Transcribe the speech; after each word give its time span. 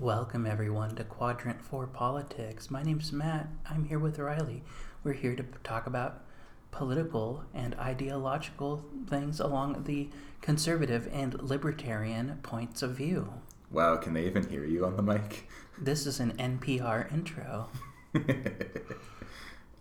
Welcome, 0.00 0.46
everyone, 0.46 0.94
to 0.96 1.04
Quadrant 1.04 1.60
4 1.62 1.86
Politics. 1.86 2.70
My 2.70 2.82
name's 2.82 3.12
Matt. 3.12 3.48
I'm 3.68 3.84
here 3.84 3.98
with 3.98 4.18
Riley. 4.18 4.62
We're 5.04 5.12
here 5.12 5.36
to 5.36 5.44
talk 5.62 5.86
about 5.86 6.22
political 6.70 7.44
and 7.52 7.74
ideological 7.74 8.82
things 9.10 9.40
along 9.40 9.84
the 9.84 10.08
conservative 10.40 11.06
and 11.12 11.34
libertarian 11.42 12.38
points 12.42 12.80
of 12.82 12.92
view. 12.92 13.30
Wow, 13.70 13.96
can 13.96 14.14
they 14.14 14.24
even 14.24 14.48
hear 14.48 14.64
you 14.64 14.86
on 14.86 14.96
the 14.96 15.02
mic? 15.02 15.46
This 15.78 16.06
is 16.06 16.18
an 16.20 16.32
NPR 16.32 17.12
intro. 17.12 17.68
uh, 18.14 18.20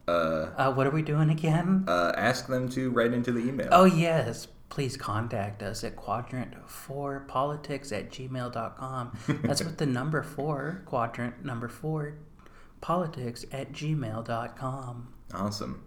Uh, 0.57 0.73
what 0.73 0.85
are 0.87 0.91
we 0.91 1.01
doing 1.01 1.29
again? 1.29 1.85
uh, 1.87 2.11
ask 2.17 2.47
them 2.47 2.67
to 2.69 2.89
write 2.91 3.13
into 3.13 3.31
the 3.31 3.39
email. 3.39 3.69
Oh, 3.71 3.85
yes. 3.85 4.47
Please 4.69 4.95
contact 4.95 5.63
us 5.63 5.83
at 5.83 5.95
quadrant4politics 5.95 7.91
at 7.91 8.11
gmail.com. 8.11 9.17
That's 9.43 9.63
with 9.63 9.77
the 9.77 9.85
number 9.85 10.21
four, 10.21 10.83
quadrant 10.85 11.43
number 11.43 11.67
four, 11.67 12.15
politics 12.79 13.45
at 13.51 13.71
gmail.com. 13.71 15.13
Awesome. 15.33 15.83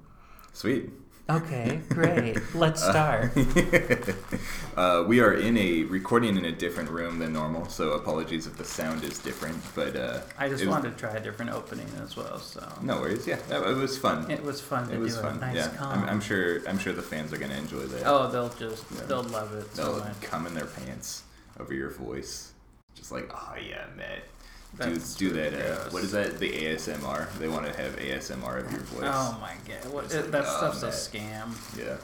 Sweet. 0.53 0.91
Okay, 1.37 1.81
great. 1.89 2.37
Let's 2.55 2.83
start. 2.83 3.33
uh, 4.77 5.05
we 5.07 5.21
are 5.21 5.33
in 5.33 5.57
a 5.57 5.85
recording 5.85 6.37
in 6.37 6.45
a 6.45 6.53
different 6.53 6.91
room 6.91 7.19
than 7.19 7.33
normal, 7.33 7.69
so 7.69 7.93
apologies 7.93 8.47
if 8.47 8.57
the 8.59 8.65
sound 8.65 9.03
is 9.05 9.19
different. 9.19 9.57
But 9.75 9.97
uh, 9.97 10.21
I 10.39 10.49
just 10.49 10.63
it 10.63 10.67
was- 10.67 10.73
wanted 10.75 10.91
to 10.93 10.97
try 10.99 11.13
a 11.15 11.21
different 11.21 11.53
opening 11.53 11.87
as 12.03 12.17
well, 12.17 12.39
so 12.39 12.67
No 12.83 13.01
worries. 13.01 13.27
Yeah, 13.27 13.37
that, 13.49 13.63
it 13.67 13.75
was 13.77 13.97
fun. 13.97 14.31
it 14.31 14.43
was 14.45 14.61
fun 14.61 14.89
to 14.89 14.95
It 14.95 14.99
was 14.99 15.15
do 15.15 15.23
fun. 15.23 15.37
a 15.37 15.41
nice 15.41 15.57
yeah, 15.57 15.69
calm. 15.77 16.03
I'm, 16.03 16.09
I'm 16.09 16.21
sure. 16.21 16.61
I'm 16.69 16.79
sure 16.79 16.93
the 16.93 17.03
fans 17.03 17.33
are 17.33 17.39
gonna 17.39 17.55
enjoy 17.55 17.81
that. 17.85 18.03
Oh, 18.07 18.29
they'll 18.31 18.49
just 18.51 18.85
Yeah. 18.95 19.03
they'll 19.07 19.23
love 19.23 19.55
it 19.55 19.73
They'll 19.75 19.99
much. 20.01 20.21
come 20.21 20.47
in 20.47 20.55
their 20.55 20.67
pants 20.67 21.23
over 21.59 21.73
your 21.73 21.91
voice, 21.91 22.53
just 22.95 23.11
like, 23.13 23.31
oh 23.33 23.55
yeah, 23.57 23.87
Matt. 23.97 24.25
Do, 24.81 24.91
That's 24.91 25.15
do 25.17 25.31
that. 25.31 25.53
Uh, 25.53 25.91
what 25.91 26.03
is 26.03 26.13
that? 26.13 26.39
The 26.39 26.51
ASMR. 26.51 27.31
They 27.39 27.49
want 27.49 27.67
to 27.67 27.73
have 27.75 27.97
ASMR 27.97 28.65
of 28.65 28.73
your 28.73 28.81
voice. 28.81 29.03
Oh 29.05 29.39
my 29.41 29.55
god, 29.69 29.93
what, 29.93 30.13
it- 30.13 30.23
like, 30.23 30.31
that 30.31 30.45
oh, 30.47 30.73
stuff's 30.73 30.83
a 30.83 30.89
scam. 30.89 31.51
Yeah. 31.79 31.97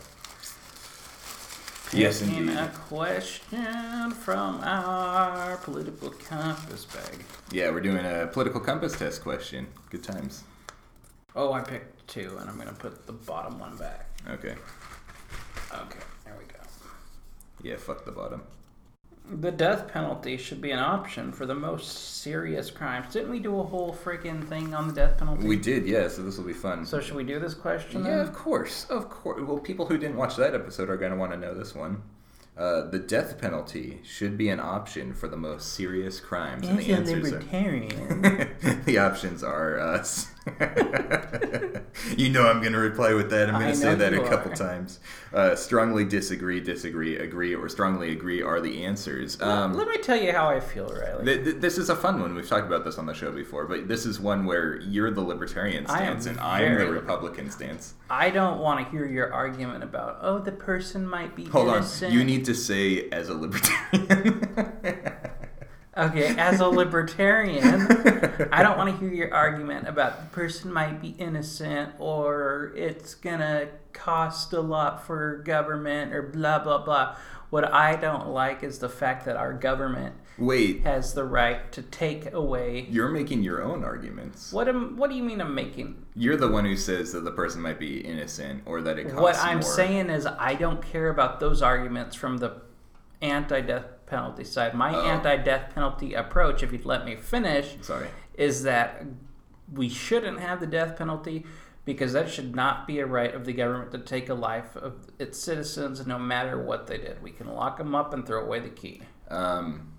Yes, 1.91 2.20
indeed. 2.20 2.51
a 2.51 2.69
question 2.69 4.11
from 4.11 4.61
our 4.62 5.57
political 5.59 6.11
compass 6.11 6.84
bag. 6.84 7.25
Yeah, 7.51 7.70
we're 7.70 7.81
doing 7.81 8.05
a 8.05 8.27
political 8.31 8.61
compass 8.61 8.98
test 8.98 9.23
question. 9.23 9.67
Good 9.89 10.03
times. 10.03 10.45
Oh, 11.35 11.55
I 11.55 11.62
picked 11.62 12.07
two, 12.07 12.37
and 12.39 12.51
I'm 12.51 12.59
gonna 12.59 12.75
put 12.75 13.07
the 13.07 13.14
bottom 13.14 13.59
one 13.59 13.79
back. 13.79 14.07
Okay. 14.29 14.55
Okay, 15.73 16.01
there 16.27 16.35
we 16.39 16.45
go. 16.45 16.61
Yeah, 17.62 17.77
fuck 17.77 18.05
the 18.05 18.12
bottom. 18.12 18.42
The 19.31 19.51
death 19.51 19.89
penalty 19.89 20.37
should 20.37 20.61
be 20.61 20.71
an 20.71 20.79
option 20.79 21.33
for 21.33 21.45
the 21.45 21.55
most 21.55 22.23
serious 22.23 22.71
crimes. 22.71 23.12
Didn't 23.12 23.31
we 23.31 23.41
do 23.41 23.59
a 23.61 23.62
whole 23.62 23.93
freaking 23.93 24.47
thing 24.48 24.75
on 24.75 24.89
the 24.89 24.95
death 24.95 25.19
penalty? 25.19 25.47
We 25.47 25.57
did, 25.57 25.87
yeah. 25.87 26.09
So 26.09 26.23
this 26.23 26.39
will 26.39 26.45
be 26.45 26.53
fun. 26.53 26.87
So 26.87 27.01
should 27.01 27.17
we 27.17 27.25
do 27.25 27.39
this 27.39 27.55
question? 27.55 28.05
yeah, 28.05 28.17
then? 28.17 28.20
of 28.20 28.33
course, 28.33 28.87
of 28.89 29.11
course. 29.11 29.41
Well, 29.43 29.59
people 29.59 29.87
who 29.87 29.98
didn't 29.98 30.17
watch 30.17 30.37
that 30.37 30.55
episode 30.55 30.89
are 30.89 30.97
going 30.97 31.12
to 31.12 31.19
want 31.19 31.33
to 31.33 31.39
know 31.39 31.55
this 31.55 31.75
one. 31.75 32.03
Uh, 32.57 32.89
the 32.89 32.98
death 32.98 33.39
penalty 33.41 34.01
should 34.03 34.37
be 34.37 34.48
an 34.48 34.59
option 34.59 35.15
for 35.15 35.29
the 35.29 35.37
most 35.37 35.75
serious 35.75 36.19
crimes, 36.19 36.67
and 36.67 36.79
the 36.79 36.92
answers 36.92 37.33
are. 37.33 37.37
libertarian. 37.37 38.83
the 38.85 38.98
options 38.98 39.45
are 39.45 39.79
us. 39.79 40.27
you 42.17 42.31
know 42.31 42.49
I'm 42.49 42.61
going 42.61 42.73
to 42.73 42.79
reply 42.79 43.13
with 43.15 43.31
that. 43.31 43.49
I'm 43.49 43.61
going 43.61 43.73
to 43.73 43.77
say 43.77 43.95
that 43.95 44.13
a 44.15 44.23
couple 44.29 44.53
are. 44.53 44.57
times. 44.57 45.01
Uh, 45.33 45.55
strongly 45.55 46.05
disagree, 46.05 46.61
disagree, 46.61 47.17
agree, 47.19 47.55
or 47.55 47.69
strongly 47.69 48.13
agree 48.13 48.41
are 48.43 48.61
the 48.61 48.85
answers. 48.85 49.41
Um, 49.43 49.75
Let 49.75 49.89
me 49.89 49.99
tell 49.99 50.17
you 50.17 50.33
how 50.33 50.49
I 50.49 50.61
feel, 50.61 50.89
Riley. 50.89 51.25
th- 51.25 51.45
th- 51.45 51.57
this 51.57 51.77
is 51.79 51.91
a 51.91 51.97
fun 51.97 52.21
one. 52.21 52.35
We've 52.35 52.49
talked 52.49 52.67
about 52.67 52.85
this 52.85 52.99
on 52.99 53.07
the 53.07 53.15
show 53.15 53.31
before, 53.31 53.67
but 53.67 53.89
this 53.89 54.07
is 54.07 54.19
one 54.19 54.47
where 54.47 54.81
you're 54.81 55.11
the 55.11 55.21
libertarian 55.21 55.87
I 55.87 55.97
stance 55.99 56.27
and 56.27 56.41
I'm 56.41 56.79
the 56.79 56.91
Republican 56.91 57.51
stance. 57.51 57.95
I 58.09 58.31
don't 58.31 58.59
want 58.61 58.85
to 58.85 58.91
hear 58.91 59.07
your 59.07 59.33
argument 59.33 59.85
about 59.85 60.19
oh 60.23 60.39
the 60.39 60.53
person 60.53 61.07
might 61.07 61.37
be 61.37 61.45
Hold 61.47 61.69
innocent. 61.69 62.13
on. 62.13 62.19
You 62.19 62.25
need 62.25 62.45
to 62.47 62.55
say 62.55 63.08
as 63.11 63.29
a 63.29 63.35
libertarian. 63.35 65.31
Okay, 65.98 66.36
as 66.36 66.61
a 66.61 66.69
libertarian, 66.69 67.64
I 68.53 68.63
don't 68.63 68.79
want 68.79 68.91
to 68.91 68.97
hear 69.01 69.13
your 69.13 69.35
argument 69.35 69.89
about 69.89 70.20
the 70.20 70.27
person 70.27 70.73
might 70.73 71.03
be 71.03 71.09
innocent 71.19 71.95
or 71.98 72.73
it's 72.77 73.17
gonna 73.17 73.69
cost 73.92 74.53
a 74.53 74.61
lot 74.61 75.05
for 75.05 75.39
government 75.39 76.14
or 76.14 76.23
blah 76.23 76.61
blah 76.61 76.85
blah. 76.85 77.17
What 77.51 77.73
I 77.73 77.97
don't 77.97 78.29
like 78.29 78.63
is 78.63 78.79
the 78.79 78.89
fact 78.89 79.25
that 79.25 79.37
our 79.37 79.53
government 79.53 80.14
Wait, 80.37 80.83
has 80.83 81.14
the 81.14 81.25
right 81.25 81.73
to 81.73 81.83
take 81.83 82.33
away. 82.33 82.87
you're 82.91 83.08
making 83.08 83.42
your 83.42 83.61
own 83.63 83.83
arguments. 83.83 84.53
What 84.53 84.69
am? 84.69 84.97
What 84.97 85.11
do 85.11 85.17
you 85.17 85.25
mean 85.25 85.41
I'm 85.41 85.55
making? 85.55 86.07
You're 86.14 86.37
the 86.37 86.48
one 86.48 86.64
who 86.64 86.77
says 86.77 87.13
that 87.13 87.25
the 87.25 87.33
person 87.33 87.61
might 87.61 87.81
be 87.81 87.98
innocent 87.98 88.63
or 88.67 88.83
that 88.83 88.98
it 89.01 89.05
costs 89.08 89.20
What 89.20 89.37
I'm 89.39 89.61
more. 89.61 89.63
saying 89.63 90.11
is 90.11 90.27
I 90.27 90.55
don't 90.55 90.81
care 90.81 91.08
about 91.08 91.41
those 91.41 91.61
arguments 91.61 92.14
from 92.14 92.39
the 92.39 92.61
anti-death 93.20 93.85
penalty 94.08 94.45
side. 94.45 94.74
My 94.74 94.95
Oh. 94.95 95.02
anti-death 95.02 95.74
penalty 95.74 96.14
approach, 96.14 96.63
if 96.63 96.73
you'd 96.73 96.85
let 96.86 97.05
me 97.05 97.17
finish, 97.17 97.77
Sorry. 97.80 98.08
is 98.35 98.63
that 98.64 99.05
we 99.73 99.89
shouldn't 99.89 100.41
have 100.41 100.61
the 100.61 100.67
death 100.67 100.96
penalty 100.96 101.45
because 101.85 102.13
that 102.13 102.29
should 102.29 102.55
not 102.55 102.86
be 102.86 102.98
a 102.98 103.07
right 103.07 103.35
of 103.35 103.45
the 103.45 103.52
government 103.52 103.91
to 103.92 103.98
take 103.98 104.29
a 104.29 104.35
life 104.35 104.77
of 104.77 105.08
its 105.19 105.39
citizens 105.39 106.07
no 106.07 106.19
matter 106.19 106.58
what 106.63 106.86
they 106.86 106.98
did. 106.98 107.23
We 107.23 107.30
can 107.30 107.48
lock 107.48 107.79
them 107.79 107.95
up 107.95 108.13
and 108.13 108.27
throw 108.27 108.42
away 108.42 108.61
the 108.61 108.69
key. 108.69 109.02
Um, 109.29 109.92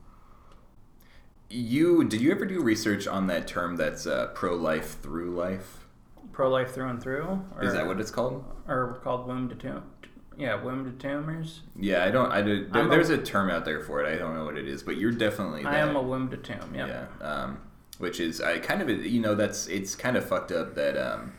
you 1.50 2.03
did 2.03 2.22
you 2.22 2.31
ever 2.31 2.46
do 2.46 2.62
research 2.62 3.08
on 3.08 3.28
that 3.28 3.47
term 3.47 3.76
that's 3.76 4.06
uh, 4.06 4.28
pro-life 4.36 5.00
through 5.02 5.36
life? 5.36 5.86
Pro 6.31 6.50
life 6.50 6.74
through 6.74 6.90
and 6.90 7.02
through? 7.02 7.44
Or, 7.56 7.64
Is 7.64 7.74
that 7.74 7.88
what 7.88 8.00
it's 8.00 8.12
called? 8.12 8.46
Or 8.68 9.00
called 9.03 9.28
womb 9.28 9.50
to 9.50 9.56
tomb? 9.56 9.84
Yeah, 10.40 10.56
womb 10.56 10.86
to 10.86 10.92
tumors. 11.06 11.62
Yeah, 11.78 12.06
I 12.06 12.12
don't. 12.12 12.32
I 12.32 12.42
did. 12.42 12.72
There, 12.72 12.86
a- 12.86 12.90
there's 12.90 13.10
a 13.10 13.18
term 13.18 13.50
out 13.50 13.66
there 13.66 13.82
for 13.82 14.02
it. 14.02 14.08
I 14.12 14.18
don't 14.18 14.34
know 14.36 14.46
what 14.46 14.58
it 14.58 14.68
is, 14.70 14.82
but 14.82 14.96
you're 14.98 15.12
definitely. 15.12 15.64
That, 15.64 15.74
I 15.74 15.80
am 15.80 15.98
a 15.98 16.02
womb 16.02 16.30
to 16.30 16.38
tomb. 16.38 16.74
Yep. 16.74 16.88
Yeah. 16.88 17.28
Um, 17.28 17.60
which 17.98 18.22
is 18.22 18.40
I 18.40 18.60
kind 18.60 18.82
of 18.82 18.90
you 18.90 19.20
know 19.20 19.36
that's 19.36 19.68
it's 19.68 19.96
kind 19.96 20.16
of 20.16 20.26
fucked 20.28 20.54
up 20.54 20.76
that 20.76 20.98
um, 20.98 21.34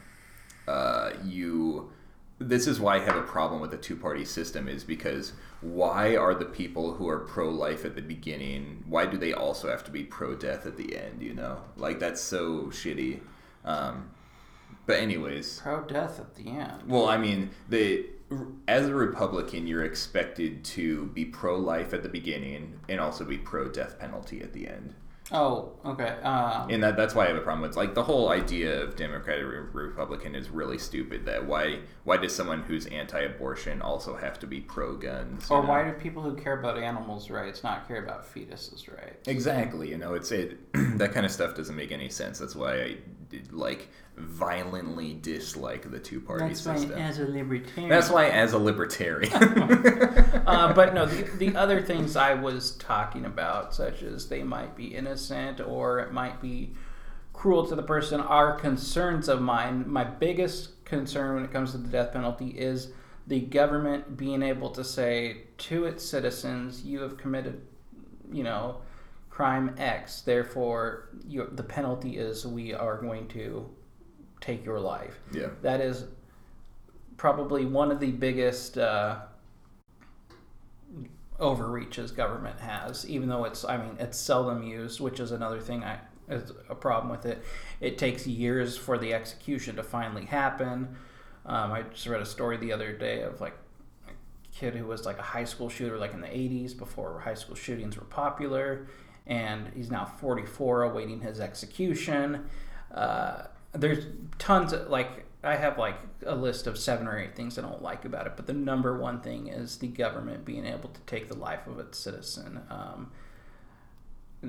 uh, 0.68 1.12
you. 1.24 1.90
This 2.38 2.66
is 2.66 2.78
why 2.78 2.96
I 2.96 2.98
have 3.00 3.16
a 3.16 3.22
problem 3.22 3.60
with 3.60 3.70
the 3.70 3.76
two 3.78 3.96
party 3.96 4.24
system 4.24 4.66
is 4.68 4.82
because 4.84 5.32
why 5.62 6.16
are 6.16 6.34
the 6.34 6.46
people 6.46 6.94
who 6.94 7.06
are 7.08 7.18
pro 7.20 7.48
life 7.50 7.84
at 7.86 7.94
the 7.94 8.02
beginning? 8.02 8.82
Why 8.86 9.04
do 9.06 9.16
they 9.18 9.32
also 9.32 9.68
have 9.70 9.84
to 9.84 9.90
be 9.90 10.04
pro 10.04 10.34
death 10.34 10.64
at 10.66 10.76
the 10.76 10.96
end? 10.96 11.22
You 11.22 11.34
know, 11.34 11.62
like 11.76 11.98
that's 12.00 12.20
so 12.20 12.64
shitty. 12.66 13.20
Um, 13.64 14.10
but 14.86 14.98
anyways, 15.00 15.60
Pro 15.62 15.82
death 15.82 16.18
at 16.18 16.34
the 16.34 16.48
end. 16.50 16.82
well, 16.86 17.06
I 17.06 17.16
mean, 17.18 17.50
the 17.68 18.06
as 18.68 18.86
a 18.86 18.94
Republican, 18.94 19.66
you're 19.66 19.84
expected 19.84 20.64
to 20.64 21.06
be 21.06 21.24
pro-life 21.24 21.92
at 21.92 22.02
the 22.02 22.08
beginning 22.08 22.78
and 22.88 23.00
also 23.00 23.24
be 23.24 23.38
pro-death 23.38 23.98
penalty 23.98 24.40
at 24.42 24.52
the 24.52 24.68
end, 24.68 24.94
Oh, 25.32 25.72
okay. 25.84 26.16
Uh, 26.22 26.66
and 26.68 26.82
that 26.82 26.96
that's 26.96 27.14
why 27.14 27.24
I 27.24 27.28
have 27.28 27.36
a 27.36 27.40
problem 27.40 27.62
with 27.62 27.76
like 27.76 27.94
the 27.94 28.02
whole 28.02 28.30
idea 28.30 28.82
of 28.82 28.96
Democrat 28.96 29.38
or 29.40 29.70
Republican 29.72 30.34
is 30.34 30.50
really 30.50 30.78
stupid. 30.78 31.24
That 31.26 31.46
why 31.46 31.80
why 32.04 32.16
does 32.16 32.34
someone 32.34 32.62
who's 32.62 32.86
anti-abortion 32.86 33.80
also 33.80 34.16
have 34.16 34.38
to 34.40 34.46
be 34.46 34.60
pro-guns? 34.60 35.50
or 35.50 35.62
know? 35.62 35.68
why 35.68 35.84
do 35.84 35.92
people 35.92 36.22
who 36.22 36.34
care 36.34 36.58
about 36.58 36.78
animals' 36.78 37.30
rights 37.30 37.62
not 37.62 37.86
care 37.86 38.02
about 38.02 38.32
fetuses' 38.32 38.88
rights? 38.92 39.28
Exactly, 39.28 39.90
you 39.90 39.98
know, 39.98 40.14
it's 40.14 40.32
it 40.32 40.58
that 40.98 41.12
kind 41.12 41.24
of 41.24 41.30
stuff 41.30 41.54
doesn't 41.54 41.76
make 41.76 41.92
any 41.92 42.08
sense. 42.08 42.38
That's 42.38 42.56
why 42.56 42.82
I 42.82 42.96
like 43.50 43.88
violently 44.16 45.14
dislike 45.14 45.90
the 45.90 45.98
two-party 45.98 46.48
That's 46.48 46.66
why, 46.66 46.76
system. 46.76 46.98
as 46.98 47.18
a 47.18 47.26
libertarian. 47.26 47.88
That's 47.88 48.10
why, 48.10 48.28
as 48.28 48.52
a 48.52 48.58
libertarian, 48.58 49.32
uh, 50.46 50.72
but 50.74 50.94
no, 50.94 51.06
the, 51.06 51.22
the 51.38 51.56
other 51.56 51.80
things 51.80 52.16
I 52.16 52.34
was 52.34 52.72
talking 52.72 53.24
about, 53.24 53.74
such 53.74 54.02
as 54.02 54.28
they 54.28 54.42
might 54.42 54.76
be 54.76 54.94
innocent 54.94 55.60
or 55.60 56.00
it 56.00 56.12
might 56.12 56.40
be 56.40 56.74
cruel 57.32 57.66
to 57.66 57.74
the 57.74 57.82
person, 57.82 58.20
are 58.20 58.54
concerns 58.58 59.28
of 59.28 59.40
mine. 59.40 59.84
My 59.88 60.04
biggest 60.04 60.84
concern 60.84 61.36
when 61.36 61.44
it 61.44 61.52
comes 61.52 61.72
to 61.72 61.78
the 61.78 61.88
death 61.88 62.12
penalty 62.12 62.48
is 62.48 62.92
the 63.26 63.40
government 63.40 64.16
being 64.16 64.42
able 64.42 64.70
to 64.70 64.84
say 64.84 65.44
to 65.56 65.84
its 65.84 66.04
citizens, 66.04 66.82
"You 66.84 67.00
have 67.00 67.16
committed, 67.16 67.62
you 68.32 68.42
know, 68.42 68.80
crime 69.40 69.74
X. 69.78 70.20
Therefore, 70.20 71.08
your, 71.26 71.46
the 71.46 71.62
penalty 71.62 72.18
is 72.18 72.46
we 72.46 72.74
are 72.74 73.00
going 73.00 73.26
to 73.28 73.70
take 74.40 74.64
your 74.66 74.78
life." 74.78 75.18
yeah. 75.32 75.48
that 75.62 75.80
is 75.80 76.04
probably 77.16 77.64
one 77.64 77.90
of 77.90 78.00
the 78.00 78.10
biggest 78.10 78.76
uh, 78.76 79.20
overreaches 81.38 82.10
government 82.10 82.60
has 82.60 83.08
even 83.08 83.28
though 83.28 83.44
it's 83.44 83.64
i 83.64 83.76
mean 83.78 83.96
it's 83.98 84.18
seldom 84.18 84.62
used 84.62 85.00
which 85.00 85.18
is 85.18 85.32
another 85.32 85.58
thing 85.58 85.82
i 85.82 85.98
is 86.28 86.52
a 86.68 86.74
problem 86.74 87.10
with 87.10 87.24
it 87.24 87.42
it 87.80 87.96
takes 87.96 88.26
years 88.26 88.76
for 88.76 88.98
the 88.98 89.14
execution 89.14 89.74
to 89.76 89.82
finally 89.82 90.26
happen 90.26 90.94
um, 91.46 91.72
i 91.72 91.80
just 91.82 92.06
read 92.06 92.20
a 92.20 92.26
story 92.26 92.58
the 92.58 92.72
other 92.72 92.92
day 92.92 93.22
of 93.22 93.40
like 93.40 93.56
a 94.06 94.12
kid 94.54 94.74
who 94.74 94.86
was 94.86 95.06
like 95.06 95.18
a 95.18 95.22
high 95.22 95.44
school 95.44 95.70
shooter 95.70 95.96
like 95.96 96.12
in 96.12 96.20
the 96.20 96.26
80s 96.26 96.76
before 96.76 97.20
high 97.20 97.34
school 97.34 97.54
shootings 97.54 97.96
were 97.96 98.04
popular 98.04 98.86
and 99.30 99.70
he's 99.74 99.90
now 99.90 100.04
44, 100.04 100.82
awaiting 100.82 101.20
his 101.20 101.40
execution. 101.40 102.46
Uh, 102.92 103.44
there's 103.72 104.04
tons 104.38 104.72
of 104.72 104.90
like 104.90 105.24
I 105.42 105.54
have 105.54 105.78
like 105.78 105.96
a 106.26 106.34
list 106.34 106.66
of 106.66 106.76
seven 106.76 107.06
or 107.06 107.16
eight 107.18 107.36
things 107.36 107.56
I 107.56 107.62
don't 107.62 107.80
like 107.80 108.04
about 108.04 108.26
it, 108.26 108.32
but 108.36 108.46
the 108.46 108.52
number 108.52 108.98
one 108.98 109.20
thing 109.20 109.46
is 109.46 109.78
the 109.78 109.86
government 109.86 110.44
being 110.44 110.66
able 110.66 110.90
to 110.90 111.00
take 111.02 111.28
the 111.28 111.36
life 111.36 111.66
of 111.68 111.78
its 111.78 111.96
citizen. 111.96 112.60
Um, 112.68 113.12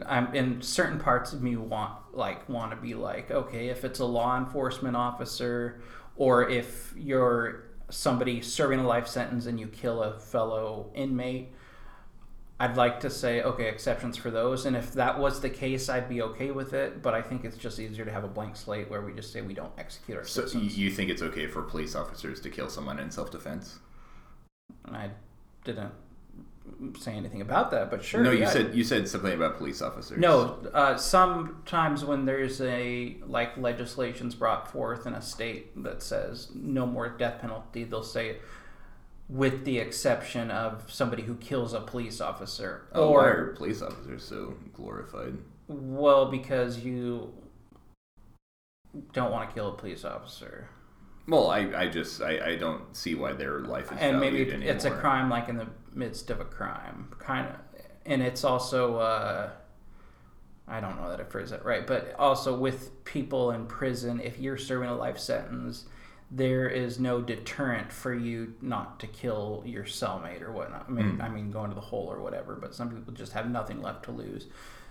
I'm 0.06 0.34
in 0.34 0.62
certain 0.64 1.00
parts 1.00 1.32
of 1.32 1.44
me 1.44 1.56
want 1.58 1.94
like 2.14 2.50
want 2.50 2.72
to 2.72 2.78
be 2.78 2.94
like 2.94 3.30
okay 3.30 3.68
if 3.68 3.84
it's 3.84 4.00
a 4.00 4.06
law 4.06 4.38
enforcement 4.38 4.96
officer 4.96 5.82
or 6.16 6.50
if 6.50 6.94
you're 6.98 7.66
somebody 7.90 8.42
serving 8.42 8.80
a 8.80 8.88
life 8.88 9.08
sentence 9.08 9.46
and 9.48 9.60
you 9.60 9.68
kill 9.68 10.02
a 10.02 10.18
fellow 10.18 10.90
inmate 10.96 11.52
I'd 12.62 12.78
like 12.78 13.00
to 13.02 13.10
say 13.10 13.42
okay 13.42 13.68
exceptions 13.68 14.18
for 14.18 14.30
those 14.30 14.66
and 14.68 14.76
if 14.76 14.94
that 14.94 15.18
was 15.18 15.42
the 15.42 15.50
case 15.50 15.90
I'd 15.90 16.08
be 16.08 16.22
okay 16.22 16.52
with 16.52 16.74
it 16.74 17.02
but 17.02 17.14
I 17.14 17.22
think 17.22 17.44
it's 17.44 17.58
just 17.58 17.80
easier 17.80 18.06
to 18.06 18.12
have 18.12 18.24
a 18.24 18.28
blank 18.28 18.56
slate 18.56 18.90
where 18.90 19.02
we 19.02 19.14
just 19.14 19.34
say 19.34 19.42
we 19.42 19.54
don't 19.56 19.74
execute 19.78 20.18
our 20.18 20.24
So 20.26 20.42
citizens. 20.42 20.78
you 20.78 20.92
think 20.92 21.10
it's 21.10 21.22
okay 21.24 21.48
for 21.48 21.62
police 21.64 21.96
officers 21.96 22.40
to 22.42 22.50
kill 22.50 22.70
someone 22.70 23.00
in 23.00 23.10
self-defense? 23.10 23.80
I 24.86 25.10
didn't 25.64 25.92
say 27.00 27.14
anything 27.14 27.42
about 27.42 27.72
that 27.72 27.90
but 27.90 28.04
sure 28.04 28.24
no, 28.24 28.32
you 28.32 28.42
yeah. 28.42 28.50
said 28.50 28.76
you 28.76 28.84
said 28.84 29.08
something 29.08 29.34
about 29.34 29.58
police 29.58 29.82
officers. 29.82 30.20
No, 30.20 30.60
uh, 30.74 30.96
sometimes 30.98 32.06
when 32.06 32.26
there's 32.26 32.62
a 32.62 33.18
like 33.26 33.58
legislation's 33.58 34.36
brought 34.36 34.72
forth 34.72 35.08
in 35.08 35.14
a 35.14 35.22
state 35.22 35.84
that 35.84 36.04
says 36.04 36.50
no 36.54 36.86
more 36.86 37.10
death 37.10 37.42
penalty, 37.42 37.84
they'll 37.84 38.04
say 38.04 38.38
with 39.32 39.64
the 39.64 39.80
exception 39.80 40.52
of 40.52 40.84
somebody 40.92 41.24
who 41.24 41.36
kills 41.36 41.74
a 41.74 41.80
police 41.80 42.20
officer 42.20 42.88
Oh, 42.94 43.12
why 43.12 43.16
or 43.16 43.26
are 43.30 43.54
police 43.56 43.82
officers 43.82 44.24
so 44.24 44.56
glorified? 44.74 45.38
well 45.68 46.30
because 46.30 46.80
you 46.80 47.34
don't 49.14 49.32
want 49.32 49.50
to 49.50 49.54
kill 49.56 49.70
a 49.70 49.74
police 49.74 50.04
officer. 50.04 50.68
Well, 51.28 51.50
I, 51.50 51.60
I 51.74 51.88
just 51.88 52.22
I, 52.22 52.52
I 52.52 52.56
don't 52.58 52.94
see 52.96 53.16
why 53.16 53.32
their 53.32 53.60
life 53.62 53.90
is 53.92 53.98
and 54.00 54.20
maybe 54.20 54.42
it's 54.42 54.84
a 54.86 54.92
crime 54.92 55.30
like 55.30 55.48
in 55.48 55.56
the 55.56 55.68
midst 55.94 56.30
of 56.30 56.42
a 56.42 56.46
crime 56.46 57.10
kind 57.20 57.48
of 57.48 57.56
and 58.06 58.22
it's 58.22 58.44
also 58.44 58.98
uh, 58.98 59.50
i 60.68 60.80
don't 60.80 61.00
know 61.00 61.10
that 61.10 61.20
i 61.20 61.24
phrase 61.24 61.50
that 61.52 61.64
right 61.66 61.86
but 61.86 62.16
also 62.18 62.58
with 62.58 63.04
people 63.04 63.52
in 63.52 63.66
prison 63.66 64.20
if 64.22 64.40
you're 64.40 64.58
serving 64.58 64.90
a 64.90 64.96
life 64.96 65.20
sentence 65.20 65.86
there 66.34 66.70
is 66.70 66.98
no 66.98 67.22
deterrent 67.22 67.92
for 67.92 68.14
you 68.14 68.54
not 68.62 69.00
to 69.02 69.08
kill 69.08 69.64
your 69.66 69.84
cellmate 69.84 70.42
or 70.42 70.52
whatnot. 70.52 70.86
I 70.88 70.92
mean 70.92 71.18
Mm. 71.18 71.24
i 71.24 71.28
mean 71.30 71.52
going 71.52 71.70
to 71.70 71.76
the 71.76 71.82
hole 71.82 72.08
or 72.10 72.22
whatever 72.22 72.56
but 72.56 72.74
some 72.74 72.90
people 72.90 73.14
just 73.14 73.34
have 73.34 73.50
nothing 73.50 73.82
left 73.82 74.06
to 74.06 74.12
lose. 74.12 74.48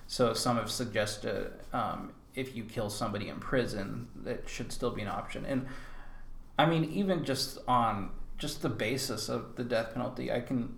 So 0.06 0.34
some 0.34 0.56
have 0.56 0.70
suggested 0.70 1.52
um, 1.72 2.12
if 2.34 2.54
you 2.56 2.64
kill 2.64 2.90
somebody 2.90 3.28
in 3.28 3.38
prison 3.40 4.08
that 4.24 4.48
should 4.48 4.70
still 4.72 4.90
be 4.90 5.02
an 5.02 5.08
option. 5.08 5.46
And 5.46 5.66
I 6.58 6.66
mean, 6.66 6.84
even 6.84 7.24
just 7.24 7.58
on 7.66 8.10
just 8.36 8.60
the 8.62 8.68
basis 8.68 9.28
of 9.28 9.56
the 9.56 9.64
death 9.64 9.94
penalty, 9.94 10.30
I 10.32 10.40
can, 10.40 10.74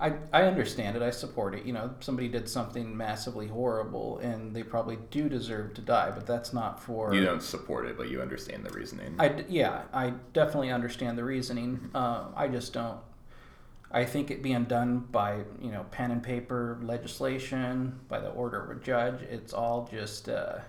I 0.00 0.14
I 0.32 0.42
understand 0.44 0.96
it. 0.96 1.02
I 1.02 1.10
support 1.10 1.54
it. 1.54 1.64
You 1.64 1.72
know, 1.74 1.90
somebody 2.00 2.28
did 2.28 2.48
something 2.48 2.96
massively 2.96 3.48
horrible, 3.48 4.18
and 4.18 4.56
they 4.56 4.62
probably 4.62 4.98
do 5.10 5.28
deserve 5.28 5.74
to 5.74 5.82
die. 5.82 6.10
But 6.10 6.26
that's 6.26 6.52
not 6.52 6.82
for 6.82 7.14
You 7.14 7.22
don't 7.24 7.42
support 7.42 7.86
it, 7.86 7.96
but 7.96 8.08
you 8.08 8.22
understand 8.22 8.64
the 8.64 8.70
reasoning. 8.70 9.14
I 9.18 9.28
d- 9.28 9.44
yeah, 9.48 9.82
I 9.92 10.14
definitely 10.32 10.70
understand 10.70 11.18
the 11.18 11.24
reasoning. 11.24 11.90
Uh, 11.94 12.28
I 12.34 12.48
just 12.48 12.72
don't. 12.72 12.98
I 13.92 14.04
think 14.04 14.30
it 14.30 14.42
being 14.42 14.64
done 14.64 15.00
by 15.10 15.40
you 15.60 15.70
know 15.70 15.84
pen 15.90 16.10
and 16.10 16.22
paper 16.22 16.78
legislation 16.82 18.00
by 18.08 18.20
the 18.20 18.30
order 18.30 18.62
of 18.62 18.76
a 18.76 18.80
judge. 18.80 19.20
It's 19.22 19.52
all 19.52 19.88
just 19.92 20.28
uh, 20.28 20.60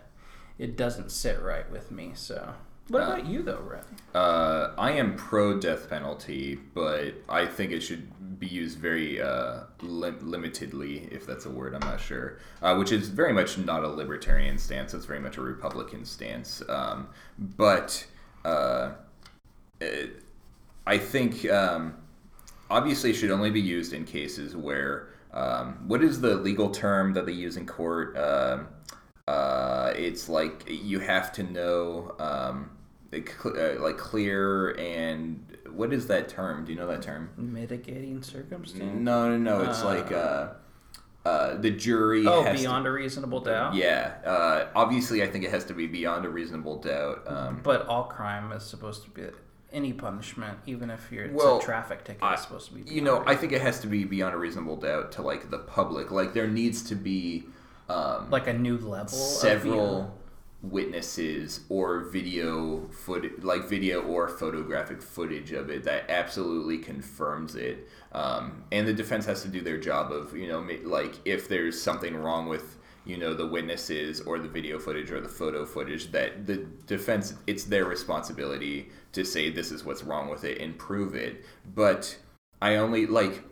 it 0.57 0.75
doesn't 0.75 1.11
sit 1.11 1.41
right 1.41 1.69
with 1.71 1.89
me. 1.91 2.11
So, 2.15 2.53
what 2.91 3.01
Uh, 3.01 3.05
about 3.05 3.25
you 3.25 3.41
though, 3.43 3.61
Ren? 3.61 3.83
Uh, 4.13 4.73
I 4.77 4.91
am 4.91 5.15
pro 5.15 5.59
death 5.59 5.89
penalty, 5.89 6.55
but 6.55 7.13
I 7.29 7.45
think 7.45 7.71
it 7.71 7.81
should 7.81 8.39
be 8.39 8.47
used 8.47 8.77
very 8.79 9.21
uh, 9.21 9.61
lim- 9.81 10.19
limitedly, 10.19 11.09
if 11.11 11.25
that's 11.25 11.45
a 11.45 11.49
word. 11.49 11.73
I'm 11.73 11.81
not 11.81 11.99
sure. 12.01 12.39
Uh, 12.61 12.75
which 12.75 12.91
is 12.91 13.07
very 13.09 13.33
much 13.33 13.57
not 13.57 13.83
a 13.83 13.87
libertarian 13.87 14.57
stance. 14.57 14.93
It's 14.93 15.05
very 15.05 15.19
much 15.19 15.37
a 15.37 15.41
Republican 15.41 16.03
stance. 16.05 16.61
Um, 16.67 17.07
but 17.37 18.05
uh, 18.43 18.91
it, 19.79 20.23
I 20.85 20.97
think 20.97 21.49
um, 21.49 21.95
obviously 22.69 23.11
it 23.11 23.13
should 23.13 23.31
only 23.31 23.51
be 23.51 23.61
used 23.61 23.93
in 23.93 24.03
cases 24.05 24.55
where 24.55 25.09
um, 25.33 25.87
what 25.87 26.03
is 26.03 26.19
the 26.19 26.35
legal 26.35 26.69
term 26.69 27.13
that 27.13 27.25
they 27.25 27.31
use 27.31 27.55
in 27.55 27.65
court? 27.65 28.17
Um, 28.17 28.67
uh, 29.27 29.93
it's 29.95 30.27
like 30.27 30.65
you 30.67 30.99
have 30.99 31.31
to 31.33 31.43
know 31.43 32.15
um, 32.19 32.69
uh, 33.13 33.81
like 33.81 33.97
clear 33.97 34.71
and 34.79 35.45
what 35.71 35.93
is 35.93 36.07
that 36.07 36.29
term? 36.29 36.65
Do 36.65 36.71
you 36.71 36.77
know 36.77 36.87
that 36.87 37.01
term? 37.01 37.29
Mitigating 37.37 38.21
circumstance. 38.23 38.99
No, 38.99 39.29
no, 39.29 39.37
no. 39.37 39.69
It's 39.69 39.81
Uh, 39.81 39.85
like 39.85 40.11
uh, 40.11 40.47
uh, 41.25 41.55
the 41.57 41.71
jury. 41.71 42.25
Oh, 42.27 42.43
has 42.43 42.57
to- 42.57 42.63
beyond 42.63 42.87
a 42.87 42.91
reasonable 42.91 43.41
doubt. 43.41 43.73
yeah. 43.75 44.15
Uh, 44.25 44.67
obviously, 44.75 45.23
I 45.23 45.27
think 45.27 45.43
it 45.45 45.51
has 45.51 45.65
to 45.65 45.73
be 45.73 45.87
beyond 45.87 46.25
a 46.25 46.29
reasonable 46.29 46.77
doubt. 46.79 47.23
Um, 47.27 47.59
But 47.63 47.85
all 47.87 48.05
crime 48.05 48.51
is 48.53 48.63
supposed 48.63 49.03
to 49.03 49.09
be 49.09 49.23
any 49.71 49.93
punishment, 49.93 50.57
even 50.65 50.89
if 50.89 51.09
you're 51.11 51.25
it's 51.25 51.33
Well, 51.33 51.59
a 51.59 51.61
traffic 51.61 52.03
ticket, 52.03 52.21
I- 52.23 52.33
is 52.33 52.41
supposed 52.41 52.67
to 52.69 52.75
be. 52.75 52.89
you 52.93 53.01
know, 53.01 53.23
I 53.25 53.35
think 53.35 53.53
it 53.53 53.61
has 53.61 53.79
to 53.81 53.87
be 53.87 54.03
beyond 54.03 54.35
a 54.35 54.37
reasonable 54.37 54.75
doubt 54.77 55.11
to 55.13 55.21
like 55.21 55.49
the 55.49 55.59
public. 55.59 56.11
Like 56.11 56.33
there 56.33 56.47
needs 56.47 56.81
to 56.83 56.95
be 56.95 57.45
um, 57.89 58.29
like 58.29 58.47
a 58.47 58.53
new 58.53 58.77
level. 58.77 59.03
of 59.03 59.09
several 59.09 60.17
witnesses 60.63 61.61
or 61.69 62.01
video 62.01 62.87
footage, 62.89 63.43
like 63.43 63.67
video 63.67 64.01
or 64.03 64.27
photographic 64.27 65.01
footage 65.01 65.51
of 65.51 65.69
it 65.69 65.83
that 65.83 66.09
absolutely 66.09 66.77
confirms 66.77 67.55
it. 67.55 67.87
Um, 68.11 68.63
and 68.71 68.87
the 68.87 68.93
defense 68.93 69.25
has 69.25 69.41
to 69.41 69.47
do 69.47 69.61
their 69.61 69.77
job 69.77 70.11
of, 70.11 70.35
you 70.35 70.47
know, 70.47 70.65
like 70.83 71.15
if 71.25 71.47
there's 71.47 71.81
something 71.81 72.15
wrong 72.15 72.47
with, 72.47 72.77
you 73.05 73.17
know, 73.17 73.33
the 73.33 73.47
witnesses 73.47 74.21
or 74.21 74.37
the 74.37 74.47
video 74.47 74.77
footage 74.77 75.09
or 75.09 75.19
the 75.19 75.29
photo 75.29 75.65
footage, 75.65 76.11
that 76.11 76.45
the 76.45 76.57
defense, 76.85 77.33
it's 77.47 77.63
their 77.63 77.85
responsibility 77.85 78.89
to 79.13 79.25
say 79.25 79.49
this 79.49 79.71
is 79.71 79.83
what's 79.83 80.03
wrong 80.03 80.29
with 80.29 80.43
it 80.43 80.61
and 80.61 80.77
prove 80.77 81.15
it. 81.15 81.43
But 81.73 82.15
I 82.61 82.75
only 82.75 83.07
like 83.07 83.43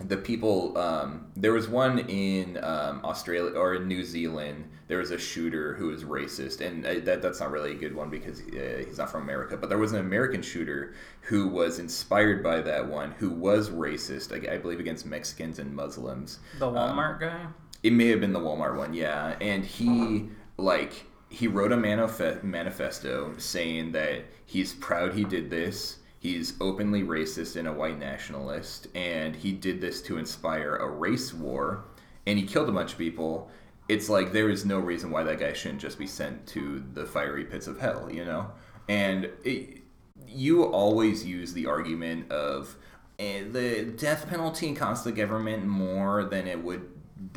the 0.00 0.16
people 0.16 0.76
um, 0.76 1.26
there 1.36 1.52
was 1.54 1.68
one 1.68 1.98
in 2.00 2.62
um, 2.62 3.00
australia 3.02 3.56
or 3.58 3.76
in 3.76 3.88
new 3.88 4.04
zealand 4.04 4.68
there 4.88 4.98
was 4.98 5.10
a 5.10 5.18
shooter 5.18 5.74
who 5.74 5.86
was 5.88 6.04
racist 6.04 6.60
and 6.60 6.84
uh, 6.84 6.94
that, 7.04 7.22
that's 7.22 7.40
not 7.40 7.50
really 7.50 7.72
a 7.72 7.74
good 7.74 7.94
one 7.94 8.10
because 8.10 8.42
uh, 8.42 8.82
he's 8.86 8.98
not 8.98 9.10
from 9.10 9.22
america 9.22 9.56
but 9.56 9.68
there 9.70 9.78
was 9.78 9.92
an 9.92 10.00
american 10.00 10.42
shooter 10.42 10.94
who 11.22 11.48
was 11.48 11.78
inspired 11.78 12.42
by 12.42 12.60
that 12.60 12.86
one 12.86 13.10
who 13.12 13.30
was 13.30 13.70
racist 13.70 14.32
i, 14.32 14.54
I 14.54 14.58
believe 14.58 14.80
against 14.80 15.06
mexicans 15.06 15.58
and 15.58 15.74
muslims 15.74 16.40
The 16.58 16.66
Walmart 16.66 17.20
guy. 17.20 17.46
it 17.82 17.92
may 17.94 18.08
have 18.08 18.20
been 18.20 18.32
the 18.34 18.40
Walmart 18.40 18.76
one, 18.76 18.92
yeah. 18.92 19.36
And 19.40 19.64
he 19.64 20.28
like 20.58 21.04
he 21.30 21.46
wrote 21.48 21.72
a 21.72 21.76
manif- 21.76 22.42
manifesto 22.42 23.34
saying 23.38 23.92
that 23.92 24.24
he's 24.44 24.72
proud 24.74 25.12
he 25.14 25.24
did 25.24 25.50
this. 25.50 25.98
He's 26.26 26.54
openly 26.60 27.04
racist 27.04 27.54
and 27.54 27.68
a 27.68 27.72
white 27.72 28.00
nationalist, 28.00 28.88
and 28.96 29.36
he 29.36 29.52
did 29.52 29.80
this 29.80 30.02
to 30.02 30.18
inspire 30.18 30.74
a 30.74 30.88
race 30.88 31.32
war, 31.32 31.84
and 32.26 32.36
he 32.36 32.44
killed 32.44 32.68
a 32.68 32.72
bunch 32.72 32.90
of 32.94 32.98
people. 32.98 33.48
It's 33.88 34.08
like 34.08 34.32
there 34.32 34.50
is 34.50 34.64
no 34.64 34.80
reason 34.80 35.12
why 35.12 35.22
that 35.22 35.38
guy 35.38 35.52
shouldn't 35.52 35.80
just 35.80 36.00
be 36.00 36.08
sent 36.08 36.44
to 36.48 36.82
the 36.94 37.06
fiery 37.06 37.44
pits 37.44 37.68
of 37.68 37.78
hell, 37.78 38.10
you 38.10 38.24
know. 38.24 38.50
And 38.88 39.30
it, 39.44 39.82
you 40.26 40.64
always 40.64 41.24
use 41.24 41.52
the 41.52 41.66
argument 41.66 42.32
of 42.32 42.74
eh, 43.20 43.44
the 43.48 43.84
death 43.84 44.28
penalty 44.28 44.74
costs 44.74 45.04
the 45.04 45.12
government 45.12 45.64
more 45.64 46.24
than 46.24 46.48
it 46.48 46.60
would 46.60 46.90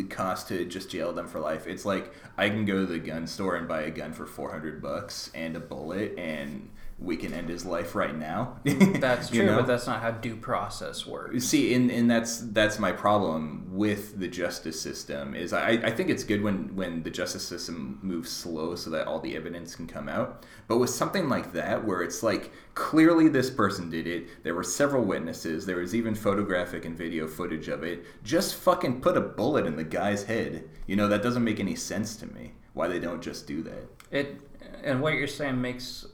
cost 0.10 0.48
to 0.48 0.66
just 0.66 0.90
jail 0.90 1.14
them 1.14 1.28
for 1.28 1.40
life. 1.40 1.68
It's 1.68 1.86
like 1.86 2.12
I 2.40 2.50
can 2.50 2.66
go 2.66 2.80
to 2.80 2.86
the 2.88 2.98
gun 2.98 3.28
store 3.28 3.56
and 3.56 3.68
buy 3.68 3.82
a 3.82 3.92
gun 3.92 4.14
for 4.14 4.26
four 4.26 4.52
hundred 4.52 4.82
bucks 4.82 5.30
and 5.36 5.56
a 5.56 5.60
bullet, 5.60 6.18
and 6.18 6.72
we 7.02 7.16
can 7.16 7.34
end 7.34 7.48
his 7.48 7.66
life 7.66 7.96
right 7.96 8.16
now. 8.18 8.58
That's 8.66 9.30
true, 9.30 9.46
know? 9.46 9.58
but 9.58 9.68
that's 9.68 9.88
not 9.88 10.02
how 10.02 10.12
due 10.12 10.36
process 10.36 11.06
works. 11.06 11.46
See, 11.46 11.74
and, 11.74 11.90
and 11.90 12.12
that's 12.12 12.40
that's 12.40 12.78
my 12.78 12.92
problem 12.92 13.68
with 13.72 14.20
the 14.20 14.28
justice 14.28 14.80
system 14.80 15.34
is 15.34 15.54
I, 15.54 15.70
I 15.70 15.92
think 15.92 16.10
it's 16.10 16.24
good 16.24 16.44
when, 16.44 16.76
when 16.76 17.04
the 17.04 17.10
justice 17.10 17.48
system 17.48 18.00
moves 18.02 18.30
slow 18.30 18.76
so 18.76 18.90
that 18.90 19.08
all 19.08 19.20
the 19.20 19.36
evidence 19.38 19.76
can 19.76 19.88
come 19.88 20.10
out. 20.10 20.46
But 20.68 20.80
with 20.80 20.90
something 20.90 21.30
like 21.30 21.54
that 21.54 21.86
where 21.86 22.02
it's 22.02 22.22
like 22.22 22.52
clearly 22.74 23.30
this 23.30 23.50
person 23.50 23.90
did 23.90 24.06
it, 24.06 24.44
there 24.44 24.56
were 24.56 24.64
several 24.64 25.04
witnesses, 25.04 25.66
there 25.66 25.78
was 25.78 25.96
even 25.96 26.16
photographic 26.16 26.84
and 26.84 26.98
video 26.98 27.28
footage 27.28 27.70
of 27.70 27.84
it, 27.84 28.04
just 28.24 28.56
fucking 28.56 29.00
put 29.00 29.16
a 29.16 29.22
bullet 29.22 29.66
in 29.66 29.78
the 29.78 29.84
guy's 29.84 30.24
head. 30.24 30.70
You 30.86 30.98
know, 30.98 31.08
that 31.08 31.24
doesn't 31.24 31.44
make 31.44 31.62
any 31.62 31.76
sense 31.76 32.18
to 32.18 32.28
me. 32.28 32.54
Why 32.74 32.88
they 32.88 33.00
don't 33.00 33.22
just 33.22 33.48
do 33.48 33.64
that. 33.64 33.88
It 34.12 34.42
and 34.84 35.02
what 35.02 35.14
you're 35.14 35.28
saying 35.28 35.60
makes 35.60 36.06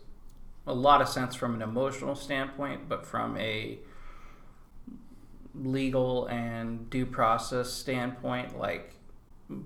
a 0.67 0.74
lot 0.74 1.01
of 1.01 1.07
sense 1.07 1.36
from 1.36 1.53
an 1.55 1.62
emotional 1.62 2.15
standpoint, 2.15 2.89
but 2.89 3.05
from 3.05 3.38
a 3.38 3.79
legal 5.53 6.25
and 6.27 6.89
due 6.89 7.05
process 7.05 7.72
standpoint, 7.72 8.57
like 8.57 8.95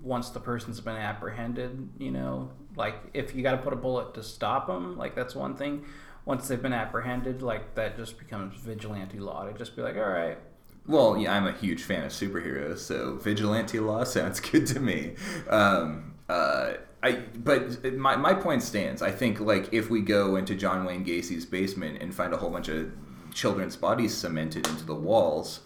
once 0.02 0.30
the 0.30 0.40
person's 0.40 0.80
been 0.80 0.96
apprehended, 0.96 1.88
you 1.98 2.10
know, 2.10 2.50
like 2.76 2.96
if 3.14 3.34
you 3.34 3.42
got 3.42 3.52
to 3.52 3.58
put 3.58 3.72
a 3.72 3.76
bullet 3.76 4.14
to 4.14 4.22
stop 4.22 4.66
them, 4.66 4.96
like 4.96 5.14
that's 5.14 5.34
one 5.34 5.56
thing. 5.56 5.84
Once 6.26 6.48
they've 6.48 6.60
been 6.62 6.72
apprehended, 6.74 7.42
like 7.42 7.74
that 7.74 7.96
just 7.96 8.18
becomes 8.18 8.54
vigilante 8.60 9.18
law 9.18 9.44
to 9.44 9.52
just 9.56 9.74
be 9.74 9.82
like, 9.82 9.96
all 9.96 10.02
right, 10.02 10.38
Well, 10.86 11.16
yeah, 11.16 11.34
I'm 11.34 11.46
a 11.46 11.52
huge 11.52 11.82
fan 11.82 12.04
of 12.04 12.12
superheroes, 12.12 12.78
so 12.78 13.16
vigilante 13.16 13.80
law 13.80 14.04
sounds 14.04 14.38
good 14.50 14.66
to 14.68 14.80
me. 14.80 15.14
Um, 15.48 16.14
uh, 16.28 16.74
I 17.02 17.12
but 17.12 17.94
my 17.94 18.16
my 18.16 18.34
point 18.34 18.62
stands. 18.62 19.02
I 19.02 19.10
think 19.10 19.40
like 19.40 19.72
if 19.72 19.90
we 19.90 20.00
go 20.00 20.36
into 20.36 20.54
John 20.54 20.84
Wayne 20.84 21.02
Gacy's 21.02 21.46
basement 21.46 22.02
and 22.02 22.14
find 22.14 22.32
a 22.32 22.36
whole 22.36 22.50
bunch 22.50 22.68
of 22.68 22.92
children's 23.32 23.76
bodies 23.76 24.14
cemented 24.14 24.66
into 24.66 24.84
the 24.84 24.94
walls, 24.94 25.60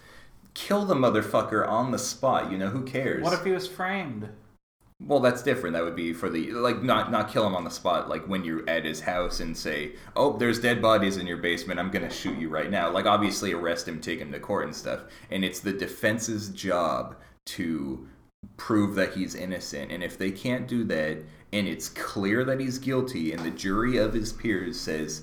kill 0.55 0.85
the 0.85 0.95
motherfucker 0.95 1.67
on 1.67 1.91
the 1.91 1.99
spot. 1.99 2.53
You 2.53 2.59
know 2.59 2.69
who 2.69 2.85
cares? 2.85 3.23
what 3.23 3.33
if 3.33 3.45
he 3.45 3.51
was 3.51 3.67
framed? 3.67 4.29
Well, 5.01 5.21
that's 5.21 5.43
different. 5.43 5.75
That 5.75 5.83
would 5.83 5.97
be 5.97 6.13
for 6.13 6.31
the 6.31 6.53
like 6.53 6.83
not 6.83 7.11
not 7.11 7.31
kill 7.31 7.47
him 7.47 7.57
on 7.57 7.65
the 7.65 7.71
spot. 7.71 8.09
Like 8.09 8.27
when 8.29 8.45
you're 8.45 8.69
at 8.71 8.85
his 8.85 9.01
house 9.01 9.41
and 9.41 9.57
say, 9.57 9.97
"Oh, 10.15 10.37
there's 10.37 10.61
dead 10.61 10.81
bodies 10.81 11.17
in 11.17 11.27
your 11.27 11.39
basement. 11.39 11.81
I'm 11.81 11.91
gonna 11.91 12.11
shoot 12.11 12.39
you 12.39 12.49
right 12.49 12.71
now." 12.71 12.91
Like 12.91 13.07
obviously 13.07 13.53
arrest 13.53 13.89
him, 13.89 14.01
take 14.01 14.21
him 14.21 14.31
to 14.33 14.39
court 14.39 14.67
and 14.67 14.75
stuff. 14.75 15.01
And 15.31 15.45
it's 15.45 15.61
the 15.61 15.73
defense's 15.73 16.49
job 16.51 17.17
to 17.47 18.07
prove 18.57 18.95
that 18.95 19.15
he's 19.15 19.35
innocent. 19.35 19.91
And 19.91 20.03
if 20.03 20.19
they 20.19 20.31
can't 20.31 20.67
do 20.67 20.85
that, 20.85 21.19
and 21.53 21.69
it's 21.69 21.89
clear 21.89 22.45
that 22.45 22.61
he's 22.61 22.79
guilty, 22.79 23.33
and 23.33 23.45
the 23.45 23.51
jury 23.51 23.97
of 23.97 24.13
his 24.13 24.33
peers 24.33 24.79
says 24.79 25.23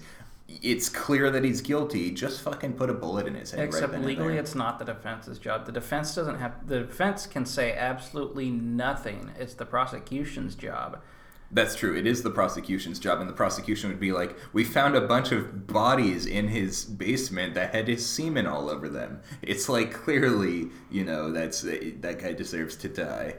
it's 0.62 0.90
clear 0.90 1.30
that 1.32 1.44
he's 1.44 1.62
guilty, 1.62 2.12
just 2.12 2.42
fucking 2.42 2.74
put 2.74 2.90
a 2.90 2.94
bullet 2.94 3.28
in 3.28 3.36
his 3.36 3.52
head. 3.52 3.64
Except 3.64 3.94
right 3.94 4.02
legally, 4.02 4.38
it's 4.38 4.56
not 4.56 4.80
the 4.80 4.86
defense's 4.86 5.40
job. 5.40 5.66
The 5.66 5.72
defense 5.72 6.14
doesn't 6.16 6.40
have. 6.40 6.68
The 6.68 6.80
defense 6.80 7.26
can 7.26 7.46
say 7.46 7.74
absolutely 7.74 8.50
nothing. 8.50 9.32
It's 9.40 9.54
the 9.54 9.66
prosecution's 9.66 10.56
job. 10.56 11.02
That's 11.54 11.76
true. 11.76 11.98
It 11.98 12.08
is 12.08 12.24
the 12.24 12.30
prosecution's 12.30 12.98
job, 12.98 13.20
and 13.20 13.30
the 13.30 13.34
prosecution 13.34 13.90
would 13.90 14.00
be 14.00 14.14
like, 14.14 14.36
"We 14.54 14.64
found 14.64 14.96
a 14.96 15.02
bunch 15.02 15.32
of 15.34 15.68
bodies 15.68 16.26
in 16.26 16.48
his 16.48 16.86
basement 16.86 17.56
that 17.56 17.76
had 17.76 17.88
his 17.88 18.06
semen 18.06 18.48
all 18.48 18.70
over 18.70 18.88
them." 18.88 19.20
It's 19.42 19.68
like 19.68 19.94
clearly, 19.94 20.70
you 20.90 21.04
know, 21.04 21.32
that's 21.32 21.62
that 21.62 22.20
guy 22.20 22.34
deserves 22.34 22.78
to 22.78 22.90
die. 22.90 23.36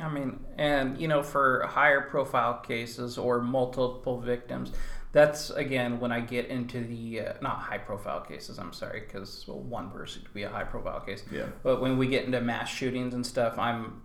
I 0.00 0.08
mean, 0.08 0.40
and 0.56 1.00
you 1.00 1.08
know, 1.08 1.22
for 1.22 1.64
higher 1.66 2.00
profile 2.00 2.54
cases 2.58 3.18
or 3.18 3.40
multiple 3.40 4.20
victims, 4.20 4.72
that's 5.12 5.50
again 5.50 6.00
when 6.00 6.12
I 6.12 6.20
get 6.20 6.46
into 6.46 6.82
the 6.82 7.20
uh, 7.20 7.32
not 7.40 7.58
high 7.58 7.78
profile 7.78 8.20
cases. 8.20 8.58
I'm 8.58 8.72
sorry, 8.72 9.00
because 9.00 9.44
well, 9.46 9.60
one 9.60 9.90
person 9.90 10.22
could 10.22 10.34
be 10.34 10.42
a 10.42 10.50
high 10.50 10.64
profile 10.64 11.00
case. 11.00 11.22
Yeah. 11.30 11.46
But 11.62 11.80
when 11.80 11.98
we 11.98 12.08
get 12.08 12.24
into 12.24 12.40
mass 12.40 12.68
shootings 12.68 13.14
and 13.14 13.24
stuff, 13.24 13.58
I'm 13.58 14.02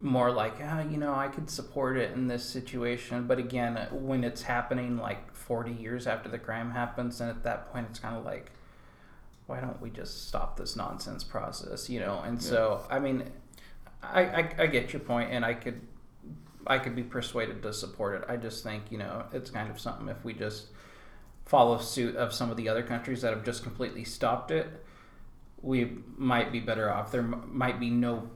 more 0.00 0.30
like, 0.30 0.56
ah, 0.62 0.82
you 0.82 0.98
know, 0.98 1.14
I 1.14 1.28
could 1.28 1.48
support 1.48 1.96
it 1.96 2.12
in 2.12 2.26
this 2.28 2.44
situation. 2.44 3.26
But 3.26 3.38
again, 3.38 3.88
when 3.90 4.24
it's 4.24 4.42
happening 4.42 4.98
like 4.98 5.34
40 5.34 5.72
years 5.72 6.06
after 6.06 6.28
the 6.28 6.38
crime 6.38 6.72
happens, 6.72 7.20
and 7.20 7.30
at 7.30 7.42
that 7.44 7.72
point, 7.72 7.86
it's 7.90 7.98
kind 7.98 8.16
of 8.16 8.24
like, 8.24 8.50
why 9.46 9.60
don't 9.60 9.80
we 9.80 9.90
just 9.90 10.28
stop 10.28 10.56
this 10.56 10.76
nonsense 10.76 11.24
process, 11.24 11.88
you 11.88 12.00
know? 12.00 12.20
And 12.24 12.42
so, 12.42 12.86
I 12.90 12.98
mean, 12.98 13.24
I, 14.02 14.22
I, 14.22 14.54
I 14.58 14.66
get 14.66 14.92
your 14.92 15.00
point, 15.00 15.30
and 15.32 15.44
I 15.44 15.54
could 15.54 15.80
I 16.66 16.78
could 16.78 16.96
be 16.96 17.02
persuaded 17.02 17.62
to 17.62 17.72
support 17.72 18.22
it. 18.22 18.28
I 18.28 18.36
just 18.36 18.62
think 18.62 18.84
you 18.90 18.98
know 18.98 19.24
it's 19.32 19.50
kind 19.50 19.70
of 19.70 19.78
something 19.78 20.08
if 20.08 20.24
we 20.24 20.32
just 20.32 20.66
follow 21.44 21.78
suit 21.78 22.16
of 22.16 22.32
some 22.32 22.50
of 22.50 22.56
the 22.56 22.68
other 22.68 22.82
countries 22.82 23.22
that 23.22 23.34
have 23.34 23.44
just 23.44 23.62
completely 23.62 24.04
stopped 24.04 24.50
it, 24.50 24.66
we 25.60 25.98
might 26.16 26.52
be 26.52 26.60
better 26.60 26.90
off. 26.90 27.12
There 27.12 27.20
m- 27.20 27.50
might 27.52 27.78
be 27.78 27.90
no 27.90 28.30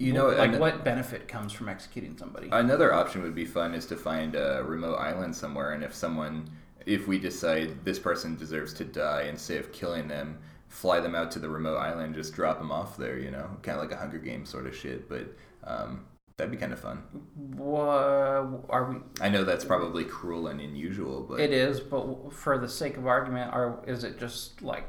You 0.00 0.14
know, 0.14 0.28
like 0.28 0.54
an- 0.54 0.58
what 0.58 0.82
benefit 0.82 1.28
comes 1.28 1.52
from 1.52 1.68
executing 1.68 2.16
somebody. 2.16 2.48
Another 2.50 2.92
option 2.94 3.22
would 3.22 3.34
be 3.34 3.44
fun 3.44 3.74
is 3.74 3.84
to 3.86 3.96
find 3.96 4.34
a 4.34 4.62
remote 4.66 4.96
island 4.96 5.36
somewhere, 5.36 5.72
and 5.72 5.84
if 5.84 5.94
someone, 5.94 6.48
if 6.86 7.06
we 7.06 7.18
decide 7.18 7.84
this 7.84 7.98
person 7.98 8.34
deserves 8.34 8.72
to 8.74 8.84
die, 8.84 9.24
instead 9.28 9.58
of 9.60 9.72
killing 9.72 10.08
them, 10.08 10.38
fly 10.68 11.00
them 11.00 11.14
out 11.14 11.30
to 11.32 11.38
the 11.38 11.50
remote 11.50 11.76
island, 11.76 12.14
just 12.14 12.32
drop 12.32 12.58
them 12.58 12.72
off 12.72 12.96
there. 12.96 13.18
You 13.18 13.30
know, 13.30 13.50
kind 13.62 13.76
of 13.78 13.84
like 13.84 13.92
a 13.92 13.96
Hunger 14.00 14.18
Games 14.18 14.48
sort 14.48 14.66
of 14.66 14.74
shit. 14.74 15.06
But 15.06 15.36
um, 15.64 16.06
that'd 16.38 16.50
be 16.50 16.56
kind 16.56 16.72
of 16.72 16.80
fun. 16.80 17.02
Wha- 17.36 18.46
are 18.70 18.84
we? 18.90 18.96
I 19.20 19.28
know 19.28 19.44
that's 19.44 19.66
probably 19.66 20.04
cruel 20.04 20.46
and 20.46 20.62
unusual, 20.62 21.26
but 21.28 21.40
It 21.40 21.52
is, 21.52 21.78
but 21.78 22.32
for 22.32 22.56
the 22.56 22.68
sake 22.68 22.96
of 22.96 23.06
argument, 23.06 23.52
are 23.52 23.80
is 23.86 24.02
it 24.04 24.18
just 24.18 24.62
like 24.62 24.86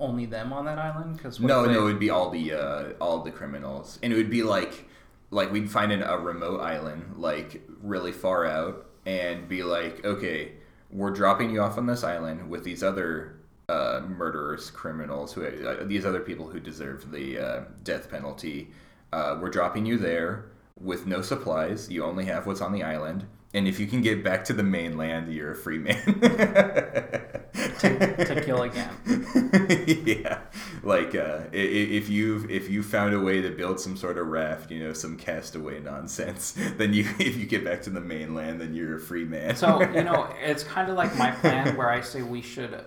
only 0.00 0.26
them 0.26 0.52
on 0.52 0.64
that 0.66 0.78
island? 0.78 1.16
Because 1.16 1.40
no, 1.40 1.64
no, 1.64 1.80
it 1.80 1.82
would 1.82 1.98
be 1.98 2.10
all 2.10 2.30
the 2.30 2.52
uh, 2.52 2.92
all 3.00 3.22
the 3.22 3.30
criminals, 3.30 3.98
and 4.02 4.12
it 4.12 4.16
would 4.16 4.30
be 4.30 4.42
like 4.42 4.88
like 5.30 5.52
we'd 5.52 5.70
find 5.70 5.92
an, 5.92 6.02
a 6.02 6.18
remote 6.18 6.60
island 6.60 7.16
like 7.16 7.62
really 7.82 8.12
far 8.12 8.46
out, 8.46 8.86
and 9.06 9.48
be 9.48 9.62
like, 9.62 10.04
okay, 10.04 10.52
we're 10.90 11.10
dropping 11.10 11.50
you 11.50 11.60
off 11.60 11.78
on 11.78 11.86
this 11.86 12.04
island 12.04 12.48
with 12.48 12.64
these 12.64 12.82
other 12.82 13.38
uh, 13.68 14.00
murderers, 14.06 14.70
criminals, 14.70 15.32
who 15.32 15.46
uh, 15.46 15.84
these 15.84 16.06
other 16.06 16.20
people 16.20 16.48
who 16.48 16.60
deserve 16.60 17.10
the 17.10 17.38
uh, 17.38 17.60
death 17.82 18.10
penalty. 18.10 18.70
Uh, 19.12 19.38
we're 19.40 19.50
dropping 19.50 19.86
you 19.86 19.96
there 19.96 20.50
with 20.78 21.06
no 21.06 21.22
supplies. 21.22 21.90
You 21.90 22.04
only 22.04 22.24
have 22.26 22.46
what's 22.46 22.60
on 22.60 22.72
the 22.72 22.82
island. 22.82 23.26
And 23.54 23.66
if 23.66 23.80
you 23.80 23.86
can 23.86 24.02
get 24.02 24.22
back 24.22 24.44
to 24.44 24.52
the 24.52 24.62
mainland, 24.62 25.32
you're 25.32 25.52
a 25.52 25.56
free 25.56 25.78
man. 25.78 26.20
to, 27.78 28.24
to 28.24 28.42
kill 28.44 28.62
again. 28.62 28.90
yeah, 30.06 30.40
like 30.82 31.14
uh, 31.14 31.40
if 31.52 32.08
you've 32.08 32.50
if 32.50 32.68
you 32.68 32.82
found 32.82 33.14
a 33.14 33.20
way 33.20 33.40
to 33.40 33.50
build 33.50 33.80
some 33.80 33.96
sort 33.96 34.18
of 34.18 34.26
raft, 34.26 34.70
you 34.70 34.82
know, 34.82 34.92
some 34.92 35.16
castaway 35.16 35.80
nonsense, 35.80 36.52
then 36.76 36.92
you 36.92 37.08
if 37.18 37.36
you 37.36 37.46
get 37.46 37.64
back 37.64 37.82
to 37.82 37.90
the 37.90 38.00
mainland, 38.00 38.60
then 38.60 38.74
you're 38.74 38.96
a 38.96 39.00
free 39.00 39.24
man. 39.24 39.56
So 39.56 39.80
you 39.94 40.04
know, 40.04 40.32
it's 40.40 40.64
kind 40.64 40.90
of 40.90 40.96
like 40.96 41.16
my 41.16 41.30
plan 41.30 41.76
where 41.76 41.90
I 41.90 42.00
say 42.00 42.22
we 42.22 42.42
should 42.42 42.84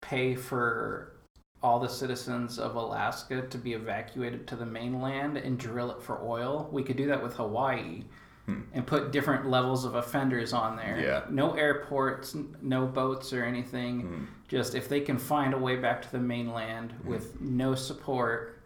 pay 0.00 0.34
for 0.34 1.12
all 1.62 1.78
the 1.78 1.88
citizens 1.88 2.58
of 2.58 2.74
Alaska 2.74 3.42
to 3.42 3.56
be 3.58 3.72
evacuated 3.72 4.48
to 4.48 4.56
the 4.56 4.66
mainland 4.66 5.36
and 5.36 5.56
drill 5.58 5.92
it 5.92 6.02
for 6.02 6.20
oil. 6.20 6.68
We 6.72 6.82
could 6.82 6.96
do 6.96 7.06
that 7.06 7.22
with 7.22 7.34
Hawaii. 7.34 8.02
And 8.72 8.86
put 8.86 9.12
different 9.12 9.48
levels 9.48 9.84
of 9.84 9.94
offenders 9.94 10.52
on 10.52 10.76
there. 10.76 10.98
Yeah. 11.00 11.24
No 11.30 11.54
airports, 11.54 12.36
no 12.60 12.86
boats 12.86 13.32
or 13.32 13.44
anything. 13.44 14.00
Hmm. 14.00 14.24
Just 14.48 14.74
if 14.74 14.88
they 14.88 15.00
can 15.00 15.18
find 15.18 15.54
a 15.54 15.58
way 15.58 15.76
back 15.76 16.02
to 16.02 16.12
the 16.12 16.18
mainland 16.18 16.92
with 17.04 17.40
no 17.40 17.74
support, 17.74 18.62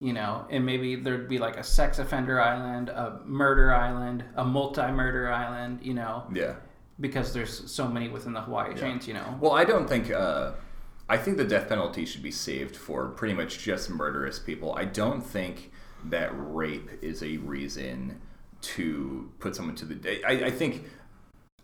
you 0.00 0.12
know, 0.12 0.44
and 0.50 0.66
maybe 0.66 0.96
there'd 0.96 1.28
be 1.28 1.38
like 1.38 1.56
a 1.56 1.64
sex 1.64 1.98
offender 1.98 2.40
island, 2.40 2.90
a 2.90 3.20
murder 3.24 3.72
island, 3.74 4.24
a 4.36 4.44
multi-murder 4.44 5.32
island, 5.32 5.80
you 5.82 5.94
know, 5.94 6.24
yeah. 6.34 6.54
because 7.00 7.32
there's 7.32 7.70
so 7.70 7.88
many 7.88 8.08
within 8.08 8.32
the 8.32 8.40
Hawaii 8.40 8.74
chains, 8.74 9.08
you 9.08 9.14
know. 9.14 9.38
Well, 9.40 9.52
I 9.52 9.64
don't 9.64 9.88
think. 9.88 10.10
Uh, 10.10 10.52
I 11.08 11.18
think 11.18 11.36
the 11.36 11.44
death 11.44 11.68
penalty 11.68 12.06
should 12.06 12.22
be 12.22 12.30
saved 12.30 12.76
for 12.76 13.08
pretty 13.08 13.34
much 13.34 13.58
just 13.58 13.90
murderous 13.90 14.38
people. 14.38 14.74
I 14.74 14.86
don't 14.86 15.20
think 15.20 15.70
that 16.06 16.30
rape 16.34 16.90
is 17.02 17.22
a 17.22 17.36
reason 17.38 18.20
to 18.64 19.30
put 19.38 19.54
someone 19.56 19.74
to 19.76 19.84
the. 19.84 20.24
I, 20.26 20.46
I 20.46 20.50
think 20.50 20.84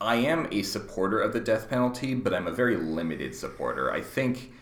I 0.00 0.16
am 0.16 0.48
a 0.50 0.62
supporter 0.62 1.20
of 1.20 1.32
the 1.32 1.40
death 1.40 1.68
penalty, 1.68 2.14
but 2.14 2.34
I'm 2.34 2.46
a 2.46 2.52
very 2.52 2.76
limited 2.76 3.34
supporter. 3.34 3.92
I 3.92 4.00
think 4.00 4.52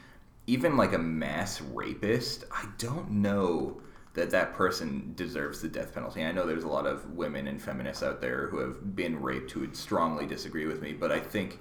even 0.46 0.76
like 0.76 0.92
a 0.92 0.98
mass 0.98 1.60
rapist, 1.60 2.44
I 2.50 2.66
don't 2.78 3.10
know 3.10 3.80
that 4.14 4.30
that 4.30 4.54
person 4.54 5.12
deserves 5.14 5.60
the 5.60 5.68
death 5.68 5.94
penalty. 5.94 6.24
I 6.24 6.32
know 6.32 6.46
there's 6.46 6.64
a 6.64 6.68
lot 6.68 6.86
of 6.86 7.10
women 7.12 7.46
and 7.46 7.60
feminists 7.60 8.02
out 8.02 8.20
there 8.20 8.48
who 8.48 8.58
have 8.58 8.96
been 8.96 9.20
raped 9.20 9.50
who 9.52 9.60
would 9.60 9.76
strongly 9.76 10.26
disagree 10.26 10.66
with 10.66 10.82
me, 10.82 10.92
but 10.92 11.12
I 11.12 11.20
think 11.20 11.60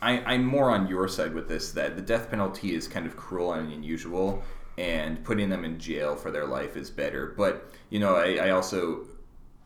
I, 0.00 0.20
I'm 0.20 0.44
more 0.44 0.70
on 0.70 0.88
your 0.88 1.08
side 1.08 1.34
with 1.34 1.48
this 1.48 1.72
that 1.72 1.96
the 1.96 2.02
death 2.02 2.30
penalty 2.30 2.74
is 2.74 2.88
kind 2.88 3.06
of 3.06 3.16
cruel 3.16 3.52
and 3.52 3.72
unusual, 3.72 4.42
and 4.76 5.22
putting 5.24 5.48
them 5.48 5.64
in 5.64 5.78
jail 5.78 6.14
for 6.16 6.30
their 6.30 6.46
life 6.46 6.76
is 6.76 6.90
better. 6.90 7.34
But 7.36 7.70
you 7.90 7.98
know, 7.98 8.16
I, 8.16 8.46
I 8.46 8.50
also, 8.50 9.06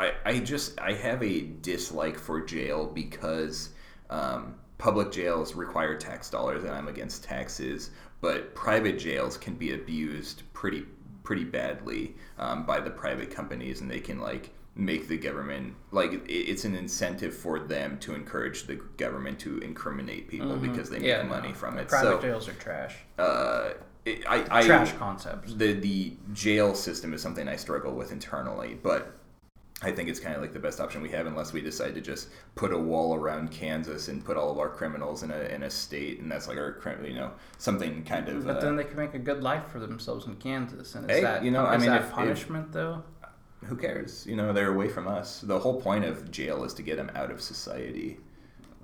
I, 0.00 0.12
I 0.25 0.38
just 0.40 0.80
I 0.80 0.92
have 0.94 1.22
a 1.22 1.42
dislike 1.61 2.18
for 2.18 2.40
jail 2.40 2.87
because 2.87 3.70
um, 4.11 4.54
public 4.78 5.12
jails 5.12 5.54
require 5.54 5.96
tax 5.96 6.28
dollars, 6.30 6.64
and 6.64 6.72
I'm 6.72 6.88
against 6.88 7.25
taxes. 7.25 7.90
But 8.20 8.54
private 8.54 8.99
jails 8.99 9.37
can 9.37 9.54
be 9.54 9.75
abused 9.75 10.42
pretty 10.52 10.84
pretty 11.22 11.44
badly 11.44 12.16
um, 12.38 12.66
by 12.66 12.80
the 12.80 12.90
private 12.90 13.30
companies, 13.30 13.80
and 13.80 13.90
they 13.90 14.00
can 14.00 14.18
like 14.20 14.50
make 14.75 15.06
the 15.06 15.16
government 15.18 15.75
like 15.92 16.12
it- 16.14 16.22
it's 16.30 16.64
an 16.64 16.75
incentive 16.75 17.34
for 17.34 17.58
them 17.61 17.99
to 17.99 18.14
encourage 18.14 18.64
the 18.66 18.76
government 18.96 19.38
to 19.38 19.58
incriminate 19.58 20.26
people 20.28 20.56
because 20.56 20.88
they 20.88 20.99
make 20.99 21.06
Yeah, 21.08 21.22
money 21.25 21.49
no. 21.49 21.54
from 21.54 21.78
it. 21.78 21.88
Private 21.88 22.16
so, 22.16 22.20
jails 22.22 22.49
are 22.49 22.54
trash. 22.54 22.96
uh, 23.18 23.70
it, 24.04 24.25
I, 24.26 24.44
I 24.50 24.66
trash 24.66 24.92
concepts. 24.94 25.54
the 25.54 25.75
the 25.75 26.16
jail 26.32 26.75
system 26.75 27.12
is 27.14 27.22
something 27.22 27.46
I 27.49 27.54
struggle 27.56 27.92
with 27.92 28.11
internally, 28.12 28.76
but 28.82 29.14
I 29.85 29.91
think 29.91 30.09
it's 30.09 30.21
kind 30.21 30.35
of 30.37 30.41
like 30.43 30.53
the 30.53 30.59
best 30.61 30.81
option 30.81 31.03
we 31.03 31.09
have, 31.11 31.27
unless 31.27 31.53
we 31.53 31.61
decide 31.61 31.95
to 31.97 32.01
just 32.01 32.29
put 32.55 32.73
a 32.73 32.79
wall 32.79 33.15
around 33.17 33.51
Kansas 33.51 34.09
and 34.09 34.25
put 34.25 34.37
all 34.37 34.51
of 34.51 34.59
our 34.59 34.69
criminals 34.69 35.23
in 35.25 35.31
a 35.31 35.41
in 35.55 35.65
a 35.65 35.71
state, 35.71 36.21
and 36.21 36.31
that's 36.31 36.47
like 36.49 36.57
our 36.59 36.77
you 37.05 37.15
know 37.15 37.33
something 37.59 38.05
kind 38.05 38.29
of. 38.29 38.45
But 38.47 38.59
uh, 38.59 38.61
then 38.61 38.77
they 38.77 38.85
can 38.85 38.97
make 38.97 39.15
a 39.15 39.19
good 39.19 39.43
life 39.43 39.65
for 39.73 39.81
themselves 39.81 40.27
in 40.27 40.37
Kansas, 40.37 40.95
and 40.95 41.11
is 41.11 41.17
Hey, 41.17 41.23
that 41.23 41.43
you 41.45 41.51
know, 41.51 41.67
I 41.67 41.77
mean, 41.79 41.91
that 41.91 42.03
if- 42.03 42.07
if- 42.09 42.12
punishment 42.12 42.73
though? 42.73 43.03
who 43.65 43.77
cares? 43.77 44.27
You 44.27 44.35
know, 44.37 44.53
they're 44.53 44.73
away 44.73 44.89
from 44.89 45.07
us. 45.07 45.41
The 45.41 45.59
whole 45.59 45.81
point 45.81 46.05
of 46.05 46.31
jail 46.33 46.65
is 46.65 46.75
to 46.75 46.83
get 46.83 46.97
them 46.97 47.11
out 47.15 47.31
of 47.31 47.41
society. 47.41 48.19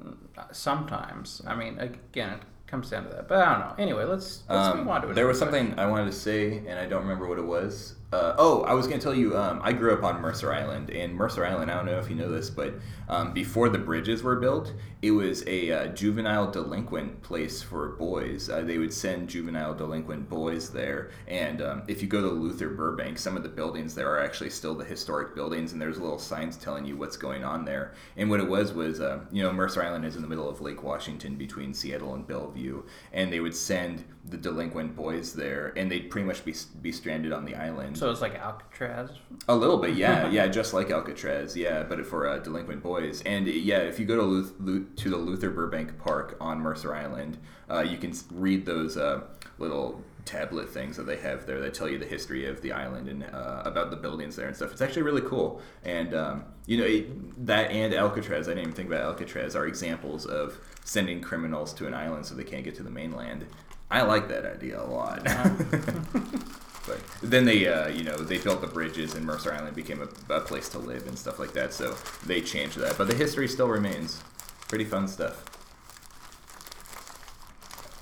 Uh, 0.05 0.43
Sometimes, 0.53 1.43
I 1.47 1.55
mean, 1.57 1.79
again, 1.79 2.35
it 2.35 2.41
comes 2.69 2.91
down 2.91 3.05
to 3.05 3.09
that. 3.11 3.27
But 3.29 3.39
I 3.39 3.51
don't 3.53 3.61
know. 3.61 3.75
Anyway, 3.79 4.05
let's 4.05 4.43
let's 4.49 4.69
Um, 4.69 4.79
move 4.79 4.89
on 4.89 5.03
to 5.07 5.15
there 5.15 5.27
was 5.27 5.39
something 5.39 5.79
I 5.79 5.87
wanted 5.87 6.07
to 6.07 6.13
say, 6.13 6.59
and 6.67 6.79
I 6.79 6.87
don't 6.87 7.03
remember 7.03 7.27
what 7.27 7.39
it 7.39 7.45
was. 7.45 7.95
Uh, 8.11 8.35
oh, 8.39 8.63
I 8.63 8.73
was 8.73 8.87
going 8.87 8.99
to 8.99 9.05
tell 9.05 9.15
you. 9.15 9.37
Um, 9.37 9.61
I 9.63 9.73
grew 9.75 9.93
up 9.93 10.03
on 10.03 10.23
Mercer 10.23 10.51
Island, 10.51 10.89
and 10.89 11.15
Mercer 11.15 11.45
Island. 11.45 11.71
I 11.71 11.75
don't 11.75 11.85
know 11.85 11.99
if 11.99 12.09
you 12.09 12.17
know 12.17 12.31
this, 12.31 12.49
but 12.49 12.73
um, 13.07 13.35
before 13.35 13.69
the 13.69 13.77
bridges 13.77 14.23
were 14.23 14.37
built, 14.37 14.73
it 15.03 15.11
was 15.11 15.47
a 15.47 15.71
uh, 15.71 15.87
juvenile 15.89 16.51
delinquent 16.51 17.21
place 17.21 17.63
for 17.63 17.91
boys. 17.91 18.49
Uh, 18.49 18.63
they 18.63 18.79
would 18.79 18.95
send 18.95 19.29
juvenile 19.29 19.75
delinquent 19.75 20.27
boys 20.31 20.71
there, 20.71 21.11
and 21.27 21.61
um, 21.61 21.83
if 21.87 22.01
you 22.01 22.09
go 22.09 22.23
to 22.23 22.29
Luther 22.29 22.71
Burbank, 22.71 23.19
some 23.19 23.37
of 23.37 23.43
the 23.43 23.49
buildings 23.51 23.95
there 23.95 24.11
are 24.11 24.25
actually 24.25 24.51
still 24.51 24.75
the 24.75 24.87
historic 24.87 25.35
buildings, 25.35 25.73
and 25.73 25.81
there's 25.81 25.99
little 25.99 26.19
signs 26.19 26.57
telling 26.57 26.87
you 26.87 26.97
what's 26.97 27.19
going 27.19 27.45
on 27.45 27.67
there. 27.67 27.93
And 28.17 28.31
what 28.31 28.41
it 28.41 28.49
was 28.49 28.73
was, 28.73 29.03
uh, 29.03 29.21
you 29.31 29.43
know, 29.43 29.53
Mercer 29.53 29.83
Island 29.83 30.07
is 30.07 30.17
in 30.17 30.23
the 30.23 30.29
middle 30.29 30.49
of 30.49 30.63
Lake 30.63 30.83
Washington 30.83 31.35
between 31.37 31.75
Seattle 31.75 32.15
and 32.15 32.27
Bellevue, 32.27 32.85
and 33.13 33.31
they 33.31 33.41
would 33.41 33.55
send 33.55 34.07
the 34.29 34.37
delinquent 34.37 34.95
boys 34.95 35.33
there, 35.33 35.73
and 35.77 35.91
they'd 35.91 36.11
pretty 36.11 36.27
much 36.27 36.45
be, 36.45 36.55
be 36.83 36.93
stranded 36.93 37.33
on 37.33 37.45
the 37.45 37.55
island. 37.55 37.97
So 37.97 38.11
it's 38.11 38.21
like 38.21 38.35
Alcatraz. 38.35 39.11
A 39.49 39.57
little 39.57 39.79
bit, 39.79 39.95
yeah, 39.97 40.29
yeah, 40.31 40.47
just 40.47 40.75
like 40.75 40.91
Alcatraz, 40.91 41.57
yeah, 41.57 41.83
but 41.83 42.05
for 42.07 42.27
uh, 42.27 42.39
delinquent 42.39 42.83
boys. 42.83 43.23
And 43.23 43.47
yeah, 43.47 43.79
if 43.79 43.99
you 43.99 44.07
go 44.07 44.17
to 44.17 44.23
Luth- 44.23 44.55
Lu- 44.59 44.85
to 44.85 45.11
the 45.11 45.17
Luther 45.17 45.51
Burbank 45.51 45.99
Park 45.99 46.37
on 46.41 46.61
Mercer 46.61 46.95
Island, 46.95 47.39
uh, 47.71 47.81
you 47.81 47.99
can 47.99 48.13
read 48.33 48.67
those 48.67 48.97
uh, 48.97 49.23
little 49.59 50.03
tablet 50.29 50.69
things 50.69 50.95
that 50.99 51.05
they 51.05 51.17
have 51.17 51.47
there 51.47 51.59
that 51.59 51.73
tell 51.73 51.89
you 51.89 51.99
the 51.99 52.05
history 52.07 52.45
of 52.45 52.61
the 52.61 52.71
island 52.71 53.09
and 53.09 53.25
uh, 53.25 53.63
about 53.65 53.91
the 53.91 53.97
buildings 53.97 54.37
there 54.37 54.47
and 54.47 54.55
stuff. 54.55 54.71
It's 54.73 54.83
actually 54.83 55.03
really 55.03 55.23
cool. 55.23 55.63
And 55.85 56.15
um, 56.15 56.45
you 56.67 56.77
know 56.77 56.85
it, 56.85 57.47
that 57.47 57.71
and 57.71 57.95
Alcatraz. 57.95 58.47
I 58.47 58.51
didn't 58.51 58.65
even 58.65 58.75
think 58.75 58.89
about 58.89 59.03
Alcatraz 59.03 59.57
are 59.57 59.67
examples 59.67 60.27
of 60.27 60.59
sending 60.85 61.23
criminals 61.23 61.73
to 61.75 61.87
an 61.87 61.95
island 61.95 62.27
so 62.27 62.35
they 62.35 62.45
can't 62.45 62.63
get 62.63 62.75
to 62.77 62.83
the 62.83 62.91
mainland. 62.91 63.47
I 63.91 64.03
like 64.03 64.29
that 64.29 64.45
idea 64.45 64.81
a 64.81 64.85
lot. 64.85 65.27
But 66.89 67.01
then 67.23 67.45
they, 67.45 67.69
uh, 67.69 67.89
you 67.89 68.03
know, 68.03 68.17
they 68.17 68.39
built 68.39 68.63
the 68.63 68.67
bridges, 68.67 69.15
and 69.15 69.25
Mercer 69.25 69.53
Island 69.53 69.77
became 69.77 70.01
a, 70.01 70.33
a 70.35 70.41
place 70.41 70.69
to 70.71 70.79
live 70.79 71.07
and 71.07 71.19
stuff 71.19 71.39
like 71.39 71.53
that. 71.53 71.73
So 71.75 71.95
they 72.25 72.41
changed 72.41 72.79
that, 72.79 72.97
but 72.97 73.09
the 73.09 73.15
history 73.15 73.47
still 73.47 73.69
remains. 73.69 74.23
Pretty 74.69 74.85
fun 74.85 75.07
stuff. 75.07 75.45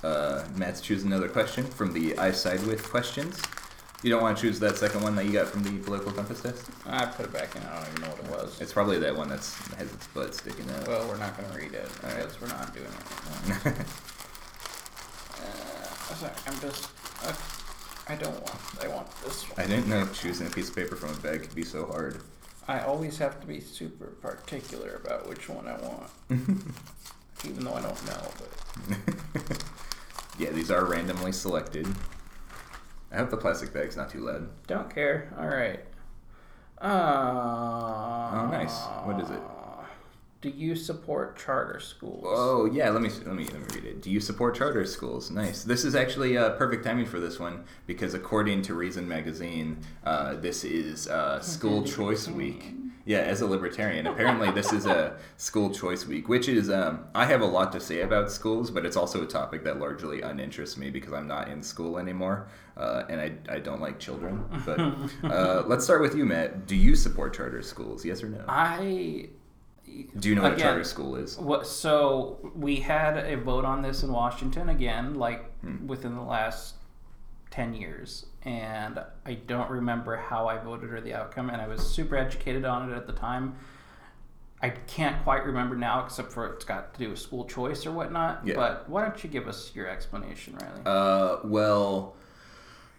Uh, 0.04 0.44
Matt's 0.54 0.80
choose 0.80 1.02
another 1.02 1.28
question 1.28 1.64
from 1.64 1.92
the 1.92 2.16
I 2.16 2.30
side 2.30 2.64
with 2.64 2.88
questions. 2.88 3.42
You 4.02 4.10
don't 4.10 4.22
want 4.22 4.36
to 4.38 4.42
choose 4.42 4.60
that 4.60 4.76
second 4.76 5.02
one 5.02 5.16
that 5.16 5.24
you 5.24 5.32
got 5.32 5.48
from 5.48 5.64
the 5.64 5.70
political 5.82 6.12
compass 6.12 6.42
test. 6.42 6.70
I 6.86 7.06
put 7.06 7.26
it 7.26 7.32
back 7.32 7.56
in. 7.56 7.62
I 7.62 7.80
don't 7.80 7.88
even 7.88 8.02
know 8.02 8.08
what 8.10 8.18
it 8.20 8.30
was. 8.30 8.60
It's 8.60 8.72
probably 8.72 8.98
that 9.00 9.16
one 9.16 9.28
that's 9.28 9.56
has 9.78 9.92
its 9.92 10.06
butt 10.08 10.34
sticking 10.34 10.70
out. 10.70 10.86
Well, 10.86 11.08
we're 11.08 11.16
not 11.16 11.36
going 11.36 11.50
to 11.50 11.56
read 11.56 11.72
it 11.72 11.90
All 12.04 12.10
right. 12.10 12.18
because 12.18 12.40
we're 12.40 12.48
not 12.48 12.72
doing 12.72 12.86
it. 12.86 13.86
sorry, 16.14 16.32
I'm 16.46 16.60
just. 16.60 16.88
Uh, 17.24 17.32
I 18.08 18.14
don't 18.14 18.34
want. 18.34 18.60
I 18.82 18.88
want 18.88 19.10
this 19.24 19.42
one. 19.50 19.58
I 19.58 19.66
didn't 19.68 19.88
know 19.88 20.06
choosing 20.14 20.46
a 20.46 20.50
piece 20.50 20.68
of 20.68 20.76
paper 20.76 20.94
from 20.96 21.10
a 21.10 21.16
bag 21.16 21.42
could 21.42 21.54
be 21.54 21.64
so 21.64 21.86
hard. 21.86 22.22
I 22.68 22.80
always 22.80 23.18
have 23.18 23.40
to 23.40 23.46
be 23.46 23.60
super 23.60 24.06
particular 24.20 25.00
about 25.04 25.28
which 25.28 25.48
one 25.48 25.66
I 25.68 25.76
want, 25.78 26.10
even 27.44 27.64
though 27.64 27.74
I 27.74 27.80
don't 27.82 28.06
know. 28.06 28.30
But 28.38 29.62
yeah, 30.38 30.50
these 30.50 30.70
are 30.70 30.84
randomly 30.84 31.32
selected. 31.32 31.86
I 33.12 33.16
hope 33.18 33.30
the 33.30 33.36
plastic 33.36 33.72
bag's 33.72 33.96
not 33.96 34.10
too 34.10 34.20
loud. 34.20 34.48
don't 34.66 34.92
care. 34.92 35.32
All 35.38 35.46
right. 35.46 35.80
Uh, 36.80 38.40
Oh, 38.42 38.48
nice. 38.50 38.76
What 39.04 39.20
is 39.20 39.30
it? 39.30 39.40
Do 40.42 40.50
you 40.50 40.76
support 40.76 41.38
charter 41.38 41.80
schools? 41.80 42.24
Oh 42.26 42.66
yeah, 42.66 42.90
let 42.90 43.00
me 43.00 43.08
let 43.24 43.34
me 43.34 43.44
let 43.44 43.54
me 43.54 43.66
read 43.74 43.84
it. 43.84 44.02
Do 44.02 44.10
you 44.10 44.20
support 44.20 44.54
charter 44.54 44.84
schools? 44.84 45.30
Nice. 45.30 45.64
This 45.64 45.84
is 45.84 45.94
actually 45.94 46.36
uh, 46.36 46.50
perfect 46.50 46.84
timing 46.84 47.06
for 47.06 47.18
this 47.18 47.38
one 47.40 47.64
because 47.86 48.14
according 48.14 48.62
to 48.62 48.74
Reason 48.74 49.08
magazine, 49.08 49.78
uh, 50.04 50.34
this 50.34 50.62
is 50.62 51.08
uh, 51.08 51.40
school 51.40 51.82
choice 51.84 52.28
week. 52.28 52.74
Yeah, 53.06 53.18
as 53.18 53.40
a 53.40 53.46
libertarian, 53.46 54.08
apparently 54.08 54.50
this 54.50 54.72
is 54.72 54.84
a 54.84 55.16
school 55.36 55.70
choice 55.70 56.06
week, 56.06 56.28
which 56.28 56.48
is 56.48 56.68
um, 56.70 57.04
I 57.14 57.24
have 57.24 57.40
a 57.40 57.46
lot 57.46 57.70
to 57.72 57.80
say 57.80 58.00
about 58.00 58.32
schools, 58.32 58.68
but 58.70 58.84
it's 58.84 58.96
also 58.96 59.22
a 59.22 59.26
topic 59.26 59.62
that 59.62 59.78
largely 59.78 60.22
uninterests 60.22 60.76
me 60.76 60.90
because 60.90 61.12
I'm 61.12 61.28
not 61.28 61.48
in 61.48 61.62
school 61.62 61.98
anymore, 61.98 62.48
uh, 62.76 63.04
and 63.08 63.20
I, 63.20 63.32
I 63.48 63.60
don't 63.60 63.80
like 63.80 64.00
children. 64.00 64.44
But 64.66 64.80
uh, 65.24 65.62
let's 65.66 65.84
start 65.84 66.02
with 66.02 66.16
you, 66.16 66.26
Matt. 66.26 66.66
Do 66.66 66.74
you 66.74 66.96
support 66.96 67.32
charter 67.32 67.62
schools? 67.62 68.04
Yes 68.04 68.24
or 68.24 68.28
no? 68.28 68.44
I. 68.48 69.28
Do 70.18 70.28
you 70.28 70.34
know 70.34 70.42
what 70.42 70.54
a 70.54 70.56
charter 70.56 70.84
school 70.84 71.16
is? 71.16 71.38
What, 71.38 71.66
so 71.66 72.52
we 72.54 72.76
had 72.76 73.16
a 73.18 73.36
vote 73.36 73.64
on 73.64 73.82
this 73.82 74.02
in 74.02 74.12
Washington 74.12 74.68
again, 74.68 75.14
like 75.14 75.44
Hmm. 75.60 75.86
within 75.86 76.14
the 76.14 76.22
last 76.22 76.74
ten 77.50 77.72
years, 77.74 78.26
and 78.42 78.98
I 79.24 79.34
don't 79.34 79.70
remember 79.70 80.16
how 80.16 80.48
I 80.48 80.58
voted 80.58 80.92
or 80.92 81.00
the 81.00 81.14
outcome, 81.14 81.48
and 81.50 81.60
I 81.62 81.66
was 81.68 81.86
super 81.86 82.16
educated 82.16 82.64
on 82.64 82.90
it 82.90 82.96
at 82.96 83.06
the 83.06 83.12
time. 83.12 83.54
I 84.62 84.70
can't 84.70 85.22
quite 85.22 85.44
remember 85.44 85.76
now, 85.76 86.04
except 86.04 86.32
for 86.32 86.46
it's 86.46 86.64
got 86.64 86.94
to 86.94 86.98
do 86.98 87.10
with 87.10 87.18
school 87.18 87.44
choice 87.44 87.84
or 87.86 87.92
whatnot. 87.92 88.40
Yeah. 88.46 88.54
But 88.54 88.88
why 88.88 89.02
don't 89.02 89.22
you 89.22 89.28
give 89.30 89.46
us 89.48 89.70
your 89.74 89.86
explanation, 89.86 90.56
Riley? 90.56 90.80
Uh, 90.86 91.36
well, 91.44 92.15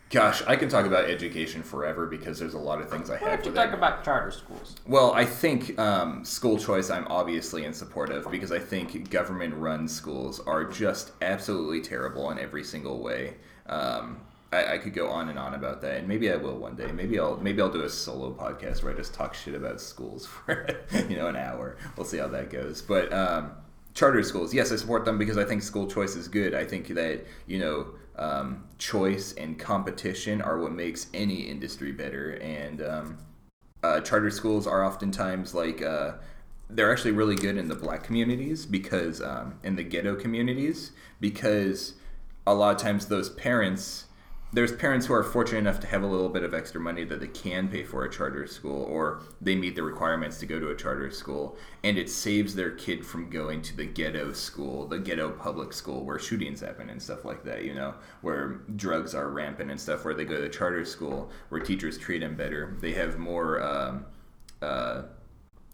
gosh, 0.09 0.41
I 0.47 0.55
can 0.55 0.69
talk 0.69 0.85
about 0.85 1.05
education 1.05 1.63
forever 1.63 2.05
because 2.05 2.39
there's 2.39 2.53
a 2.53 2.59
lot 2.59 2.79
of 2.79 2.89
things 2.89 3.09
I 3.09 3.17
have 3.17 3.43
don't 3.43 3.53
you 3.53 3.61
talk 3.61 3.73
about 3.73 4.03
charter 4.03 4.31
schools? 4.31 4.75
Well, 4.85 5.13
I 5.13 5.25
think 5.25 5.77
um, 5.79 6.23
school 6.23 6.57
choice 6.57 6.89
I'm 6.89 7.07
obviously 7.07 7.65
in 7.65 7.73
support 7.73 8.09
of 8.09 8.29
because 8.31 8.51
I 8.51 8.59
think 8.59 9.09
government 9.09 9.53
run 9.55 9.87
schools 9.87 10.39
are 10.41 10.63
just 10.63 11.11
absolutely 11.21 11.81
terrible 11.81 12.31
in 12.31 12.39
every 12.39 12.63
single 12.63 13.01
way. 13.01 13.35
Um, 13.67 14.21
I, 14.51 14.75
I 14.75 14.77
could 14.77 14.93
go 14.93 15.09
on 15.09 15.29
and 15.29 15.37
on 15.37 15.53
about 15.53 15.81
that, 15.81 15.97
and 15.97 16.07
maybe 16.07 16.31
I 16.31 16.37
will 16.37 16.57
one 16.57 16.75
day. 16.75 16.91
Maybe 16.91 17.19
I'll 17.19 17.37
maybe 17.37 17.61
I'll 17.61 17.71
do 17.71 17.81
a 17.81 17.89
solo 17.89 18.31
podcast 18.31 18.81
where 18.81 18.93
I 18.93 18.95
just 18.95 19.13
talk 19.13 19.33
shit 19.33 19.55
about 19.55 19.81
schools 19.81 20.25
for 20.45 20.67
you 21.09 21.17
know 21.17 21.27
an 21.27 21.35
hour. 21.35 21.77
We'll 21.95 22.05
see 22.05 22.17
how 22.17 22.29
that 22.29 22.49
goes. 22.49 22.81
But 22.81 23.11
um, 23.11 23.51
charter 23.93 24.23
schools, 24.23 24.53
yes, 24.53 24.71
I 24.71 24.77
support 24.77 25.03
them 25.03 25.17
because 25.17 25.37
I 25.37 25.43
think 25.43 25.63
school 25.63 25.87
choice 25.87 26.15
is 26.15 26.27
good. 26.27 26.53
I 26.53 26.63
think 26.63 26.87
that 26.89 27.25
you 27.45 27.59
know 27.59 27.87
um, 28.17 28.63
choice 28.77 29.33
and 29.33 29.57
competition 29.57 30.41
are 30.41 30.59
what 30.59 30.71
makes 30.71 31.07
any 31.13 31.41
industry 31.41 31.91
better, 31.91 32.31
and 32.41 32.81
um, 32.81 33.17
uh, 33.83 34.01
charter 34.01 34.31
schools 34.31 34.67
are 34.67 34.83
oftentimes 34.83 35.53
like 35.53 35.81
uh, 35.81 36.13
they're 36.69 36.91
actually 36.91 37.11
really 37.11 37.35
good 37.35 37.57
in 37.57 37.67
the 37.67 37.75
black 37.75 38.03
communities 38.03 38.65
because 38.65 39.21
um, 39.21 39.59
in 39.63 39.75
the 39.75 39.83
ghetto 39.83 40.15
communities 40.15 40.91
because 41.19 41.93
a 42.45 42.53
lot 42.53 42.75
of 42.75 42.81
times 42.81 43.07
those 43.07 43.29
parents 43.29 44.06
there's 44.57 44.71
parents 44.71 45.05
who 45.05 45.13
are 45.13 45.21
fortunate 45.21 45.59
enough 45.59 45.79
to 45.79 45.85
have 45.85 46.01
a 46.01 46.07
little 46.07 46.29
bit 46.29 46.41
of 46.41 46.51
extra 46.51 46.81
money 46.81 47.03
that 47.03 47.19
they 47.19 47.27
can 47.27 47.67
pay 47.67 47.83
for 47.83 48.05
a 48.05 48.09
charter 48.09 48.47
school 48.47 48.85
or 48.85 49.21
they 49.39 49.55
meet 49.55 49.75
the 49.75 49.83
requirements 49.83 50.39
to 50.39 50.47
go 50.47 50.59
to 50.59 50.69
a 50.69 50.75
charter 50.75 51.11
school 51.11 51.55
and 51.83 51.95
it 51.95 52.09
saves 52.09 52.55
their 52.55 52.71
kid 52.71 53.05
from 53.05 53.29
going 53.29 53.61
to 53.61 53.77
the 53.77 53.85
ghetto 53.85 54.33
school 54.33 54.87
the 54.87 54.97
ghetto 54.97 55.29
public 55.29 55.71
school 55.71 56.03
where 56.03 56.17
shootings 56.17 56.61
happen 56.61 56.89
and 56.89 56.99
stuff 56.99 57.23
like 57.23 57.43
that 57.43 57.65
you 57.65 57.75
know 57.75 57.93
where 58.21 58.61
drugs 58.75 59.13
are 59.13 59.29
rampant 59.29 59.69
and 59.69 59.79
stuff 59.79 60.03
where 60.03 60.15
they 60.15 60.25
go 60.25 60.37
to 60.37 60.41
the 60.41 60.49
charter 60.49 60.83
school 60.83 61.29
where 61.49 61.61
teachers 61.61 61.97
treat 61.99 62.19
them 62.19 62.35
better. 62.35 62.75
They 62.81 62.93
have 62.93 63.19
more 63.19 63.61
um, 63.61 64.05
uh, 64.61 65.03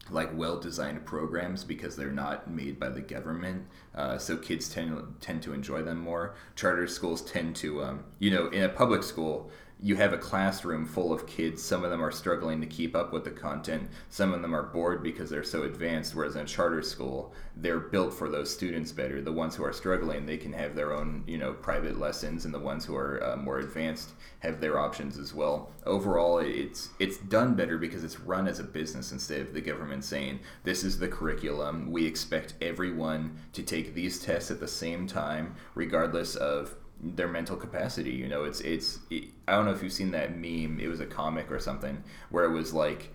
like 0.09 0.29
well 0.37 0.59
designed 0.59 1.05
programs 1.05 1.63
because 1.63 1.95
they're 1.95 2.11
not 2.11 2.49
made 2.49 2.79
by 2.79 2.89
the 2.89 3.01
government. 3.01 3.65
Uh, 3.95 4.17
so 4.17 4.37
kids 4.37 4.69
tend 4.69 5.15
tend 5.21 5.41
to 5.43 5.53
enjoy 5.53 5.81
them 5.81 5.99
more. 5.99 6.35
Charter 6.55 6.87
schools 6.87 7.21
tend 7.21 7.55
to, 7.57 7.83
um, 7.83 8.03
you 8.19 8.31
know, 8.31 8.47
in 8.47 8.63
a 8.63 8.69
public 8.69 9.03
school, 9.03 9.49
you 9.83 9.97
have 9.97 10.13
a 10.13 10.17
classroom 10.17 10.85
full 10.85 11.11
of 11.11 11.27
kids. 11.27 11.61
Some 11.61 11.83
of 11.83 11.91
them 11.91 12.01
are 12.01 12.09
struggling 12.09 12.61
to 12.61 12.67
keep 12.67 12.95
up 12.95 13.11
with 13.11 13.25
the 13.25 13.31
content. 13.31 13.89
Some 14.09 14.33
of 14.33 14.41
them 14.41 14.55
are 14.55 14.63
bored 14.63 15.03
because 15.03 15.29
they're 15.29 15.43
so 15.43 15.63
advanced. 15.63 16.15
Whereas 16.15 16.37
in 16.37 16.43
a 16.43 16.45
charter 16.45 16.81
school, 16.81 17.33
they're 17.57 17.81
built 17.81 18.13
for 18.13 18.29
those 18.29 18.49
students 18.49 18.93
better. 18.93 19.21
The 19.21 19.33
ones 19.33 19.57
who 19.57 19.65
are 19.65 19.73
struggling, 19.73 20.25
they 20.25 20.37
can 20.37 20.53
have 20.53 20.73
their 20.73 20.93
own, 20.93 21.25
you 21.27 21.37
know, 21.37 21.51
private 21.51 21.99
lessons, 21.99 22.45
and 22.45 22.53
the 22.53 22.59
ones 22.59 22.85
who 22.85 22.95
are 22.95 23.21
uh, 23.21 23.35
more 23.35 23.59
advanced 23.59 24.11
have 24.39 24.61
their 24.61 24.79
options 24.79 25.17
as 25.17 25.33
well. 25.33 25.69
Overall, 25.85 26.39
it's 26.39 26.87
it's 26.99 27.17
done 27.17 27.53
better 27.53 27.77
because 27.77 28.05
it's 28.05 28.21
run 28.21 28.47
as 28.47 28.59
a 28.59 28.63
business 28.63 29.11
instead 29.11 29.41
of 29.41 29.53
the 29.53 29.59
government 29.59 30.05
saying 30.05 30.39
this 30.63 30.85
is 30.85 30.97
the 30.97 31.09
curriculum. 31.09 31.91
We 31.91 32.05
expect 32.05 32.53
everyone 32.61 33.37
to 33.51 33.61
take 33.61 33.93
these 33.93 34.17
tests 34.21 34.49
at 34.49 34.61
the 34.61 34.67
same 34.67 35.07
time, 35.07 35.55
regardless 35.75 36.35
of 36.37 36.77
their 37.03 37.27
mental 37.27 37.55
capacity. 37.57 38.11
You 38.11 38.27
know, 38.27 38.43
it's 38.45 38.61
it's. 38.61 38.99
It, 39.09 39.25
I 39.47 39.53
don't 39.53 39.65
know 39.65 39.71
if 39.71 39.83
you've 39.83 39.93
seen 39.93 40.11
that 40.11 40.35
meme. 40.35 40.79
It 40.79 40.87
was 40.87 40.99
a 40.99 41.05
comic 41.05 41.51
or 41.51 41.59
something 41.59 42.03
where 42.29 42.45
it 42.45 42.51
was 42.51 42.73
like 42.73 43.11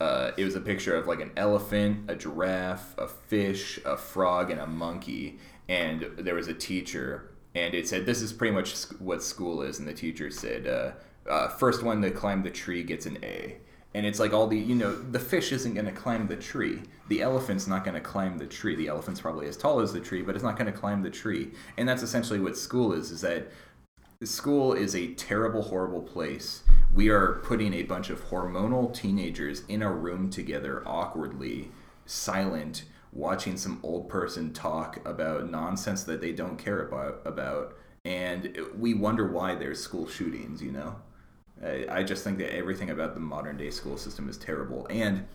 uh, 0.00 0.32
it 0.36 0.44
was 0.44 0.56
a 0.56 0.60
picture 0.60 0.96
of 0.96 1.06
like 1.06 1.20
an 1.20 1.30
elephant, 1.36 2.10
a 2.10 2.16
giraffe, 2.16 2.96
a 2.96 3.06
fish, 3.06 3.78
a 3.84 3.96
frog, 3.96 4.50
and 4.50 4.60
a 4.60 4.66
monkey. 4.66 5.38
And 5.68 6.10
there 6.18 6.34
was 6.34 6.48
a 6.48 6.54
teacher, 6.54 7.30
and 7.54 7.74
it 7.74 7.86
said, 7.86 8.06
"This 8.06 8.22
is 8.22 8.32
pretty 8.32 8.54
much 8.54 8.74
what 8.98 9.22
school 9.22 9.62
is." 9.62 9.78
And 9.78 9.86
the 9.86 9.94
teacher 9.94 10.30
said, 10.30 10.66
uh, 10.66 10.92
uh, 11.30 11.48
first 11.48 11.82
one 11.82 12.00
to 12.02 12.10
climb 12.10 12.42
the 12.42 12.50
tree 12.50 12.82
gets 12.82 13.06
an 13.06 13.18
A." 13.22 13.58
And 13.92 14.06
it's 14.06 14.18
like 14.18 14.32
all 14.32 14.46
the 14.46 14.58
you 14.58 14.74
know 14.74 14.94
the 14.96 15.20
fish 15.20 15.52
isn't 15.52 15.74
going 15.74 15.86
to 15.86 15.92
climb 15.92 16.26
the 16.28 16.36
tree. 16.36 16.82
The 17.10 17.22
elephant's 17.22 17.66
not 17.66 17.84
going 17.84 17.96
to 17.96 18.00
climb 18.00 18.38
the 18.38 18.46
tree. 18.46 18.76
The 18.76 18.86
elephant's 18.86 19.20
probably 19.20 19.48
as 19.48 19.56
tall 19.56 19.80
as 19.80 19.92
the 19.92 19.98
tree, 19.98 20.22
but 20.22 20.36
it's 20.36 20.44
not 20.44 20.56
going 20.56 20.72
to 20.72 20.78
climb 20.78 21.02
the 21.02 21.10
tree. 21.10 21.50
And 21.76 21.88
that's 21.88 22.04
essentially 22.04 22.38
what 22.38 22.56
school 22.56 22.92
is. 22.92 23.10
Is 23.10 23.20
that 23.22 23.48
school 24.22 24.74
is 24.74 24.94
a 24.94 25.12
terrible, 25.14 25.62
horrible 25.62 26.02
place. 26.02 26.62
We 26.94 27.08
are 27.08 27.40
putting 27.42 27.74
a 27.74 27.82
bunch 27.82 28.10
of 28.10 28.30
hormonal 28.30 28.94
teenagers 28.94 29.64
in 29.66 29.82
a 29.82 29.90
room 29.90 30.30
together, 30.30 30.84
awkwardly, 30.86 31.72
silent, 32.06 32.84
watching 33.12 33.56
some 33.56 33.80
old 33.82 34.08
person 34.08 34.52
talk 34.52 35.04
about 35.04 35.50
nonsense 35.50 36.04
that 36.04 36.20
they 36.20 36.30
don't 36.30 36.58
care 36.58 36.80
about. 36.80 37.22
About, 37.24 37.76
and 38.04 38.56
we 38.78 38.94
wonder 38.94 39.26
why 39.26 39.56
there's 39.56 39.82
school 39.82 40.06
shootings. 40.06 40.62
You 40.62 40.70
know, 40.70 40.96
I, 41.60 41.86
I 41.90 42.02
just 42.04 42.22
think 42.22 42.38
that 42.38 42.54
everything 42.54 42.90
about 42.90 43.14
the 43.14 43.20
modern 43.20 43.56
day 43.56 43.70
school 43.70 43.96
system 43.96 44.28
is 44.28 44.36
terrible, 44.36 44.86
and 44.90 45.26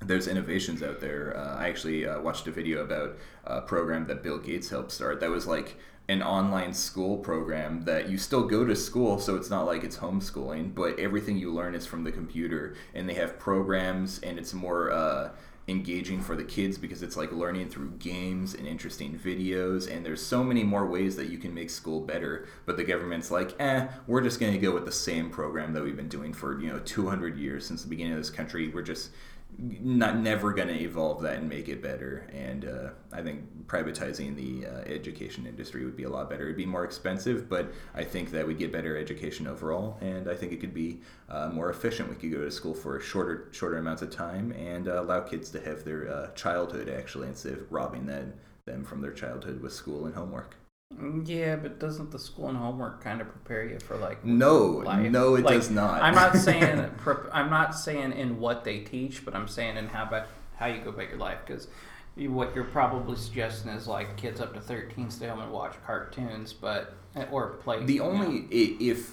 there's 0.00 0.28
innovations 0.28 0.82
out 0.82 1.00
there. 1.00 1.36
Uh, 1.36 1.56
I 1.56 1.68
actually 1.68 2.06
uh, 2.06 2.20
watched 2.20 2.46
a 2.46 2.50
video 2.50 2.82
about 2.82 3.16
a 3.44 3.60
program 3.60 4.06
that 4.06 4.22
Bill 4.22 4.38
Gates 4.38 4.70
helped 4.70 4.92
start 4.92 5.20
that 5.20 5.30
was 5.30 5.46
like 5.46 5.76
an 6.08 6.22
online 6.22 6.72
school 6.72 7.18
program 7.18 7.84
that 7.84 8.08
you 8.08 8.16
still 8.16 8.46
go 8.46 8.64
to 8.64 8.74
school, 8.74 9.18
so 9.18 9.36
it's 9.36 9.50
not 9.50 9.66
like 9.66 9.84
it's 9.84 9.98
homeschooling, 9.98 10.74
but 10.74 10.98
everything 10.98 11.36
you 11.36 11.52
learn 11.52 11.74
is 11.74 11.84
from 11.84 12.04
the 12.04 12.12
computer. 12.12 12.74
And 12.94 13.08
they 13.08 13.14
have 13.14 13.38
programs, 13.38 14.18
and 14.20 14.38
it's 14.38 14.54
more 14.54 14.90
uh, 14.90 15.30
engaging 15.68 16.22
for 16.22 16.34
the 16.34 16.44
kids 16.44 16.78
because 16.78 17.02
it's 17.02 17.16
like 17.16 17.30
learning 17.30 17.68
through 17.68 17.90
games 17.98 18.54
and 18.54 18.66
interesting 18.66 19.18
videos. 19.18 19.94
And 19.94 20.04
there's 20.04 20.24
so 20.24 20.42
many 20.42 20.64
more 20.64 20.86
ways 20.86 21.16
that 21.16 21.28
you 21.28 21.36
can 21.36 21.52
make 21.52 21.68
school 21.68 22.00
better. 22.00 22.48
But 22.64 22.78
the 22.78 22.84
government's 22.84 23.30
like, 23.30 23.54
eh, 23.60 23.88
we're 24.06 24.22
just 24.22 24.40
going 24.40 24.52
to 24.54 24.58
go 24.58 24.72
with 24.72 24.86
the 24.86 24.92
same 24.92 25.28
program 25.28 25.74
that 25.74 25.82
we've 25.82 25.96
been 25.96 26.08
doing 26.08 26.32
for 26.32 26.58
you 26.58 26.68
know 26.68 26.78
200 26.80 27.36
years 27.36 27.66
since 27.66 27.82
the 27.82 27.88
beginning 27.88 28.14
of 28.14 28.18
this 28.18 28.30
country. 28.30 28.68
We're 28.68 28.80
just 28.80 29.10
not 29.58 30.16
never 30.18 30.52
going 30.52 30.68
to 30.68 30.80
evolve 30.80 31.22
that 31.22 31.38
and 31.38 31.48
make 31.48 31.68
it 31.68 31.82
better. 31.82 32.28
And 32.32 32.64
uh, 32.64 32.90
I 33.12 33.22
think 33.22 33.66
privatizing 33.66 34.36
the 34.36 34.66
uh, 34.66 34.78
education 34.82 35.46
industry 35.46 35.84
would 35.84 35.96
be 35.96 36.04
a 36.04 36.08
lot 36.08 36.30
better. 36.30 36.44
It'd 36.44 36.56
be 36.56 36.66
more 36.66 36.84
expensive, 36.84 37.48
but 37.48 37.72
I 37.94 38.04
think 38.04 38.30
that 38.30 38.46
we'd 38.46 38.58
get 38.58 38.70
better 38.70 38.96
education 38.96 39.46
overall. 39.46 39.98
And 40.00 40.30
I 40.30 40.34
think 40.34 40.52
it 40.52 40.60
could 40.60 40.74
be 40.74 41.00
uh, 41.28 41.48
more 41.48 41.70
efficient. 41.70 42.08
We 42.08 42.14
could 42.14 42.32
go 42.32 42.44
to 42.44 42.50
school 42.50 42.74
for 42.74 43.00
shorter 43.00 43.48
shorter 43.50 43.78
amounts 43.78 44.02
of 44.02 44.10
time 44.10 44.52
and 44.52 44.86
allow 44.86 45.20
kids 45.20 45.50
to 45.50 45.60
have 45.60 45.84
their 45.84 46.08
uh, 46.08 46.30
childhood 46.32 46.88
actually 46.88 47.28
instead 47.28 47.54
of 47.54 47.72
robbing 47.72 48.06
them 48.06 48.34
them 48.64 48.84
from 48.84 49.00
their 49.00 49.12
childhood 49.12 49.60
with 49.60 49.72
school 49.72 50.06
and 50.06 50.14
homework. 50.14 50.56
Yeah, 51.24 51.56
but 51.56 51.78
doesn't 51.78 52.10
the 52.10 52.18
school 52.18 52.48
and 52.48 52.56
homework 52.56 53.02
kind 53.04 53.20
of 53.20 53.28
prepare 53.28 53.64
you 53.66 53.78
for 53.78 53.96
like 53.96 54.24
No, 54.24 54.64
life? 54.66 55.10
no, 55.10 55.34
it 55.36 55.44
Like, 55.44 55.54
does 55.54 55.70
not. 55.70 56.02
I'm 56.02 56.14
not 56.14 56.34
saying 56.36 56.90
prep- 56.96 57.28
I'm 57.32 57.50
not 57.50 57.74
saying 57.74 58.12
in 58.12 58.40
what 58.40 58.64
they 58.64 58.80
teach, 58.80 59.24
but 59.24 59.34
I'm 59.34 59.48
saying 59.48 59.76
in 59.76 59.88
how 59.88 60.04
about 60.04 60.26
how 60.56 60.66
you 60.66 60.80
go 60.80 60.90
about 60.90 61.08
your 61.10 61.18
life 61.18 61.38
because 61.46 61.68
what 62.16 62.54
you're 62.54 62.64
probably 62.64 63.16
suggesting 63.16 63.70
is 63.70 63.86
like 63.86 64.16
kids 64.16 64.40
up 64.40 64.54
to 64.54 64.60
13 64.60 65.10
stay 65.10 65.28
home 65.28 65.40
and 65.40 65.52
watch 65.52 65.74
cartoons, 65.86 66.52
but 66.52 66.94
eh, 67.14 67.26
or 67.30 67.50
play. 67.50 67.84
the 67.84 67.94
you 67.94 67.98
know, 68.00 68.06
only 68.06 68.38
if 68.50 69.12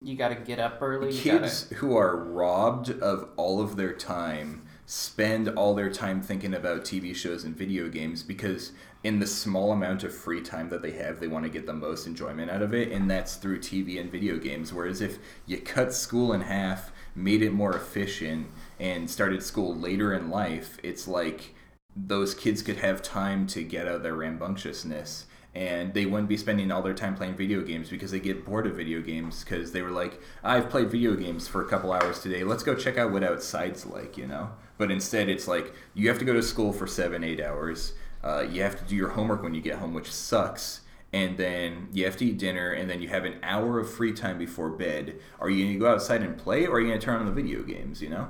you 0.00 0.14
got 0.14 0.28
to 0.28 0.36
get 0.36 0.60
up 0.60 0.78
early. 0.80 1.12
Kids 1.12 1.64
gotta, 1.64 1.74
who 1.76 1.96
are 1.96 2.16
robbed 2.16 2.90
of 2.90 3.30
all 3.36 3.60
of 3.60 3.76
their 3.76 3.92
time 3.92 4.62
spend 4.90 5.50
all 5.50 5.74
their 5.74 5.90
time 5.90 6.22
thinking 6.22 6.54
about 6.54 6.80
TV 6.80 7.14
shows 7.14 7.44
and 7.44 7.54
video 7.54 7.90
games 7.90 8.22
because 8.22 8.72
in 9.04 9.18
the 9.18 9.26
small 9.26 9.70
amount 9.70 10.02
of 10.02 10.16
free 10.16 10.40
time 10.40 10.70
that 10.70 10.80
they 10.80 10.92
have 10.92 11.20
they 11.20 11.28
want 11.28 11.44
to 11.44 11.50
get 11.50 11.66
the 11.66 11.72
most 11.74 12.06
enjoyment 12.06 12.50
out 12.50 12.62
of 12.62 12.72
it 12.72 12.90
and 12.90 13.10
that's 13.10 13.34
through 13.34 13.58
TV 13.58 14.00
and 14.00 14.10
video 14.10 14.38
games. 14.38 14.72
Whereas 14.72 15.02
if 15.02 15.18
you 15.44 15.58
cut 15.58 15.92
school 15.92 16.32
in 16.32 16.40
half 16.40 16.90
made 17.14 17.42
it 17.42 17.52
more 17.52 17.76
efficient 17.76 18.46
and 18.80 19.10
started 19.10 19.42
school 19.42 19.76
later 19.76 20.14
in 20.14 20.30
life 20.30 20.78
it's 20.82 21.06
like 21.06 21.54
those 21.94 22.34
kids 22.34 22.62
could 22.62 22.76
have 22.76 23.02
time 23.02 23.46
to 23.48 23.62
get 23.62 23.86
out 23.86 23.96
of 23.96 24.02
their 24.02 24.14
rambunctiousness 24.14 25.26
and 25.54 25.92
they 25.92 26.06
wouldn't 26.06 26.30
be 26.30 26.36
spending 26.38 26.72
all 26.72 26.80
their 26.80 26.94
time 26.94 27.14
playing 27.14 27.34
video 27.34 27.60
games 27.60 27.90
because 27.90 28.10
they 28.10 28.20
get 28.20 28.42
bored 28.42 28.66
of 28.66 28.76
video 28.76 29.02
games 29.02 29.44
because 29.44 29.72
they 29.72 29.82
were 29.82 29.90
like 29.90 30.18
i've 30.44 30.70
played 30.70 30.90
video 30.90 31.14
games 31.14 31.46
for 31.46 31.60
a 31.62 31.68
couple 31.68 31.92
hours 31.92 32.20
today. 32.20 32.42
Let's 32.42 32.62
go 32.62 32.74
check 32.74 32.96
out 32.96 33.12
what 33.12 33.22
outside's 33.22 33.84
like 33.84 34.16
you 34.16 34.26
know 34.26 34.50
but 34.78 34.90
instead 34.90 35.28
it's 35.28 35.46
like 35.46 35.74
you 35.94 36.08
have 36.08 36.18
to 36.18 36.24
go 36.24 36.32
to 36.32 36.42
school 36.42 36.72
for 36.72 36.86
seven 36.86 37.22
eight 37.22 37.40
hours 37.40 37.92
uh, 38.24 38.40
you 38.50 38.62
have 38.62 38.78
to 38.78 38.84
do 38.84 38.96
your 38.96 39.10
homework 39.10 39.42
when 39.42 39.54
you 39.54 39.60
get 39.60 39.78
home 39.78 39.92
which 39.92 40.12
sucks 40.12 40.80
and 41.12 41.36
then 41.36 41.88
you 41.92 42.04
have 42.04 42.16
to 42.16 42.24
eat 42.24 42.38
dinner 42.38 42.72
and 42.72 42.88
then 42.88 43.00
you 43.00 43.08
have 43.08 43.24
an 43.24 43.34
hour 43.42 43.78
of 43.78 43.90
free 43.90 44.12
time 44.12 44.38
before 44.38 44.70
bed 44.70 45.14
are 45.40 45.50
you 45.50 45.64
going 45.64 45.74
to 45.74 45.78
go 45.78 45.92
outside 45.92 46.22
and 46.22 46.38
play 46.38 46.66
or 46.66 46.76
are 46.76 46.80
you 46.80 46.88
going 46.88 46.98
to 46.98 47.04
turn 47.04 47.20
on 47.20 47.26
the 47.26 47.32
video 47.32 47.62
games 47.62 48.00
you 48.00 48.08
know 48.08 48.28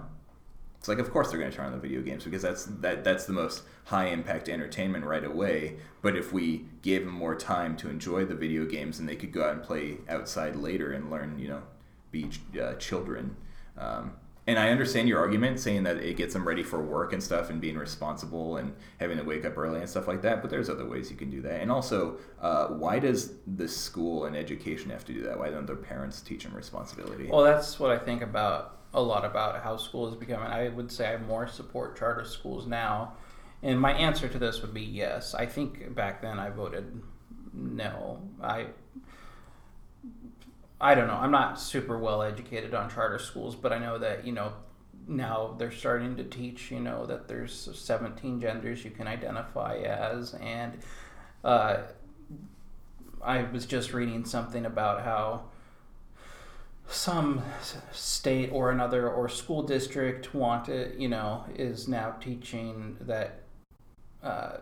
it's 0.79 0.89
like, 0.89 0.99
of 0.99 1.11
course 1.13 1.31
they're 1.31 1.41
going 1.41 1.51
to 1.51 1.57
turn 1.57 1.67
on 1.67 1.73
the 1.73 1.79
video 1.79 2.03
games 2.03 2.25
because 2.25 2.43
that's 2.43 2.65
that 2.67 3.03
that's 3.03 3.27
the 3.27 3.33
most 3.33 3.65
high 3.85 4.07
impact 4.07 4.49
entertainment 4.49 5.05
right 5.05 5.25
away. 5.25 5.77
But 6.03 6.17
if 6.17 6.33
we 6.33 6.67
gave 6.83 7.05
them 7.05 7.15
more 7.15 7.35
time 7.35 7.77
to 7.79 7.91
enjoy 7.91 8.25
the 8.25 8.37
video 8.37 8.65
games, 8.65 8.99
and 8.99 9.09
they 9.09 9.17
could 9.17 9.33
go 9.33 9.45
out 9.45 9.55
and 9.55 9.63
play 9.63 9.99
outside 10.09 10.55
later 10.55 10.93
and 10.93 11.11
learn, 11.11 11.39
you 11.39 11.49
know, 11.49 11.63
be 12.13 12.31
uh, 12.61 12.75
children. 12.75 13.37
Um, 13.77 14.13
and 14.49 14.59
I 14.59 14.71
understand 14.71 15.11
your 15.11 15.19
argument 15.19 15.61
saying 15.61 15.83
that 15.83 15.99
it 15.99 16.17
gets 16.17 16.33
them 16.33 16.49
ready 16.49 16.63
for 16.63 16.81
work 16.81 17.13
and 17.13 17.23
stuff, 17.23 17.51
and 17.51 17.61
being 17.61 17.77
responsible 17.77 18.57
and 18.57 18.75
having 18.99 19.19
to 19.19 19.23
wake 19.23 19.45
up 19.45 19.59
early 19.59 19.79
and 19.81 19.89
stuff 19.89 20.09
like 20.09 20.23
that. 20.23 20.41
But 20.41 20.51
there's 20.51 20.71
other 20.71 20.89
ways 20.89 21.11
you 21.11 21.19
can 21.19 21.29
do 21.31 21.43
that. 21.43 21.61
And 21.61 21.71
also, 21.71 22.17
uh, 22.41 22.69
why 22.69 22.99
does 22.99 23.35
the 23.47 23.69
school 23.69 24.25
and 24.25 24.35
education 24.35 24.91
have 24.91 25.05
to 25.05 25.13
do 25.13 25.23
that? 25.25 25.39
Why 25.39 25.51
don't 25.51 25.67
their 25.67 25.77
parents 25.77 26.23
teach 26.23 26.45
them 26.45 26.55
responsibility? 26.55 27.29
well, 27.31 27.45
that's 27.45 27.79
what 27.79 27.91
I 27.91 27.99
think 27.99 28.23
about 28.23 28.79
a 28.95 29.03
lot 29.03 29.27
about 29.27 29.63
how 29.63 29.77
school 29.77 30.09
is 30.09 30.15
becoming. 30.15 30.49
I 30.49 30.71
would 30.71 30.91
say 30.91 31.13
I 31.13 31.19
more 31.19 31.47
support 31.47 31.99
charter 31.99 32.25
schools 32.25 32.67
now, 32.67 33.13
and 33.63 33.79
my 33.79 33.93
answer 33.93 34.29
to 34.29 34.39
this 34.39 34.63
would 34.63 34.73
be 34.73 34.81
yes. 34.81 35.35
I 35.35 35.45
think 35.45 35.95
back 35.95 36.23
then 36.23 36.39
I 36.39 36.49
voted 36.49 37.03
no. 37.53 38.23
I 38.43 38.69
I 40.81 40.95
don't 40.95 41.09
know. 41.09 41.15
I'm 41.15 41.33
not 41.33 41.61
super 41.61 41.99
well 41.99 42.23
educated 42.23 42.75
on 42.75 42.89
charter 42.89 43.19
schools, 43.19 43.57
but 43.57 43.73
I 43.73 43.79
know 43.79 43.99
that 43.99 44.27
you 44.27 44.33
know 44.33 44.53
now 45.07 45.55
they're 45.59 45.73
starting 45.73 46.17
to 46.17 46.25
teach. 46.25 46.71
You 46.71 46.81
know 46.81 47.07
that 47.07 47.29
there's 47.29 47.69
17 47.73 48.41
genders 48.41 48.85
you 48.85 48.91
can 48.91 49.09
identify 49.09 49.77
as, 49.79 50.35
and 50.35 50.79
uh, 51.45 51.79
I 53.23 53.43
was 53.43 53.67
just 53.67 53.93
reading 53.93 54.25
something 54.25 54.67
about 54.67 55.03
how 55.03 55.45
some 56.89 57.43
state 57.93 58.51
or 58.51 58.71
another 58.71 59.09
or 59.09 59.29
school 59.29 59.63
district 59.63 60.35
wanted, 60.35 60.99
you 61.01 61.09
know, 61.09 61.45
is 61.55 61.87
now 61.87 62.13
teaching 62.13 62.97
that 63.01 63.43
uh, 64.23 64.59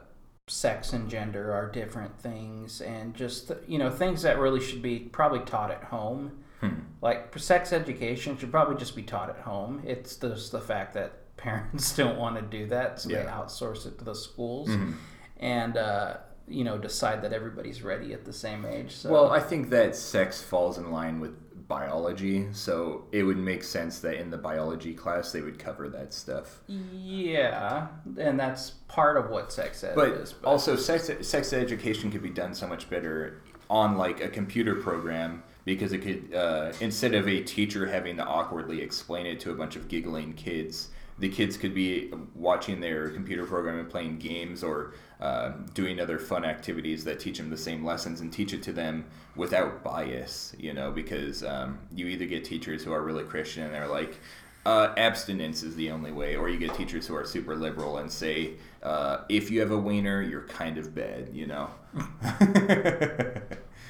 sex 0.51 0.93
and 0.93 1.11
gender 1.11 1.53
are 1.53 1.69
different 1.71 2.17
things 2.21 2.81
and 2.81 3.15
just, 3.15 3.51
you 3.67 3.79
know, 3.79 3.91
things 3.91 4.23
that 4.23 4.39
really 4.39 4.61
should 4.61 4.81
be 4.81 5.01
probably 5.01 5.41
taught 5.41 5.73
at 5.73 5.83
home. 5.85 6.31
Hmm. 6.61 6.75
Like 7.03 7.37
sex 7.39 7.73
education 7.73 8.39
should 8.39 8.53
probably 8.53 8.77
just 8.77 8.95
be 8.95 9.03
taught 9.03 9.29
at 9.29 9.39
home. 9.39 9.83
It's 9.85 10.15
just 10.17 10.53
the 10.53 10.61
fact 10.61 10.95
that 10.95 11.13
parents 11.37 11.95
don't 11.97 12.17
want 12.17 12.37
to 12.37 12.43
do 12.43 12.67
that, 12.69 13.01
so 13.01 13.09
they 13.09 13.17
outsource 13.17 13.87
it 13.87 13.99
to 13.99 14.05
the 14.05 14.15
schools 14.15 14.69
Mhm. 14.71 14.95
and, 15.39 15.77
uh, 15.77 16.17
you 16.49 16.63
know, 16.65 16.79
decide 16.79 17.23
that 17.23 17.33
everybody's 17.33 17.83
ready 17.83 18.13
at 18.13 18.25
the 18.25 18.33
same 18.33 18.65
age. 18.65 18.95
So. 18.97 19.11
Well, 19.11 19.31
I 19.31 19.41
think 19.41 19.69
that 19.71 19.97
sex 19.97 20.41
falls 20.41 20.79
in 20.79 20.93
line 20.93 21.19
with 21.21 21.35
biology, 21.69 22.47
so 22.53 23.05
it 23.13 23.23
would 23.23 23.37
make 23.39 23.65
sense 23.65 23.99
that 24.01 24.15
in 24.17 24.31
the 24.31 24.39
biology 24.39 24.95
class 24.95 25.33
they 25.33 25.41
would 25.41 25.59
cover 25.59 25.89
that 25.89 26.13
stuff. 26.15 26.61
Yeah, 26.69 27.89
and 28.19 28.39
that's 28.39 28.71
part 28.89 29.17
of 29.17 29.31
what 29.31 29.53
sex 29.53 29.83
ed 29.85 29.95
But 29.95 30.09
is. 30.11 30.35
also, 30.45 30.77
sex 30.77 31.11
sex 31.27 31.53
education 31.53 32.11
could 32.11 32.23
be 32.23 32.31
done 32.31 32.55
so 32.55 32.67
much 32.67 32.89
better 32.89 33.43
on 33.69 33.97
like 33.97 34.21
a 34.21 34.29
computer 34.29 34.77
program 34.77 35.43
because 35.65 35.93
it 35.93 35.99
could 35.99 36.33
uh, 36.35 36.73
instead 36.81 37.15
of 37.15 37.27
a 37.27 37.43
teacher 37.43 37.87
having 37.87 38.17
to 38.17 38.25
awkwardly 38.25 38.81
explain 38.81 39.27
it 39.27 39.41
to 39.41 39.51
a 39.51 39.55
bunch 39.55 39.77
of 39.77 39.89
giggling 39.89 40.33
kids. 40.35 40.89
The 41.19 41.31
kids 41.31 41.57
could 41.57 41.73
be 41.75 42.13
watching 42.35 42.79
their 42.79 43.09
computer 43.09 43.47
program 43.47 43.79
and 43.79 43.89
playing 43.89 44.19
games 44.19 44.63
or 44.63 44.93
uh, 45.21 45.53
doing 45.75 46.01
other 46.01 46.19
fun 46.19 46.45
activities 46.45 47.05
that 47.05 47.19
teach 47.19 47.39
them 47.39 47.51
the 47.51 47.57
same 47.57 47.85
lessons 47.85 48.21
and 48.21 48.33
teach 48.33 48.53
it 48.53 48.63
to 48.65 48.73
them 48.73 49.05
without 49.35 49.83
bias, 49.83 50.55
you 50.59 50.73
know, 50.73 50.91
because 50.91 51.43
um, 51.43 51.79
you 51.95 52.07
either 52.07 52.27
get 52.27 52.45
teachers 52.45 52.85
who 52.85 52.93
are 52.93 53.03
really 53.03 53.25
Christian 53.25 53.65
and 53.65 53.75
they're 53.75 53.89
like, 53.89 54.19
uh, 54.67 54.93
abstinence 54.97 55.63
is 55.63 55.77
the 55.77 55.91
only 55.91 56.11
way, 56.11 56.35
or 56.35 56.49
you 56.49 56.59
get 56.59 56.75
teachers 56.75 57.07
who 57.07 57.15
are 57.15 57.25
super 57.25 57.55
liberal 57.55 57.99
and 57.99 58.11
say, 58.11 58.55
uh, 58.83 59.19
if 59.29 59.51
you 59.51 59.61
have 59.61 59.71
a 59.71 59.79
wiener, 59.79 60.21
you're 60.21 60.43
kind 60.49 60.77
of 60.77 60.93
bad, 60.95 61.31
you 61.33 61.47
know. 61.47 61.71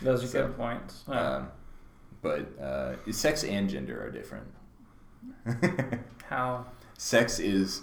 Those 0.03 0.23
are 0.23 0.27
So, 0.27 0.47
good 0.47 0.57
points. 0.57 1.03
Um, 1.09 1.49
but 2.21 2.61
uh, 2.61 2.97
sex 3.11 3.43
and 3.43 3.71
gender 3.71 4.03
are 4.05 4.11
different. 4.11 4.47
how? 6.29 6.67
Sex 6.99 7.39
is 7.39 7.81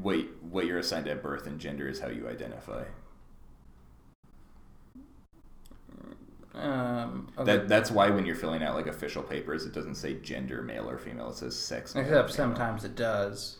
what 0.00 0.18
what 0.42 0.66
you're 0.66 0.78
assigned 0.78 1.08
at 1.08 1.22
birth, 1.22 1.46
and 1.46 1.58
gender 1.60 1.88
is 1.88 2.00
how 2.00 2.08
you 2.08 2.28
identify. 2.28 2.84
Um, 6.54 7.28
okay. 7.38 7.56
That 7.56 7.68
that's 7.68 7.90
why 7.90 8.10
when 8.10 8.26
you're 8.26 8.36
filling 8.36 8.62
out 8.62 8.74
like 8.74 8.86
official 8.86 9.22
papers, 9.22 9.64
it 9.64 9.72
doesn't 9.72 9.94
say 9.94 10.14
gender, 10.14 10.62
male 10.62 10.88
or 10.88 10.98
female. 10.98 11.30
It 11.30 11.36
says 11.36 11.56
sex. 11.56 11.94
male 11.94 12.04
Except 12.04 12.32
sometimes 12.32 12.84
it 12.84 12.94
does. 12.94 13.58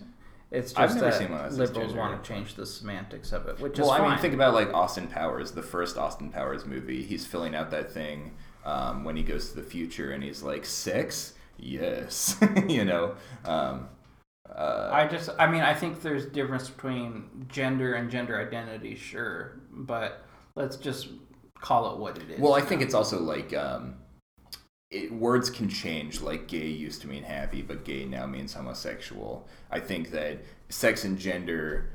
It's 0.50 0.74
just 0.74 0.98
that 0.98 1.52
liberals 1.54 1.94
want 1.94 2.22
to 2.22 2.28
change 2.28 2.54
the 2.54 2.66
semantics 2.66 3.32
of 3.32 3.48
it, 3.48 3.58
which 3.58 3.78
Well, 3.78 3.90
is 3.94 4.00
I 4.00 4.06
mean, 4.06 4.18
think 4.18 4.34
about 4.34 4.52
like 4.52 4.72
Austin 4.74 5.08
Powers, 5.08 5.52
the 5.52 5.62
first 5.62 5.96
Austin 5.96 6.30
Powers 6.30 6.66
movie. 6.66 7.02
He's 7.02 7.24
filling 7.24 7.54
out 7.54 7.70
that 7.70 7.90
thing 7.90 8.32
um, 8.66 9.04
when 9.04 9.16
he 9.16 9.22
goes 9.22 9.48
to 9.50 9.56
the 9.56 9.62
future, 9.62 10.10
and 10.12 10.22
he's 10.22 10.42
like, 10.42 10.66
"Sex, 10.66 11.32
yes," 11.56 12.36
you 12.68 12.84
know. 12.84 13.14
Um, 13.46 13.88
uh, 14.54 14.90
I 14.92 15.06
just, 15.06 15.30
I 15.38 15.46
mean, 15.46 15.62
I 15.62 15.72
think 15.72 16.02
there's 16.02 16.26
difference 16.26 16.68
between 16.68 17.46
gender 17.48 17.94
and 17.94 18.10
gender 18.10 18.38
identity, 18.38 18.94
sure, 18.94 19.60
but 19.70 20.24
let's 20.54 20.76
just 20.76 21.08
call 21.54 21.92
it 21.92 21.98
what 21.98 22.18
it 22.18 22.30
is. 22.30 22.40
well, 22.40 22.54
I 22.54 22.60
think 22.60 22.82
it's 22.82 22.94
also 22.94 23.20
like 23.20 23.54
um, 23.54 23.94
it, 24.90 25.10
words 25.10 25.48
can 25.48 25.68
change. 25.68 26.20
Like 26.20 26.48
gay 26.48 26.66
used 26.66 27.00
to 27.02 27.08
mean 27.08 27.22
happy, 27.22 27.62
but 27.62 27.84
gay 27.84 28.04
now 28.04 28.26
means 28.26 28.52
homosexual. 28.52 29.48
I 29.70 29.80
think 29.80 30.10
that 30.10 30.38
sex 30.68 31.04
and 31.04 31.18
gender, 31.18 31.90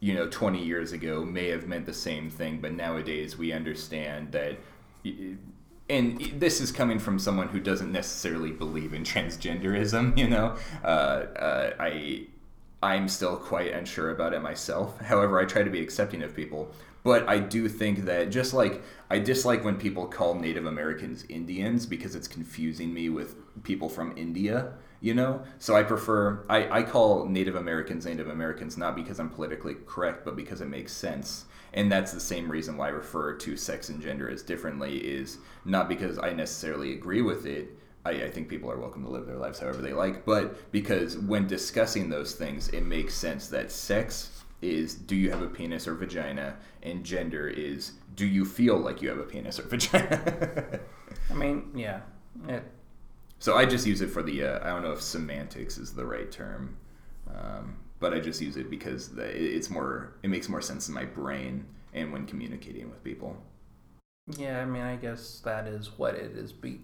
you 0.00 0.14
know, 0.14 0.28
20 0.28 0.62
years 0.62 0.92
ago 0.92 1.24
may 1.24 1.48
have 1.48 1.66
meant 1.66 1.86
the 1.86 1.94
same 1.94 2.28
thing, 2.28 2.60
but 2.60 2.72
nowadays 2.72 3.38
we 3.38 3.52
understand 3.52 4.32
that. 4.32 4.58
And 5.88 6.20
this 6.38 6.60
is 6.60 6.72
coming 6.72 6.98
from 6.98 7.18
someone 7.18 7.48
who 7.48 7.60
doesn't 7.60 7.92
necessarily 7.92 8.50
believe 8.50 8.94
in 8.94 9.04
transgenderism. 9.04 10.16
You 10.16 10.28
know, 10.28 10.56
uh, 10.82 10.86
uh, 10.86 11.70
I 11.78 12.26
I'm 12.82 13.08
still 13.08 13.36
quite 13.36 13.72
unsure 13.72 14.10
about 14.10 14.34
it 14.34 14.42
myself. 14.42 15.00
However, 15.00 15.40
I 15.40 15.46
try 15.46 15.62
to 15.62 15.70
be 15.70 15.80
accepting 15.80 16.22
of 16.22 16.34
people. 16.34 16.70
But 17.02 17.28
I 17.28 17.38
do 17.38 17.68
think 17.68 18.06
that 18.06 18.30
just 18.30 18.54
like 18.54 18.82
I 19.10 19.18
dislike 19.18 19.62
when 19.62 19.76
people 19.76 20.06
call 20.06 20.34
Native 20.34 20.64
Americans 20.64 21.24
Indians 21.28 21.84
because 21.84 22.14
it's 22.14 22.26
confusing 22.26 22.92
me 22.92 23.10
with 23.10 23.36
people 23.62 23.90
from 23.90 24.16
India, 24.16 24.72
you 25.00 25.12
know? 25.12 25.42
So 25.58 25.76
I 25.76 25.82
prefer, 25.82 26.44
I, 26.48 26.80
I 26.80 26.82
call 26.82 27.26
Native 27.26 27.56
Americans 27.56 28.06
Native 28.06 28.28
Americans 28.28 28.78
not 28.78 28.96
because 28.96 29.18
I'm 29.18 29.28
politically 29.28 29.76
correct, 29.86 30.24
but 30.24 30.34
because 30.34 30.62
it 30.62 30.68
makes 30.68 30.92
sense. 30.92 31.44
And 31.74 31.90
that's 31.90 32.12
the 32.12 32.20
same 32.20 32.50
reason 32.50 32.76
why 32.76 32.86
I 32.86 32.90
refer 32.90 33.34
to 33.34 33.56
sex 33.56 33.88
and 33.88 34.00
gender 34.00 34.30
as 34.30 34.42
differently, 34.42 34.98
is 34.98 35.38
not 35.64 35.88
because 35.88 36.18
I 36.18 36.32
necessarily 36.32 36.92
agree 36.92 37.20
with 37.20 37.46
it. 37.46 37.76
I, 38.04 38.10
I 38.10 38.30
think 38.30 38.48
people 38.48 38.70
are 38.70 38.78
welcome 38.78 39.02
to 39.04 39.10
live 39.10 39.26
their 39.26 39.36
lives 39.36 39.58
however 39.58 39.82
they 39.82 39.92
like, 39.92 40.24
but 40.24 40.70
because 40.70 41.18
when 41.18 41.46
discussing 41.46 42.08
those 42.08 42.34
things, 42.34 42.68
it 42.68 42.82
makes 42.82 43.14
sense 43.14 43.48
that 43.48 43.72
sex 43.72 44.44
is 44.62 44.94
do 44.94 45.16
you 45.16 45.30
have 45.30 45.42
a 45.42 45.48
penis 45.48 45.86
or 45.86 45.94
vagina, 45.94 46.56
and 46.82 47.04
gender 47.04 47.48
is 47.48 47.92
do 48.14 48.26
you 48.26 48.44
feel 48.44 48.78
like 48.78 49.02
you 49.02 49.08
have 49.08 49.18
a 49.18 49.24
penis 49.24 49.58
or 49.58 49.62
vagina. 49.68 50.80
I 51.30 51.34
mean, 51.34 51.70
yeah, 51.74 52.00
it, 52.48 52.62
so 53.38 53.56
I 53.56 53.66
just 53.66 53.86
use 53.86 54.00
it 54.00 54.08
for 54.08 54.22
the 54.22 54.44
uh, 54.44 54.60
I 54.64 54.68
don't 54.70 54.82
know 54.82 54.92
if 54.92 55.02
semantics 55.02 55.76
is 55.76 55.92
the 55.92 56.04
right 56.04 56.30
term, 56.30 56.76
um, 57.34 57.76
but 58.00 58.12
I 58.12 58.20
just 58.20 58.40
use 58.40 58.56
it 58.56 58.70
because 58.70 59.16
it- 59.16 59.36
it's 59.36 59.70
more 59.70 60.14
it 60.22 60.28
makes 60.28 60.48
more 60.48 60.60
sense 60.60 60.88
in 60.88 60.94
my 60.94 61.04
brain 61.04 61.64
and 61.92 62.12
when 62.12 62.26
communicating 62.26 62.90
with 62.90 63.02
people. 63.04 63.36
yeah. 64.36 64.60
I 64.60 64.64
mean, 64.64 64.82
I 64.82 64.96
guess 64.96 65.40
that 65.44 65.66
is 65.66 65.96
what 65.98 66.14
it 66.14 66.32
is. 66.36 66.52
Be, 66.52 66.80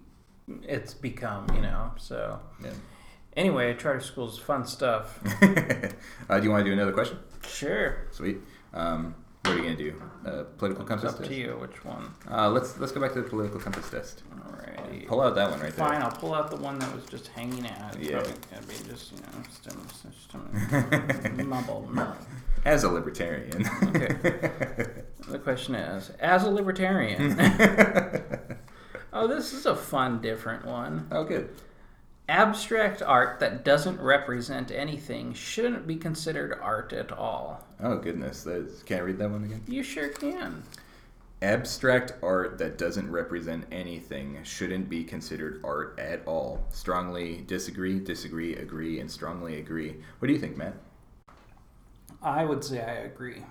it's 0.62 0.94
become, 0.94 1.46
you 1.55 1.61
know. 1.62 1.92
So 1.96 2.38
Yeah. 2.62 2.73
anyway, 3.37 3.75
charter 3.77 4.01
schools, 4.01 4.38
fun 4.38 4.66
stuff. 4.66 5.18
uh, 6.29 6.38
do 6.38 6.44
you 6.44 6.51
want 6.51 6.64
to 6.64 6.70
do 6.70 6.73
another 6.73 6.92
question? 6.92 7.18
Sure, 7.46 8.07
Sweet. 8.12 8.38
Um, 8.73 9.14
what 9.44 9.55
are 9.55 9.57
you 9.57 9.62
gonna 9.62 9.76
do? 9.76 10.03
Uh, 10.26 10.42
political 10.59 10.83
it's 10.85 10.88
compass 10.90 11.12
up 11.12 11.18
test. 11.18 11.31
to 11.31 11.37
you. 11.37 11.57
Which 11.61 11.85
one? 11.85 12.11
Uh, 12.31 12.48
let's 12.50 12.79
let's 12.79 12.92
go 12.92 13.00
back 13.00 13.12
to 13.14 13.22
the 13.22 13.29
political 13.29 13.59
compass 13.61 13.88
test. 13.90 14.22
Alrighty. 14.35 15.07
Pull 15.07 15.20
out 15.20 15.35
that 15.35 15.50
one 15.50 15.61
right 15.61 15.74
there. 15.74 15.88
Fine, 15.88 16.03
I'll 16.03 16.11
pull 16.11 16.35
out 16.35 16.50
the 16.50 16.57
one 16.57 16.79
that 16.79 16.94
was 16.94 17.05
just 17.07 17.29
hanging 17.29 17.66
out. 17.66 17.96
It's 17.96 18.09
Yeah. 18.09 18.20
probably 18.20 18.35
gonna 18.53 18.66
be 18.66 18.74
just, 18.88 19.12
you 19.12 19.18
know, 19.18 19.42
stem, 19.50 19.88
stem, 19.88 20.12
stem, 21.33 21.48
mumble, 21.48 21.88
mumble. 21.90 22.16
As 22.66 22.85
a 22.85 22.90
libertarian. 22.90 23.62
The 23.62 25.38
question 25.42 25.74
is, 25.74 26.11
as 26.20 26.42
a 26.44 26.50
libertarian, 26.50 27.37
oh, 29.14 29.26
this 29.26 29.53
is 29.55 29.64
a 29.64 29.74
fun, 29.74 30.20
different 30.20 30.66
one. 30.66 31.07
oh, 31.11 31.24
good. 31.24 31.48
Abstract 32.31 33.03
art 33.03 33.40
that 33.40 33.64
doesn't 33.64 34.01
represent 34.01 34.71
anything 34.71 35.35
shouldn't 35.35 35.85
be 35.85 35.97
considered 35.97 36.57
art 36.62 36.93
at 36.93 37.11
all. 37.11 37.66
Oh, 37.83 37.99
goodness. 37.99 38.45
That's, 38.45 38.85
can 38.85 38.99
I 38.99 39.01
read 39.01 39.19
that 39.19 39.29
one 39.29 39.43
again? 39.43 39.64
You 39.66 39.83
sure 39.83 40.11
can. 40.11 40.62
Abstract 41.43 42.12
art 42.23 42.57
that 42.59 42.79
doesn't 42.79 43.11
represent 43.11 43.64
anything 43.73 44.38
shouldn't 44.45 44.88
be 44.88 45.03
considered 45.03 45.61
art 45.64 45.99
at 45.99 46.25
all. 46.25 46.64
Strongly 46.71 47.43
disagree, 47.49 47.99
disagree, 47.99 48.55
agree, 48.55 49.01
and 49.01 49.11
strongly 49.11 49.59
agree. 49.59 49.97
What 50.21 50.29
do 50.29 50.33
you 50.33 50.38
think, 50.38 50.57
Matt? 50.57 50.75
I 52.23 52.45
would 52.45 52.62
say 52.62 52.81
I 52.81 53.07
agree. 53.07 53.43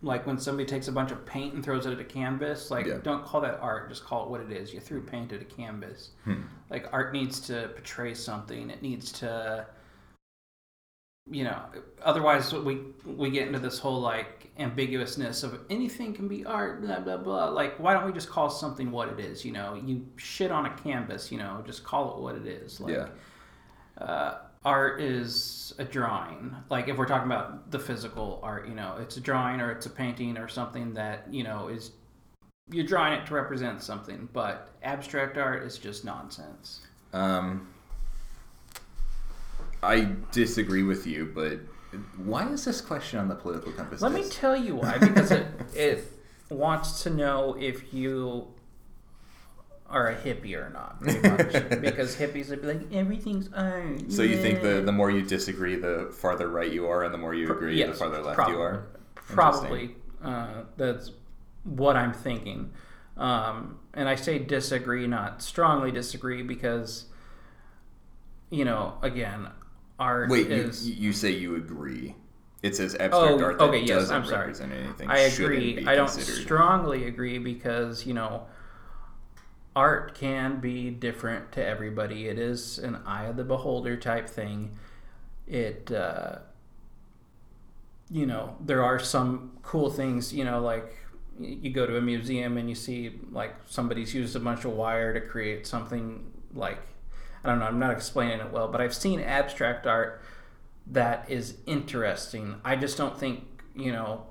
Like 0.00 0.26
when 0.28 0.38
somebody 0.38 0.64
takes 0.64 0.86
a 0.86 0.92
bunch 0.92 1.10
of 1.10 1.26
paint 1.26 1.54
and 1.54 1.64
throws 1.64 1.84
it 1.86 1.92
at 1.92 1.98
a 1.98 2.04
canvas, 2.04 2.70
like 2.70 2.86
Yeah. 2.86 2.98
don't 3.02 3.24
call 3.24 3.40
that 3.40 3.58
art, 3.60 3.88
just 3.88 4.04
call 4.04 4.24
it 4.24 4.30
what 4.30 4.40
it 4.40 4.52
is. 4.52 4.72
You 4.72 4.78
threw 4.80 5.00
paint 5.02 5.32
at 5.32 5.42
a 5.42 5.44
canvas. 5.44 6.10
Hmm. 6.24 6.42
Like 6.70 6.88
art 6.92 7.12
needs 7.12 7.40
to 7.48 7.68
portray 7.74 8.14
something. 8.14 8.70
It 8.70 8.80
needs 8.82 9.10
to 9.12 9.66
you 11.30 11.44
know, 11.44 11.60
otherwise 12.02 12.52
we 12.54 12.80
we 13.04 13.28
get 13.30 13.46
into 13.48 13.58
this 13.58 13.78
whole 13.78 14.00
like 14.00 14.50
ambiguousness 14.58 15.42
of 15.44 15.60
anything 15.68 16.14
can 16.14 16.26
be 16.26 16.44
art, 16.46 16.80
blah 16.80 17.00
blah 17.00 17.16
blah. 17.18 17.48
Like 17.50 17.78
why 17.78 17.92
don't 17.92 18.06
we 18.06 18.12
just 18.12 18.30
call 18.30 18.48
something 18.48 18.90
what 18.90 19.08
it 19.08 19.20
is, 19.20 19.44
you 19.44 19.52
know? 19.52 19.74
You 19.74 20.06
shit 20.16 20.50
on 20.50 20.64
a 20.66 20.70
canvas, 20.70 21.30
you 21.32 21.38
know, 21.38 21.62
just 21.66 21.84
call 21.84 22.16
it 22.16 22.22
what 22.22 22.34
it 22.36 22.46
is. 22.46 22.80
Like 22.80 22.94
Yeah. 22.94 23.08
uh, 24.02 24.38
art 24.64 25.00
is 25.00 25.74
a 25.78 25.84
drawing. 25.84 26.54
Like 26.70 26.88
if 26.88 26.96
we're 26.96 27.06
talking 27.06 27.26
about 27.26 27.70
the 27.70 27.78
physical 27.78 28.40
art, 28.42 28.68
you 28.68 28.74
know, 28.74 28.96
it's 29.00 29.16
a 29.16 29.20
drawing 29.20 29.60
or 29.60 29.70
it's 29.70 29.86
a 29.86 29.90
painting 29.90 30.36
or 30.36 30.48
something 30.48 30.94
that 30.94 31.26
you 31.32 31.44
know 31.44 31.68
is 31.68 31.92
you're 32.70 32.86
drawing 32.86 33.14
it 33.14 33.26
to 33.26 33.34
represent 33.34 33.82
something. 33.82 34.28
But 34.32 34.70
abstract 34.82 35.38
art 35.38 35.62
is 35.62 35.78
just 35.78 36.04
nonsense. 36.04 36.80
Um, 37.12 37.68
I 39.82 40.08
disagree 40.32 40.82
with 40.82 41.06
you, 41.06 41.30
but 41.34 41.60
why 42.16 42.48
is 42.48 42.64
this 42.64 42.80
question 42.80 43.18
on 43.18 43.28
the 43.28 43.34
political 43.34 43.72
compass? 43.72 44.02
Let 44.02 44.12
me 44.12 44.28
tell 44.28 44.56
you 44.56 44.76
why. 44.76 44.98
Because 44.98 45.30
it 45.30 45.46
it 45.74 46.04
wants 46.50 47.02
to 47.04 47.10
know 47.10 47.56
if 47.58 47.92
you 47.92 48.48
are 49.88 50.08
a 50.08 50.14
hippie 50.16 50.54
or 50.54 50.70
not. 50.70 51.00
Because 51.80 52.16
hippies 52.16 52.50
would 52.50 52.60
be 52.62 52.68
like 52.68 52.92
everything's 52.92 53.48
art. 53.54 54.10
so 54.10 54.22
you 54.22 54.36
think 54.36 54.60
the 54.62 54.82
the 54.82 54.92
more 54.92 55.10
you 55.10 55.22
disagree, 55.22 55.76
the 55.76 56.10
farther 56.12 56.48
right 56.48 56.70
you 56.70 56.86
are, 56.86 57.04
and 57.04 57.12
the 57.14 57.18
more 57.18 57.34
you 57.34 57.50
agree, 57.50 57.82
the 57.82 57.94
farther 57.94 58.20
left 58.22 58.36
probably. 58.36 58.54
you 58.54 58.60
are. 58.60 58.86
Probably. 59.14 59.96
Uh, 60.22 60.62
that's 60.76 61.12
what 61.64 61.96
I'm 61.96 62.12
thinking. 62.12 62.72
Um, 63.16 63.78
and 63.94 64.08
I 64.08 64.14
say 64.14 64.38
disagree, 64.38 65.06
not 65.06 65.42
strongly 65.42 65.90
disagree, 65.90 66.42
because, 66.42 67.06
you 68.50 68.64
know, 68.64 68.94
again, 69.02 69.48
art 69.98 70.30
Wait, 70.30 70.48
you, 70.48 70.54
is. 70.54 70.88
you 70.88 71.12
say 71.12 71.30
you 71.30 71.56
agree? 71.56 72.14
It 72.62 72.74
says 72.76 72.94
abstract 72.94 73.14
Oh, 73.14 73.42
art 73.42 73.58
that 73.58 73.64
okay, 73.64 73.80
yes, 73.80 73.88
doesn't 73.88 74.16
I'm 74.16 74.24
sorry. 74.24 74.40
represent 74.40 74.72
anything. 74.72 75.10
I 75.10 75.18
agree. 75.18 75.84
I 75.86 75.94
don't 75.94 76.08
strongly 76.08 77.06
agree 77.06 77.38
because, 77.38 78.06
you 78.06 78.14
know, 78.14 78.46
art 79.78 80.16
can 80.16 80.58
be 80.58 80.90
different 80.90 81.52
to 81.52 81.64
everybody. 81.64 82.26
It 82.26 82.36
is 82.36 82.78
an 82.78 82.96
eye 83.06 83.26
of 83.26 83.36
the 83.36 83.44
beholder 83.44 83.96
type 83.96 84.28
thing. 84.28 84.76
It, 85.46 85.92
uh, 85.92 86.38
you 88.10 88.26
know, 88.26 88.56
there 88.58 88.82
are 88.82 88.98
some 88.98 89.56
cool 89.62 89.88
things, 89.88 90.32
you 90.32 90.44
know, 90.44 90.60
like 90.60 90.96
you 91.38 91.70
go 91.70 91.86
to 91.86 91.96
a 91.96 92.00
museum 92.00 92.56
and 92.56 92.68
you 92.68 92.74
see 92.74 93.20
like 93.30 93.54
somebody's 93.66 94.12
used 94.12 94.34
a 94.34 94.40
bunch 94.40 94.64
of 94.64 94.72
wire 94.72 95.14
to 95.14 95.20
create 95.20 95.64
something 95.64 96.28
like, 96.52 96.80
I 97.44 97.48
don't 97.48 97.60
know, 97.60 97.66
I'm 97.66 97.78
not 97.78 97.92
explaining 97.92 98.40
it 98.40 98.50
well, 98.50 98.66
but 98.66 98.80
I've 98.80 98.94
seen 98.94 99.20
abstract 99.20 99.86
art 99.86 100.20
that 100.88 101.30
is 101.30 101.54
interesting. 101.66 102.56
I 102.64 102.74
just 102.74 102.98
don't 102.98 103.16
think, 103.16 103.44
you 103.76 103.92
know, 103.92 104.26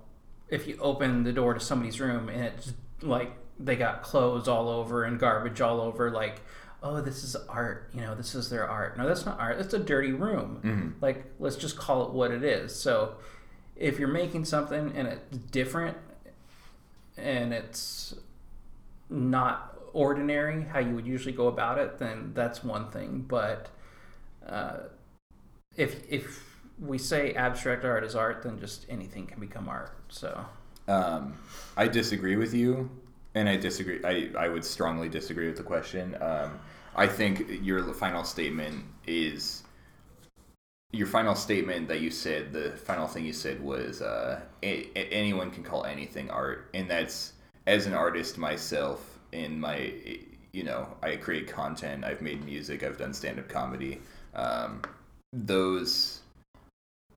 if 0.50 0.68
you 0.68 0.78
open 0.82 1.24
the 1.24 1.32
door 1.32 1.54
to 1.54 1.60
somebody's 1.62 2.02
room 2.02 2.28
and 2.28 2.44
it's 2.44 2.74
like 3.02 3.32
they 3.60 3.76
got 3.76 4.02
clothes 4.04 4.48
all 4.48 4.70
over 4.70 5.04
and 5.04 5.20
garbage 5.20 5.62
all 5.62 5.80
over, 5.82 6.12
like, 6.12 6.42
oh, 6.84 7.02
this 7.02 7.24
is 7.24 7.36
art, 7.50 7.90
you 7.94 8.02
know, 8.02 8.14
this 8.16 8.36
is 8.36 8.50
their 8.50 8.70
art. 8.70 8.98
No, 8.98 9.08
that's 9.08 9.26
not 9.26 9.40
art. 9.40 9.58
That's 9.58 9.74
a 9.74 9.80
dirty 9.80 10.12
room. 10.14 10.60
Mhm. 10.64 11.02
Like, 11.02 11.26
let's 11.40 11.56
just 11.56 11.76
call 11.78 12.06
it 12.06 12.12
what 12.12 12.32
it 12.32 12.44
is. 12.44 12.76
So, 12.76 13.16
if 13.76 14.00
you're 14.00 14.08
making 14.08 14.46
something 14.46 14.92
and 14.96 15.08
it's 15.08 15.38
different 15.38 15.98
and 17.18 17.54
it's 17.54 18.16
not 19.10 19.76
ordinary 19.94 20.64
how 20.64 20.80
you 20.80 20.94
would 20.96 21.08
usually 21.08 21.34
go 21.34 21.48
about 21.48 21.78
it, 21.80 21.98
then 21.98 22.32
that's 22.34 22.64
one 22.64 22.90
thing. 22.92 23.26
But 23.28 23.70
uh, 24.48 24.78
if 25.76 26.04
if 26.12 26.44
we 26.80 26.98
say 26.98 27.34
abstract 27.34 27.84
art 27.86 28.04
is 28.04 28.16
art, 28.16 28.44
then 28.44 28.60
just 28.60 28.86
anything 28.90 29.26
can 29.28 29.40
become 29.40 29.68
art. 29.70 29.96
So 30.10 30.46
Um, 30.88 31.34
I 31.76 31.88
disagree 31.88 32.36
with 32.36 32.54
you, 32.54 32.90
and 33.38 33.48
I 33.48 33.56
disagree. 33.58 34.00
I, 34.04 34.30
I 34.38 34.50
would 34.50 34.66
strongly 34.66 35.10
disagree 35.10 35.48
with 35.48 35.58
the 35.58 35.64
question. 35.64 36.18
Um, 36.22 36.60
I 36.96 37.08
think 37.08 37.60
your 37.62 37.94
final 37.94 38.24
statement 38.24 38.84
is 39.06 39.64
your 40.92 41.08
final 41.08 41.36
statement 41.36 41.88
that 41.90 42.02
you 42.02 42.10
said. 42.10 42.54
The 42.54 42.72
final 42.72 43.08
thing 43.08 43.26
you 43.26 43.34
said 43.34 43.62
was 43.62 44.02
uh, 44.02 44.42
a, 44.64 44.90
anyone 44.96 45.52
can 45.52 45.64
call 45.64 45.86
anything 45.86 46.30
art, 46.30 46.70
and 46.74 46.90
that's 46.90 47.34
as 47.68 47.86
an 47.86 47.94
artist 47.94 48.38
myself. 48.38 49.14
In 49.34 49.60
my, 49.60 49.94
you 50.54 50.64
know, 50.64 50.88
I 51.04 51.18
create 51.18 51.48
content. 51.48 52.06
I've 52.06 52.22
made 52.22 52.44
music. 52.46 52.82
I've 52.82 52.98
done 52.98 53.14
stand 53.14 53.40
up 53.40 53.50
comedy. 53.50 54.02
Um, 54.34 54.82
those 55.34 56.22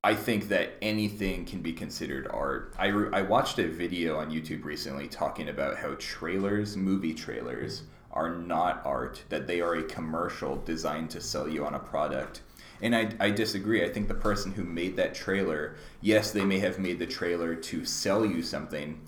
I 0.03 0.15
think 0.15 0.47
that 0.47 0.73
anything 0.81 1.45
can 1.45 1.61
be 1.61 1.73
considered 1.73 2.27
art. 2.31 2.73
I, 2.79 2.87
re- 2.87 3.09
I 3.13 3.21
watched 3.21 3.59
a 3.59 3.67
video 3.67 4.17
on 4.17 4.31
YouTube 4.31 4.63
recently 4.63 5.07
talking 5.07 5.49
about 5.49 5.77
how 5.77 5.95
trailers, 5.99 6.75
movie 6.75 7.13
trailers, 7.13 7.83
are 8.11 8.35
not 8.35 8.81
art, 8.83 9.23
that 9.29 9.45
they 9.45 9.61
are 9.61 9.75
a 9.75 9.83
commercial 9.83 10.55
designed 10.57 11.11
to 11.11 11.21
sell 11.21 11.47
you 11.47 11.63
on 11.67 11.75
a 11.75 11.79
product. 11.79 12.41
And 12.81 12.95
I, 12.95 13.11
I 13.19 13.29
disagree. 13.29 13.85
I 13.85 13.89
think 13.89 14.07
the 14.07 14.15
person 14.15 14.51
who 14.51 14.63
made 14.63 14.95
that 14.95 15.13
trailer, 15.13 15.75
yes, 16.01 16.31
they 16.31 16.45
may 16.45 16.57
have 16.57 16.79
made 16.79 16.97
the 16.97 17.05
trailer 17.05 17.53
to 17.53 17.85
sell 17.85 18.25
you 18.25 18.41
something, 18.41 18.99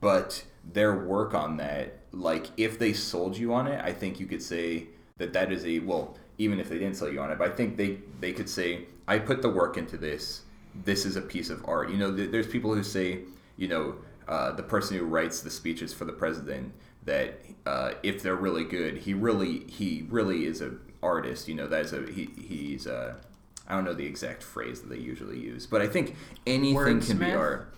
but 0.00 0.44
their 0.72 0.94
work 0.94 1.34
on 1.34 1.56
that, 1.56 1.98
like 2.12 2.46
if 2.56 2.78
they 2.78 2.92
sold 2.92 3.36
you 3.36 3.52
on 3.52 3.66
it, 3.66 3.84
I 3.84 3.92
think 3.92 4.20
you 4.20 4.26
could 4.26 4.42
say 4.42 4.86
that 5.16 5.32
that 5.32 5.50
is 5.50 5.66
a, 5.66 5.80
well, 5.80 6.16
even 6.38 6.60
if 6.60 6.68
they 6.68 6.78
didn't 6.78 6.96
sell 6.96 7.10
you 7.10 7.20
on 7.20 7.32
it, 7.32 7.38
but 7.38 7.50
I 7.50 7.52
think 7.52 7.76
they, 7.76 7.98
they 8.20 8.32
could 8.32 8.48
say, 8.48 8.86
I 9.08 9.18
put 9.18 9.42
the 9.42 9.48
work 9.48 9.76
into 9.76 9.96
this. 9.96 10.42
This 10.84 11.06
is 11.06 11.16
a 11.16 11.22
piece 11.22 11.50
of 11.50 11.64
art. 11.66 11.90
You 11.90 11.96
know, 11.96 12.14
th- 12.14 12.30
there's 12.30 12.46
people 12.46 12.74
who 12.74 12.82
say, 12.82 13.20
you 13.56 13.68
know, 13.68 13.94
uh, 14.28 14.52
the 14.52 14.62
person 14.62 14.96
who 14.98 15.04
writes 15.04 15.40
the 15.40 15.50
speeches 15.50 15.92
for 15.92 16.04
the 16.04 16.12
president 16.12 16.72
that 17.04 17.40
uh, 17.64 17.92
if 18.02 18.22
they're 18.22 18.36
really 18.36 18.64
good, 18.64 18.98
he 18.98 19.14
really 19.14 19.60
he 19.68 20.04
really 20.08 20.44
is 20.46 20.60
a 20.60 20.72
artist. 21.02 21.48
You 21.48 21.54
know, 21.54 21.66
that 21.68 21.86
is 21.86 21.92
a 21.92 22.02
he 22.10 22.28
he's 22.46 22.86
a 22.86 23.16
I 23.68 23.74
don't 23.74 23.84
know 23.84 23.94
the 23.94 24.06
exact 24.06 24.42
phrase 24.42 24.80
that 24.80 24.88
they 24.88 24.98
usually 24.98 25.38
use, 25.38 25.66
but 25.66 25.80
I 25.80 25.86
think 25.86 26.16
anything 26.46 27.00
can 27.00 27.18
be 27.18 27.32
art. 27.32 27.72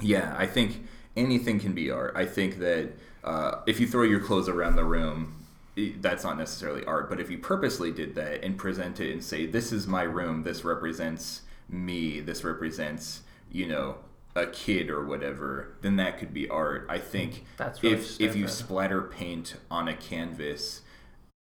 Yeah, 0.00 0.34
I 0.38 0.46
think 0.46 0.84
anything 1.16 1.60
can 1.60 1.72
be 1.72 1.90
art. 1.90 2.12
I 2.16 2.24
think 2.24 2.58
that 2.58 2.92
uh, 3.24 3.60
if 3.66 3.80
you 3.80 3.86
throw 3.86 4.02
your 4.02 4.20
clothes 4.20 4.48
around 4.48 4.76
the 4.76 4.84
room, 4.84 5.41
that's 5.74 6.24
not 6.24 6.38
necessarily 6.38 6.84
art. 6.84 7.08
But 7.08 7.20
if 7.20 7.30
you 7.30 7.38
purposely 7.38 7.92
did 7.92 8.14
that 8.14 8.44
and 8.44 8.58
present 8.58 9.00
it 9.00 9.12
and 9.12 9.22
say, 9.22 9.46
"This 9.46 9.72
is 9.72 9.86
my 9.86 10.02
room. 10.02 10.42
This 10.42 10.64
represents 10.64 11.42
me. 11.68 12.20
This 12.20 12.44
represents 12.44 13.22
you 13.50 13.66
know 13.66 13.96
a 14.34 14.46
kid 14.46 14.90
or 14.90 15.04
whatever," 15.04 15.74
then 15.80 15.96
that 15.96 16.18
could 16.18 16.34
be 16.34 16.48
art. 16.48 16.86
I 16.88 16.98
think 16.98 17.44
That's 17.56 17.82
really 17.82 17.96
if 17.96 18.20
if 18.20 18.36
you 18.36 18.48
splatter 18.48 19.02
paint 19.02 19.56
on 19.70 19.88
a 19.88 19.94
canvas. 19.94 20.82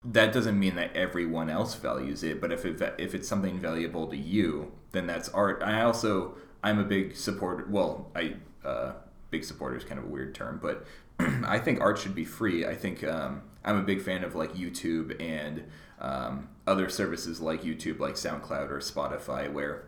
That 0.04 0.32
doesn't 0.32 0.58
mean 0.58 0.76
that 0.76 0.94
everyone 0.94 1.50
else 1.50 1.74
values 1.74 2.22
it, 2.22 2.40
but 2.40 2.52
if 2.52 2.64
it, 2.64 2.80
if 2.96 3.12
it's 3.12 3.26
something 3.26 3.58
valuable 3.58 4.06
to 4.06 4.16
you, 4.16 4.70
then 4.92 5.06
that's 5.06 5.28
art. 5.30 5.62
I 5.64 5.82
also 5.82 6.36
I'm 6.62 6.78
a 6.78 6.84
big 6.84 7.16
supporter. 7.16 7.66
Well, 7.68 8.10
I 8.14 8.34
uh, 8.64 8.92
big 9.30 9.44
supporter 9.44 9.76
is 9.76 9.84
kind 9.84 9.98
of 9.98 10.04
a 10.06 10.08
weird 10.08 10.34
term, 10.34 10.58
but 10.60 10.86
I 11.44 11.58
think 11.58 11.80
art 11.80 11.98
should 11.98 12.14
be 12.14 12.24
free. 12.24 12.66
I 12.66 12.74
think 12.74 13.04
um, 13.04 13.42
I'm 13.66 13.76
a 13.76 13.82
big 13.82 14.00
fan 14.00 14.24
of 14.24 14.34
like 14.34 14.54
YouTube 14.54 15.20
and 15.20 15.64
um, 16.00 16.48
other 16.66 16.88
services 16.88 17.40
like 17.40 17.62
YouTube, 17.62 17.98
like 17.98 18.14
SoundCloud 18.14 18.70
or 18.70 18.78
Spotify, 18.78 19.52
where 19.52 19.86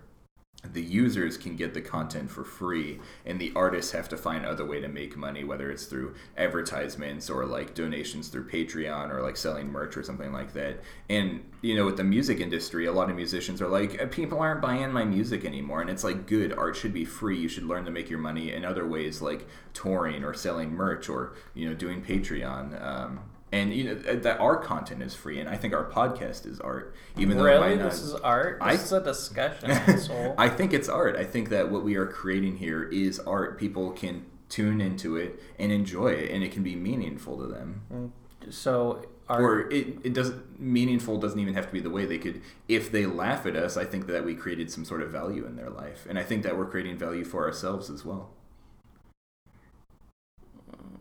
the 0.73 0.83
users 0.83 1.37
can 1.39 1.55
get 1.55 1.73
the 1.73 1.81
content 1.81 2.29
for 2.29 2.43
free 2.43 2.99
and 3.25 3.41
the 3.41 3.53
artists 3.55 3.93
have 3.93 4.09
to 4.09 4.17
find 4.17 4.45
other 4.45 4.65
way 4.65 4.81
to 4.81 4.89
make 4.89 5.17
money 5.17 5.45
whether 5.45 5.71
it's 5.71 5.85
through 5.85 6.13
advertisements 6.37 7.31
or 7.31 7.47
like 7.47 7.75
donations 7.75 8.27
through 8.27 8.45
patreon 8.45 9.09
or 9.11 9.23
like 9.23 9.37
selling 9.37 9.71
merch 9.71 9.97
or 9.97 10.03
something 10.03 10.33
like 10.33 10.53
that. 10.55 10.81
And 11.09 11.45
you 11.63 11.77
know 11.77 11.87
with 11.87 11.97
the 11.97 12.03
music 12.03 12.41
industry 12.41 12.87
a 12.87 12.93
lot 12.93 13.09
of 13.09 13.15
musicians 13.15 13.63
are 13.63 13.69
like 13.69 14.03
"Uh, 14.03 14.07
people 14.07 14.41
aren't 14.41 14.61
buying 14.61 14.93
my 14.93 15.05
music 15.05 15.45
anymore. 15.45 15.81
And 15.81 15.89
it's 15.91 16.03
like 16.03 16.27
good 16.27 16.53
art 16.53 16.75
should 16.75 16.93
be 16.93 17.05
free. 17.05 17.39
You 17.39 17.49
should 17.49 17.65
learn 17.65 17.85
to 17.85 17.93
make 17.93 18.11
your 18.11 18.19
money 18.19 18.53
in 18.53 18.65
other 18.65 18.87
ways 18.87 19.23
like 19.23 19.47
touring 19.75 20.25
or 20.25 20.35
selling 20.35 20.73
merch 20.73 21.09
or 21.09 21.35
you 21.55 21.69
know 21.69 21.75
doing 21.75 22.03
patreon. 22.03 22.85
Um, 22.85 23.21
and 23.53 23.73
you 23.73 23.85
know 23.85 24.01
uh, 24.11 24.17
that 24.17 24.39
our 24.41 24.57
content 24.57 25.03
is 25.03 25.15
free 25.15 25.41
and 25.41 25.49
i 25.49 25.57
think 25.57 25.73
our 25.75 25.85
podcast 25.91 26.47
is 26.47 26.61
art 26.61 26.95
even 27.17 27.37
though 27.37 27.45
really, 27.45 27.61
might 27.61 27.79
not, 27.79 27.91
this 27.91 28.03
is 28.03 28.15
art. 28.15 28.59
I- 28.61 28.73
This 28.77 28.85
is 28.87 28.93
a 28.93 29.01
discussion. 29.01 29.71
I 30.39 30.49
think 30.49 30.73
it's 30.73 30.89
art. 30.89 31.17
I 31.17 31.25
think 31.25 31.49
that 31.49 31.71
what 31.71 31.83
we 31.83 31.97
are 31.97 32.07
creating 32.07 32.59
here 32.59 32.85
is 32.85 33.19
art. 33.21 33.59
People 33.59 33.91
can 33.91 34.25
tune 34.49 34.81
into 34.81 35.17
it 35.17 35.43
and 35.59 35.73
enjoy 35.73 36.09
it, 36.13 36.31
and 36.31 36.45
it 36.45 36.53
can 36.53 36.63
be 36.63 36.77
meaningful 36.77 37.37
to 37.39 37.47
them. 37.47 37.83
Mm, 37.93 38.11
so 38.53 39.05
art, 39.29 39.43
Or 39.43 39.71
it, 39.73 39.99
it 40.05 40.15
doesn't 40.15 40.61
meaningful 40.61 41.19
doesn't 41.19 41.41
even 41.41 41.55
have 41.55 41.67
to 41.67 41.73
be 41.73 41.81
the 41.81 41.91
way 41.91 42.05
they 42.07 42.19
could. 42.19 42.41
If 42.69 42.93
they 42.93 43.05
laugh 43.07 43.45
at 43.47 43.57
us, 43.57 43.77
I 43.77 43.85
think 43.85 44.07
that 44.07 44.25
we 44.25 44.35
created 44.37 44.71
some 44.71 44.85
sort 44.85 45.03
of 45.03 45.11
value 45.11 45.45
in 45.45 45.57
their 45.57 45.71
life, 45.71 46.07
and 46.09 46.19
I 46.19 46.23
think 46.23 46.45
that 46.45 46.57
we're 46.57 46.67
creating 46.67 46.99
value 46.99 47.25
for 47.25 47.45
ourselves 47.47 47.91
as 47.91 48.05
well. 48.05 48.31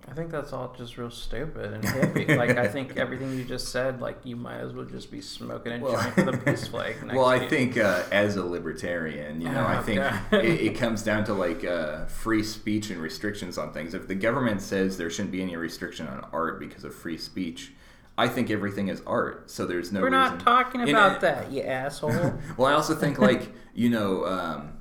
I 0.10 0.13
think 0.13 0.32
that's 0.32 0.54
all 0.54 0.74
just 0.78 0.98
real 0.98 1.12
stupid 1.12 1.74
and 1.74 1.84
hippie. 1.84 2.38
like 2.38 2.52
I 2.58 2.67
think 2.67 2.96
everything 2.98 3.38
you 3.38 3.43
just 3.43 3.70
said, 3.70 4.00
like 4.02 4.17
you 4.24 4.36
might 4.38 4.60
as 4.60 4.72
well 4.74 4.86
just 4.86 5.12
be 5.12 5.22
smoking 5.22 5.74
a 5.74 5.80
Well- 5.80 6.02
joint 6.02 6.15
with 6.15 6.28
a 6.30 6.38
peace 6.38 6.67
flag. 6.67 6.96
Next 7.04 7.15
well, 7.15 7.26
I 7.26 7.46
think 7.48 7.78
uh, 7.78 8.04
as 8.12 8.38
a 8.38 8.43
libertarian, 8.43 9.41
you 9.41 9.50
know, 9.50 9.62
I 9.65 9.80
Oh, 9.80 9.82
think 9.82 10.00
it, 10.32 10.62
it 10.67 10.76
comes 10.80 11.04
down 11.04 11.26
to 11.26 11.34
like 11.34 11.65
uh, 11.65 12.06
free 12.06 12.41
speech 12.43 12.89
and 12.89 13.02
restrictions 13.02 13.58
on 13.58 13.74
things. 13.74 13.93
If 13.93 14.08
the 14.08 14.15
government 14.15 14.62
says 14.62 14.98
there 14.98 15.10
shouldn't 15.10 15.32
be 15.34 15.41
any 15.41 15.56
restriction 15.58 16.08
on 16.08 16.26
art 16.32 16.60
because 16.60 16.84
of 16.86 16.96
free 16.96 17.17
speech, 17.17 17.74
I 18.17 18.28
think 18.30 18.50
everything 18.50 18.88
is 18.88 19.02
art. 19.06 19.52
So 19.52 19.65
there's 19.65 19.91
no 19.91 20.00
we're 20.00 20.08
reason. 20.08 20.20
not 20.20 20.39
talking 20.39 20.89
about 20.89 21.22
that, 21.22 21.52
you 21.52 21.63
asshole. 21.63 22.34
well, 22.58 22.67
I 22.67 22.74
also 22.74 22.96
think 22.96 23.20
like 23.20 23.52
you 23.76 23.89
know, 23.89 24.26
um, 24.26 24.77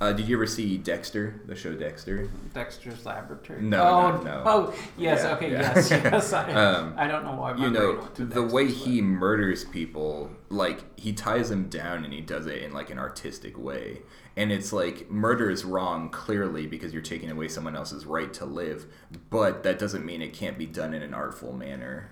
uh, 0.00 0.12
did 0.12 0.26
you 0.26 0.36
ever 0.36 0.46
see 0.46 0.78
Dexter, 0.78 1.42
the 1.46 1.54
show 1.54 1.74
Dexter? 1.74 2.30
Dexter's 2.54 3.04
Laboratory. 3.04 3.60
No, 3.60 3.82
oh, 3.82 4.10
no, 4.16 4.22
no. 4.22 4.42
Oh, 4.46 4.74
yes. 4.96 5.22
Yeah, 5.22 5.34
okay. 5.34 5.52
yeah. 5.52 5.74
Yes. 5.74 5.90
Yes. 5.90 6.32
I, 6.32 6.52
Um, 6.60 6.94
I 6.96 7.06
don't 7.06 7.24
know 7.24 7.34
why 7.34 7.54
you 7.56 7.70
know 7.70 8.08
the 8.16 8.42
way 8.42 8.66
Dexter's 8.66 8.84
he 8.84 9.02
murders 9.02 9.64
people 9.64 10.30
like 10.48 10.98
he 10.98 11.12
ties 11.12 11.50
them 11.50 11.68
down 11.68 12.04
and 12.04 12.12
he 12.12 12.20
does 12.20 12.46
it 12.46 12.62
in 12.62 12.72
like 12.72 12.90
an 12.90 12.98
artistic 12.98 13.58
way 13.58 14.00
and 14.36 14.50
it's 14.50 14.72
like 14.72 15.10
murder 15.10 15.50
is 15.50 15.64
wrong 15.64 16.08
clearly 16.10 16.66
because 16.66 16.92
you're 16.92 17.02
taking 17.02 17.30
away 17.30 17.48
someone 17.48 17.76
else's 17.76 18.06
right 18.06 18.32
to 18.34 18.44
live 18.44 18.86
but 19.28 19.62
that 19.62 19.78
doesn't 19.78 20.04
mean 20.04 20.22
it 20.22 20.32
can't 20.32 20.58
be 20.58 20.66
done 20.66 20.94
in 20.94 21.02
an 21.02 21.14
artful 21.14 21.52
manner 21.52 22.10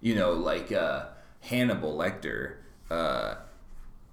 you 0.00 0.14
know 0.14 0.32
like 0.32 0.72
uh, 0.72 1.06
hannibal 1.40 1.96
lecter 1.96 2.56
uh, 2.90 3.34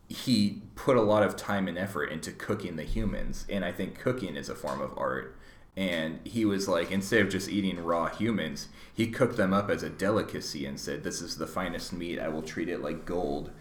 he 0.08 0.62
put 0.82 0.98
a 0.98 1.02
lot 1.02 1.22
of 1.22 1.36
time 1.36 1.68
and 1.68 1.78
effort 1.78 2.06
into 2.06 2.32
cooking 2.32 2.76
the 2.76 2.84
humans 2.84 3.46
and 3.48 3.64
i 3.64 3.72
think 3.72 4.00
cooking 4.00 4.36
is 4.36 4.50
a 4.50 4.56
form 4.56 4.82
of 4.82 4.98
art. 4.98 5.38
And 5.78 6.20
he 6.26 6.44
was 6.44 6.68
like 6.68 6.92
instead 6.92 7.22
of 7.22 7.30
just 7.30 7.48
eating 7.48 7.82
raw 7.84 8.08
humans 8.08 8.68
he 8.92 9.08
cooked 9.08 9.38
them 9.38 9.54
up 9.54 9.70
as 9.70 9.84
a 9.84 9.90
delicacy 9.90 10.66
and 10.66 10.80
said 10.80 11.04
this 11.04 11.22
is 11.22 11.38
the 11.38 11.46
finest 11.48 11.94
meat. 11.94 12.20
I 12.20 12.30
will 12.30 12.42
treat 12.42 12.68
it 12.68 12.82
like 12.82 13.06
gold. 13.06 13.52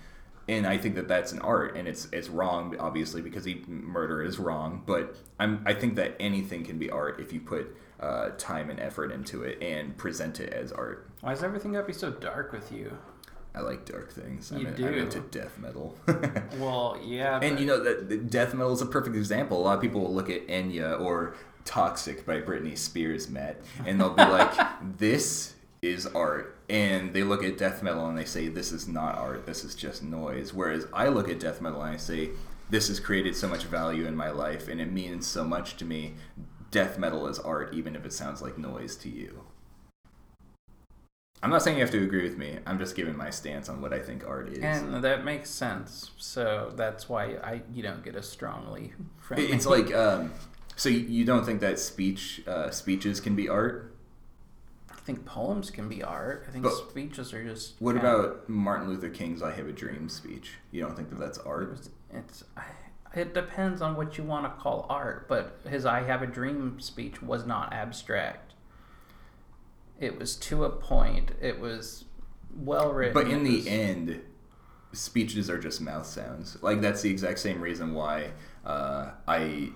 And 0.48 0.66
i 0.66 0.78
think 0.78 0.94
that 0.94 1.08
that's 1.08 1.30
an 1.32 1.40
art 1.40 1.76
and 1.76 1.86
it's 1.86 2.08
it's 2.10 2.30
wrong 2.30 2.74
obviously 2.80 3.20
because 3.20 3.44
he, 3.44 3.62
murder 3.68 4.22
is 4.22 4.38
wrong 4.38 4.82
but 4.86 5.14
i'm 5.38 5.62
i 5.66 5.74
think 5.74 5.96
that 5.96 6.16
anything 6.18 6.64
can 6.64 6.78
be 6.78 6.90
art 6.90 7.20
if 7.20 7.34
you 7.34 7.40
put 7.40 7.76
uh, 8.00 8.30
time 8.38 8.70
and 8.70 8.80
effort 8.80 9.12
into 9.12 9.42
it 9.42 9.62
and 9.62 9.94
present 9.98 10.40
it 10.40 10.54
as 10.54 10.72
art. 10.72 11.06
Why 11.20 11.32
is 11.32 11.42
everything 11.42 11.72
gotta 11.72 11.86
be 11.86 11.92
so 11.92 12.10
dark 12.10 12.50
with 12.50 12.72
you? 12.72 12.96
I 13.54 13.60
like 13.60 13.84
dark 13.84 14.12
things 14.12 14.52
i'm, 14.52 14.72
do. 14.74 14.86
I'm 14.86 14.94
into 14.94 15.20
death 15.20 15.58
metal 15.58 15.96
Well, 16.58 16.98
yeah. 17.04 17.40
And 17.40 17.54
but- 17.56 17.60
you 17.60 17.66
know 17.66 17.82
that 17.82 18.08
that 18.08 18.30
death 18.30 18.54
metal 18.54 18.72
is 18.72 18.82
a 18.82 18.86
perfect 18.86 19.16
example. 19.16 19.60
A 19.60 19.62
lot 19.62 19.76
of 19.76 19.80
people 19.80 20.00
will 20.02 20.14
look 20.14 20.28
at 20.30 20.46
Enya 20.48 21.00
or 21.00 21.34
Toxic 21.64 22.26
by 22.26 22.40
Britney 22.40 22.76
Spears, 22.76 23.28
Matt, 23.28 23.60
and 23.86 24.00
they'll 24.00 24.10
be 24.14 24.24
like, 24.24 24.52
"This 24.98 25.54
is 25.82 26.06
art." 26.06 26.56
And 26.68 27.12
they 27.12 27.22
look 27.22 27.42
at 27.44 27.56
death 27.58 27.82
metal 27.82 28.06
and 28.08 28.16
they 28.18 28.24
say, 28.24 28.48
"This 28.48 28.72
is 28.72 28.88
not 28.88 29.16
art. 29.16 29.46
This 29.46 29.64
is 29.64 29.74
just 29.74 30.02
noise." 30.02 30.52
Whereas 30.52 30.86
I 30.92 31.08
look 31.08 31.28
at 31.28 31.38
death 31.40 31.60
metal 31.60 31.82
and 31.82 31.94
I 31.94 31.96
say, 31.98 32.30
"This 32.70 32.88
has 32.88 32.98
created 33.00 33.36
so 33.36 33.48
much 33.48 33.64
value 33.64 34.06
in 34.06 34.16
my 34.16 34.30
life, 34.30 34.68
and 34.68 34.80
it 34.80 34.90
means 34.92 35.26
so 35.26 35.44
much 35.44 35.76
to 35.78 35.84
me." 35.84 36.14
Death 36.70 36.98
metal 36.98 37.26
is 37.26 37.38
art, 37.38 37.74
even 37.74 37.96
if 37.96 38.04
it 38.04 38.12
sounds 38.12 38.40
like 38.42 38.56
noise 38.58 38.96
to 38.96 39.08
you. 39.08 39.42
I'm 41.42 41.50
not 41.50 41.62
saying 41.62 41.78
you 41.78 41.82
have 41.82 41.92
to 41.92 42.02
agree 42.02 42.22
with 42.22 42.36
me. 42.36 42.58
I'm 42.66 42.78
just 42.78 42.94
giving 42.94 43.16
my 43.16 43.30
stance 43.30 43.68
on 43.70 43.80
what 43.80 43.92
I 43.94 43.98
think 43.98 44.26
art 44.26 44.50
is. 44.50 44.58
And 44.58 45.02
that 45.02 45.24
makes 45.24 45.48
sense. 45.48 46.10
So 46.18 46.72
that's 46.76 47.08
why 47.08 47.36
I 47.42 47.62
you 47.72 47.82
don't 47.82 48.04
get 48.04 48.14
a 48.14 48.22
strongly 48.22 48.92
from 49.18 49.38
It- 49.38 49.50
It's 49.50 49.64
like, 49.66 49.92
um, 49.94 50.32
so 50.76 50.88
you- 50.90 51.24
don't 51.24 51.44
think 51.46 51.60
that 51.60 51.78
speech 51.78 52.42
uh, 52.46 52.70
speeches 52.70 53.20
can 53.20 53.36
be 53.36 53.48
art? 53.48 53.94
I 54.90 55.02
think 55.02 55.24
poems 55.24 55.70
can 55.70 55.88
be 55.88 56.02
art. 56.02 56.44
I 56.46 56.50
think 56.52 56.64
But- 56.64 56.74
speeches 56.90 57.32
are 57.32 57.42
just. 57.42 57.74
What 57.80 57.96
about 57.96 58.46
Martin 58.48 58.88
Luther 58.90 59.08
King's 59.08 59.42
"I 59.42 59.52
Have 59.52 59.66
a 59.66 59.72
Dream" 59.72 60.10
speech? 60.10 60.58
You 60.70 60.82
don't 60.82 60.94
think 60.94 61.08
that 61.08 61.18
that's 61.18 61.38
art? 61.38 61.88
It's. 62.12 62.44
I, 62.56 62.64
It 63.14 63.34
depends 63.34 63.80
on 63.82 63.96
what 63.96 64.18
you 64.18 64.24
want 64.24 64.44
to 64.44 64.62
call 64.62 64.86
art, 64.88 65.26
but 65.26 65.58
his 65.66 65.84
I 65.86 66.02
Have 66.02 66.20
a 66.22 66.26
Dream 66.28 66.78
speech 66.80 67.20
was 67.22 67.44
not 67.46 67.72
abstract. 67.72 68.49
It 70.00 70.18
was 70.18 70.34
to 70.36 70.64
a 70.64 70.70
point. 70.70 71.32
It 71.40 71.60
was 71.60 72.06
well 72.56 72.92
written. 72.92 73.14
But 73.14 73.28
in 73.28 73.44
It 73.44 73.44
the 73.44 73.68
end, 73.68 74.22
speeches 74.92 75.50
are 75.50 75.58
just 75.58 75.80
mouth 75.80 76.06
sounds. 76.06 76.56
Like 76.62 76.80
that's 76.80 77.02
the 77.02 77.10
exact 77.10 77.38
same 77.38 77.60
reason 77.60 77.94
why 77.94 78.30
uh, 78.64 79.10
I 79.28 79.70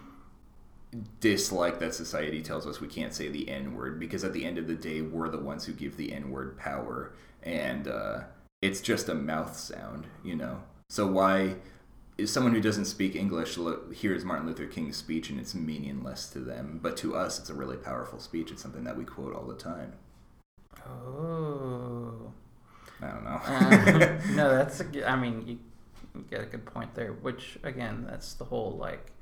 dislike 1.20 1.79
that 1.81 1.95
society 1.95 2.41
tells 2.41 2.66
us 2.66 2.81
we 2.81 2.89
can't 2.89 3.12
say 3.14 3.29
the 3.29 3.49
N 3.49 3.75
word 3.75 4.01
because 4.01 4.25
at 4.25 4.33
the 4.33 4.45
end 4.45 4.59
of 4.59 4.66
the 4.66 4.75
day, 4.75 5.03
we're 5.03 5.29
the 5.29 5.39
ones 5.39 5.66
who 5.66 5.72
give 5.72 5.97
the 5.97 6.12
N 6.12 6.31
word 6.31 6.57
power, 6.57 7.12
and 7.43 7.87
uh, 7.87 8.20
it's 8.62 8.81
just 8.81 9.09
a 9.09 9.14
mouth 9.14 9.57
sound, 9.57 10.07
you 10.25 10.35
know. 10.35 10.62
So 10.89 11.07
why? 11.07 11.57
Is 12.16 12.33
someone 12.33 12.55
who 12.55 12.61
doesn't 12.61 12.85
speak 12.85 13.16
English 13.16 13.59
hears 13.93 14.25
Martin 14.25 14.47
Luther 14.47 14.66
King's 14.66 14.97
speech 14.97 15.31
and 15.31 15.41
it's 15.41 15.53
meaningless 15.53 16.29
to 16.29 16.39
them, 16.39 16.79
but 16.81 16.97
to 16.99 17.16
us, 17.16 17.41
it's 17.41 17.51
a 17.51 17.55
really 17.55 17.77
powerful 17.77 18.20
speech. 18.20 18.53
It's 18.53 18.62
something 18.62 18.85
that 18.85 18.97
we 18.97 19.05
quote 19.05 19.35
all 19.35 19.47
the 19.47 19.57
time. 19.57 19.95
Oh. 20.87 22.33
I 23.03 23.07
don't 23.09 23.25
know. 23.25 23.41
Uh, 23.45 24.20
no, 24.35 24.51
that's. 24.57 24.81
A, 24.81 24.85
good- 24.85 25.05
I 25.05 25.16
mean, 25.16 25.45
you, 25.47 25.59
you 26.14 26.25
get 26.31 26.41
a 26.41 26.47
good 26.47 26.64
point 26.64 26.95
there. 26.95 27.12
Which 27.12 27.59
again, 27.62 28.07
that's 28.09 28.35
the 28.35 28.45
whole 28.45 28.72
like 28.79 29.12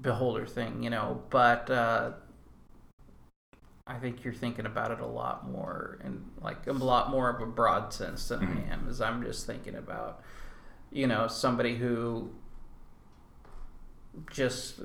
beholder 0.00 0.46
thing, 0.46 0.82
you 0.82 0.90
know. 0.90 1.22
But 1.30 1.70
uh, 1.70 2.12
I 3.86 3.94
think 3.98 4.24
you're 4.24 4.34
thinking 4.34 4.66
about 4.66 4.90
it 4.90 5.00
a 5.00 5.06
lot 5.06 5.48
more, 5.50 5.98
and 6.04 6.30
like 6.40 6.66
a 6.66 6.72
lot 6.72 7.10
more 7.10 7.30
of 7.30 7.40
a 7.40 7.46
broad 7.46 7.92
sense 7.92 8.28
than. 8.28 8.42
I 8.68 8.72
am. 8.72 8.86
As 8.88 9.00
I'm 9.00 9.22
just 9.22 9.46
thinking 9.46 9.74
about, 9.74 10.20
you 10.92 11.06
know, 11.06 11.26
somebody 11.28 11.76
who 11.76 12.30
just 14.30 14.80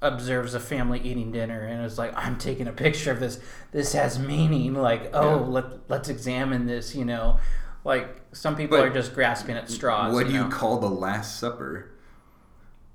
observes 0.00 0.54
a 0.54 0.60
family 0.60 1.00
eating 1.00 1.32
dinner 1.32 1.60
and 1.64 1.84
is 1.84 1.98
like 1.98 2.12
i'm 2.16 2.36
taking 2.38 2.68
a 2.68 2.72
picture 2.72 3.10
of 3.10 3.18
this 3.18 3.40
this 3.72 3.94
has 3.94 4.16
meaning 4.18 4.72
like 4.74 5.10
oh 5.12 5.40
Yeah. 5.40 5.46
let, 5.46 5.90
let's 5.90 6.08
examine 6.08 6.66
this 6.66 6.94
you 6.94 7.04
know 7.04 7.38
like 7.84 8.20
some 8.32 8.54
people 8.54 8.78
But 8.78 8.86
are 8.86 8.92
just 8.92 9.12
grasping 9.14 9.56
at 9.56 9.68
straws 9.68 10.12
what 10.14 10.26
do 10.28 10.32
you 10.32 10.40
know? 10.44 10.48
call 10.48 10.78
the 10.78 10.88
Last 10.90 11.38
Supper? 11.40 11.90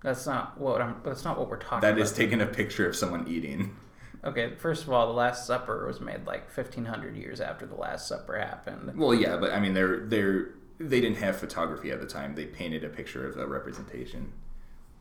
that's 0.01 0.25
not 0.25 0.57
what 0.57 0.81
i'm 0.81 0.95
that's 1.03 1.25
not 1.25 1.37
what 1.37 1.49
we're 1.49 1.57
talking 1.57 1.81
That 1.81 1.93
about 1.93 2.01
is 2.03 2.13
taking 2.13 2.39
a 2.41 2.45
picture 2.45 2.87
of 2.87 2.95
someone 2.95 3.27
eating. 3.27 3.75
okay 4.23 4.53
first 4.55 4.83
of 4.83 4.89
all 4.91 5.07
the 5.07 5.13
last 5.13 5.45
supper 5.45 5.85
was 5.85 5.99
made 5.99 6.25
like 6.25 6.45
1500 6.55 7.17
years 7.17 7.41
after 7.41 7.65
the 7.65 7.75
last 7.75 8.07
supper 8.07 8.37
happened 8.37 8.97
Well, 8.97 9.13
yeah, 9.13 9.35
but 9.37 9.51
I 9.51 9.59
mean, 9.59 9.73
they're 9.73 9.99
they're 10.05 10.51
they 10.79 11.01
didn't 11.01 11.17
have 11.17 11.35
photography 11.37 11.91
at 11.91 11.99
the 12.01 12.07
time. 12.07 12.35
They 12.35 12.45
painted 12.45 12.83
a 12.83 12.89
picture 12.89 13.27
of 13.27 13.37
a 13.37 13.45
representation, 13.45 14.33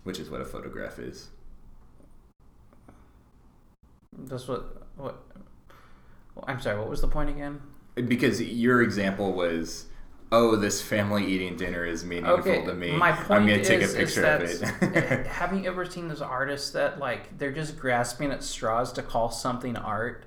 which 0.04 0.18
is 0.20 0.28
what 0.30 0.40
a 0.40 0.44
photograph 0.44 0.98
is. 0.98 1.30
That's 4.18 4.46
what 4.48 4.82
what 4.96 5.16
i'm 6.46 6.60
sorry 6.60 6.78
what 6.78 6.88
was 6.88 7.00
the 7.00 7.08
point 7.08 7.30
again 7.30 7.60
Because 7.94 8.40
your 8.40 8.80
example 8.82 9.32
was, 9.32 9.86
oh, 10.30 10.56
this 10.56 10.80
family 10.80 11.26
eating 11.26 11.56
dinner 11.56 11.84
is 11.84 12.04
meaningful 12.06 12.38
Okay, 12.38 12.64
to 12.64 12.72
me. 12.74 12.90
my 12.96 13.12
point 13.12 13.30
I'm 13.32 13.46
gonna 13.46 13.58
is, 13.60 13.68
take 13.68 13.82
a 13.82 13.88
picture 13.88 14.24
of 14.24 14.42
it. 14.42 15.26
have 15.40 15.52
you 15.54 15.66
ever 15.68 15.84
seen 15.84 16.08
those 16.08 16.22
artists 16.22 16.70
that 16.70 16.98
like 16.98 17.36
they're 17.38 17.52
just 17.52 17.78
grasping 17.78 18.30
at 18.32 18.42
straws 18.42 18.92
to 18.94 19.02
call 19.02 19.30
something 19.30 19.76
art? 19.76 20.24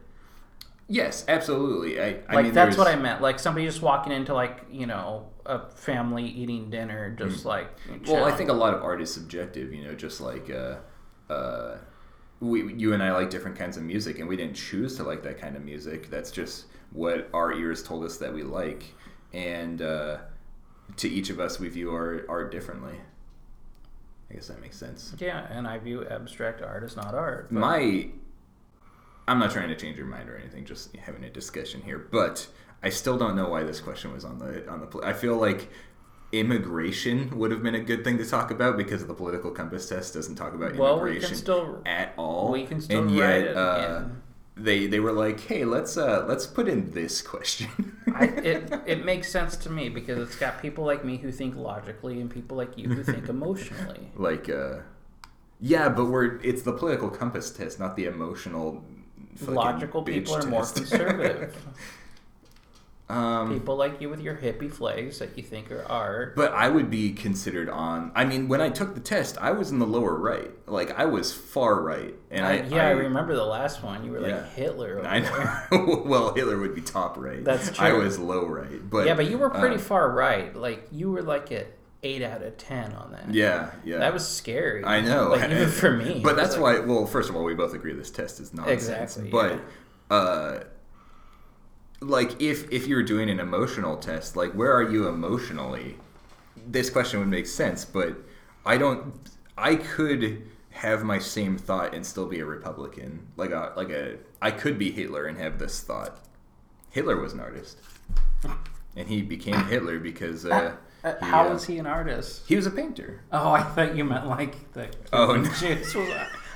yes, 0.88 1.26
absolutely. 1.28 2.00
I, 2.00 2.20
I 2.30 2.36
Like 2.36 2.46
mean, 2.46 2.54
that's 2.54 2.78
what 2.78 2.88
I 2.88 2.96
meant. 2.96 3.22
Like 3.22 3.40
somebody 3.40 3.66
just 3.66 3.82
walking 3.82 4.14
into 4.14 4.34
like 4.36 4.66
you 4.72 4.86
know 4.86 5.30
a 5.46 5.68
family 5.72 6.26
eating 6.26 6.70
dinner, 6.70 7.10
just 7.18 7.44
like 7.46 7.68
Mm. 7.90 8.08
Well, 8.08 8.26
I 8.26 8.32
think 8.32 8.50
a 8.50 8.54
lot 8.54 8.74
of 8.76 8.84
art 8.84 9.02
is 9.02 9.12
subjective, 9.12 9.74
you 9.74 9.84
know, 9.84 9.96
just 9.96 10.22
like 10.22 10.52
uh, 10.52 10.76
uh, 11.34 11.78
we, 12.40 12.74
you 12.74 12.94
and 12.94 13.02
I 13.02 13.12
like 13.14 13.30
different 13.30 13.58
kinds 13.58 13.78
of 13.78 13.84
music, 13.84 14.20
and 14.20 14.28
we 14.28 14.36
didn't 14.36 14.56
choose 14.56 14.96
to 14.98 15.04
like 15.04 15.24
that 15.24 15.40
kind 15.40 15.56
of 15.56 15.64
music. 15.64 16.10
That's 16.10 16.32
just 16.32 16.66
what 16.92 17.30
our 17.34 17.54
ears 17.54 17.82
told 17.84 18.04
us 18.04 18.18
that 18.18 18.34
we 18.34 18.44
like, 18.44 18.84
and 19.34 19.82
uh, 19.82 20.18
to 20.98 21.10
each 21.10 21.30
of 21.30 21.40
us, 21.40 21.60
we 21.60 21.68
view 21.70 21.92
our 21.92 22.26
art 22.30 22.52
differently. 22.52 22.96
I 24.30 24.34
guess 24.36 24.48
that 24.48 24.60
makes 24.62 24.78
sense. 24.78 25.14
yeah, 25.20 25.46
and 25.52 25.68
I 25.68 25.78
view 25.78 26.06
abstract 26.08 26.62
art 26.62 26.84
as 26.84 26.96
not 26.96 27.14
art. 27.14 27.48
but- 27.52 27.60
My, 27.60 28.08
I'm 29.28 29.40
not 29.40 29.52
trying 29.52 29.70
to 29.70 29.76
change 29.76 29.98
your 29.98 30.08
mind 30.08 30.30
or 30.30 30.38
anything, 30.38 30.66
just 30.66 30.96
having 30.98 31.24
a 31.24 31.30
discussion 31.30 31.82
here, 31.82 31.98
but 32.12 32.48
I 32.84 32.90
still 32.90 33.18
don't 33.18 33.36
know 33.36 33.50
why 33.50 33.64
this 33.64 33.80
question 33.80 34.12
was 34.14 34.24
on 34.26 34.38
the 34.40 34.68
on 34.70 34.80
the. 34.82 34.88
pl- 34.88 35.04
I 35.04 35.14
feel 35.14 35.38
like 35.38 35.70
immigration 36.32 37.38
would 37.38 37.52
have 37.52 37.64
been 37.64 37.76
a 37.76 37.80
good 37.80 38.04
thing 38.04 38.18
to 38.18 38.26
talk 38.26 38.52
about 38.52 38.78
because 38.78 39.06
the 39.06 39.14
political 39.14 39.52
compass 39.52 39.88
test 39.88 40.14
doesn't 40.14 40.36
talk 40.36 40.54
about 40.54 40.76
Well, 40.76 41.00
we 41.00 41.12
immigration 41.12 41.36
still- 41.36 41.82
at 41.86 42.14
all. 42.18 42.52
we 42.52 42.66
can 42.66 42.82
still 42.82 43.00
and 43.02 43.08
write 43.12 43.18
yet 43.18 43.42
it 43.48 43.58
uh, 43.58 44.04
they 44.58 44.88
they 44.88 45.00
were 45.02 45.12
like, 45.12 45.40
hey, 45.42 45.66
let's 45.66 45.98
uh 45.98 46.26
let's 46.28 46.48
put 46.48 46.68
in 46.70 46.92
this 46.92 47.22
question. 47.22 47.68
I, 48.14 48.26
it 48.26 48.72
it 48.86 49.06
makes 49.06 49.28
sense 49.30 49.58
to 49.58 49.70
me 49.70 49.90
because 49.90 50.18
it's 50.20 50.36
got 50.38 50.62
people 50.62 50.86
like 50.86 51.04
me 51.04 51.18
who 51.18 51.32
think 51.32 51.56
logically 51.56 52.22
and 52.22 52.30
people 52.30 52.56
like 52.56 52.78
you 52.78 52.88
who 52.90 53.04
think 53.04 53.28
emotionally. 53.28 54.12
like 54.16 54.48
uh 54.50 54.78
yeah 55.60 55.90
but 55.90 56.06
we're 56.06 56.38
it's 56.42 56.62
the 56.64 56.72
political 56.74 57.10
compass 57.10 57.50
test 57.52 57.80
not 57.80 57.96
the 57.96 58.06
emotional 58.06 58.84
Logical 59.42 60.02
people 60.04 60.36
are 60.36 60.46
more 60.46 60.66
conservative. 60.66 61.56
um 63.08 63.54
people 63.54 63.76
like 63.76 64.02
you 64.02 64.10
with 64.10 64.20
your 64.20 64.36
hippie 64.36 64.72
flags 64.72 65.20
that 65.20 65.38
you 65.38 65.44
think 65.44 65.72
are 65.72 65.86
art. 65.88 66.36
but 66.36 66.52
i 66.54 66.68
would 66.68 66.90
be 66.90 67.12
considered 67.14 67.70
on 67.70 68.12
i 68.16 68.26
mean 68.26 68.48
when 68.48 68.60
i 68.60 68.68
took 68.68 68.96
the 68.96 69.00
test 69.00 69.38
i 69.40 69.52
was 69.52 69.70
in 69.70 69.78
the 69.78 69.86
lower 69.86 70.16
right 70.18 70.50
like 70.66 70.90
i 70.98 71.06
was 71.06 71.32
far 71.32 71.80
right 71.82 72.16
and 72.32 72.44
i, 72.44 72.60
Uh, 72.62 72.68
yeah, 72.68 72.88
I, 72.88 72.90
remember 72.92 73.36
the 73.36 73.46
last 73.46 73.84
one. 73.84 74.04
You 74.04 74.12
were 74.12 74.28
Yeah. 74.28 74.38
like 74.38 74.54
Hitler. 74.54 74.98
Over 75.00 75.08
I 75.08 75.20
there. 75.20 75.68
know. 75.72 76.04
well, 76.06 76.34
Hitler 76.34 76.58
would 76.58 76.74
be 76.74 76.82
top 76.82 77.18
right. 77.18 77.44
That's 77.44 77.70
true. 77.72 77.86
I 77.86 77.94
was 77.94 78.18
low 78.18 78.46
right, 78.48 78.90
but 78.90 79.06
yeah, 79.06 79.14
but 79.14 79.30
you 79.30 79.38
were 79.38 79.50
pretty 79.52 79.76
uh, 79.76 79.80
far 79.80 80.10
right. 80.12 80.56
Like 80.56 80.88
you 80.92 81.12
were 81.12 81.22
like 81.22 81.52
at 81.52 81.68
eight 82.04 82.22
out 82.24 82.42
of 82.42 82.58
ten 82.58 82.92
on 82.94 83.12
that. 83.12 83.32
yeah, 83.34 83.72
yeah. 83.86 84.00
That 84.00 84.14
was 84.14 84.28
scary. 84.28 84.84
I 84.84 85.02
know. 85.02 85.30
Like 85.30 85.50
even 85.52 85.70
for 85.82 85.92
me. 85.92 86.22
But 86.24 86.36
that's 86.36 86.58
like- 86.58 86.80
why. 86.80 86.86
Well, 86.86 87.06
first 87.06 87.30
of 87.30 87.36
all, 87.36 87.44
we 87.44 87.54
both 87.54 87.74
agree 87.76 87.94
this 87.94 88.10
test 88.12 88.40
is 88.40 88.54
nonsense. 88.54 88.88
Exactly, 88.90 89.30
But, 89.30 89.60
uh, 90.10 90.60
like, 92.08 92.42
if 92.42 92.72
if 92.72 92.88
you're 92.88 93.04
doing 93.04 93.30
an 93.30 93.40
emotional 93.40 93.98
test, 93.98 94.36
like, 94.36 94.52
where 94.54 94.72
are 94.74 94.84
you 94.84 95.08
emotionally? 95.08 95.98
This 96.68 96.90
question 96.90 97.20
would 97.20 97.28
make 97.28 97.48
sense, 97.48 97.86
but 97.86 98.18
I 98.66 98.78
don't. 98.78 99.14
I 99.58 99.76
could 99.76 100.44
have 100.72 101.04
my 101.04 101.20
same 101.20 101.58
thought 101.58 101.94
and 101.94 102.06
still 102.06 102.28
be 102.28 102.40
a 102.40 102.46
Republican. 102.46 103.28
Like 103.38 103.52
a 103.52 103.74
like 103.76 103.90
a. 103.90 104.18
I 104.42 104.52
could 104.52 104.78
be 104.78 104.92
Hitler 104.92 105.26
and 105.26 105.38
have 105.38 105.60
this 105.60 105.82
thought. 105.82 106.20
Hitler 106.92 107.18
was 107.18 107.34
an 107.34 107.40
artist, 107.40 107.78
and 108.96 109.08
he 109.08 109.22
became 109.22 109.66
Hitler 109.66 110.00
because. 110.00 110.46
Uh, 110.46 110.76
Uh, 111.04 111.14
he, 111.20 111.26
how 111.28 111.46
uh, 111.48 111.54
was 111.54 111.66
he 111.66 111.78
an 111.78 111.86
artist? 111.86 112.42
He 112.48 112.56
was 112.56 112.66
a 112.66 112.72
painter. 112.72 113.22
Oh, 113.32 113.52
I 113.52 113.62
thought 113.62 113.96
you 113.96 114.04
meant 114.04 114.26
like 114.28 114.74
the. 114.74 114.90
Oh, 115.14 115.36
no. 115.36 115.44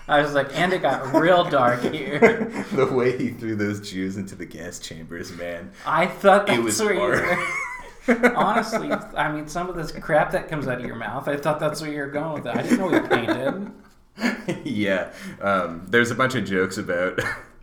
I 0.10 0.22
was 0.22 0.34
like, 0.34 0.58
and 0.58 0.74
it 0.74 0.82
got 0.82 1.14
real 1.14 1.44
dark 1.44 1.82
here. 1.94 2.20
the 2.74 2.88
way 2.88 3.16
he 3.16 3.30
threw 3.30 3.56
those 3.56 3.88
Jews 3.88 4.18
into 4.18 4.36
the 4.36 4.46
gas 4.46 4.80
chambers, 4.80 5.32
man. 5.34 5.72
I 5.86 6.08
thought 6.08 6.48
that's 6.48 6.58
It 6.58 6.64
was 6.64 6.82
where 6.82 6.94
you 6.94 7.00
were. 7.00 8.34
Honestly, 8.36 8.92
I 8.92 9.32
mean, 9.32 9.48
some 9.48 9.70
of 9.70 9.76
this 9.76 9.92
crap 9.92 10.32
that 10.32 10.50
comes 10.50 10.68
out 10.68 10.80
of 10.80 10.86
your 10.86 10.96
mouth, 10.96 11.28
I 11.28 11.38
thought 11.38 11.60
that's 11.60 11.80
where 11.80 11.92
you 11.92 12.00
were 12.00 12.08
going 12.08 12.34
with 12.34 12.48
it. 12.48 12.58
I 12.58 12.64
didn't 12.64 12.80
know 12.80 12.90
he 12.90 13.08
painted. 13.08 14.66
yeah, 14.66 15.12
um, 15.42 15.86
there's 15.88 16.10
a 16.10 16.16
bunch 16.16 16.34
of 16.34 16.44
jokes 16.44 16.80
about. 16.80 17.18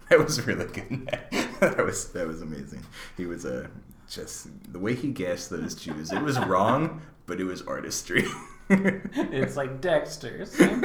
that 0.08 0.22
was 0.22 0.46
really 0.46 0.66
good. 0.66 1.10
that 1.58 1.84
was 1.84 2.12
that 2.12 2.28
was 2.28 2.42
amazing. 2.42 2.84
He 3.16 3.26
was 3.26 3.44
a 3.44 3.64
uh, 3.64 3.66
just 4.08 4.72
the 4.72 4.78
way 4.78 4.94
he 4.94 5.08
gassed 5.08 5.50
those 5.50 5.74
Jews. 5.74 6.12
It 6.12 6.22
was 6.22 6.38
wrong, 6.38 7.02
but 7.26 7.40
it 7.40 7.44
was 7.44 7.62
artistry. 7.62 8.24
It's 8.70 9.56
like 9.56 9.80
Dexter, 9.80 10.44
same, 10.44 10.82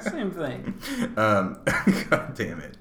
same 0.00 0.30
thing. 0.30 0.74
um, 1.16 1.58
God 2.10 2.34
damn 2.34 2.60
it. 2.60 2.76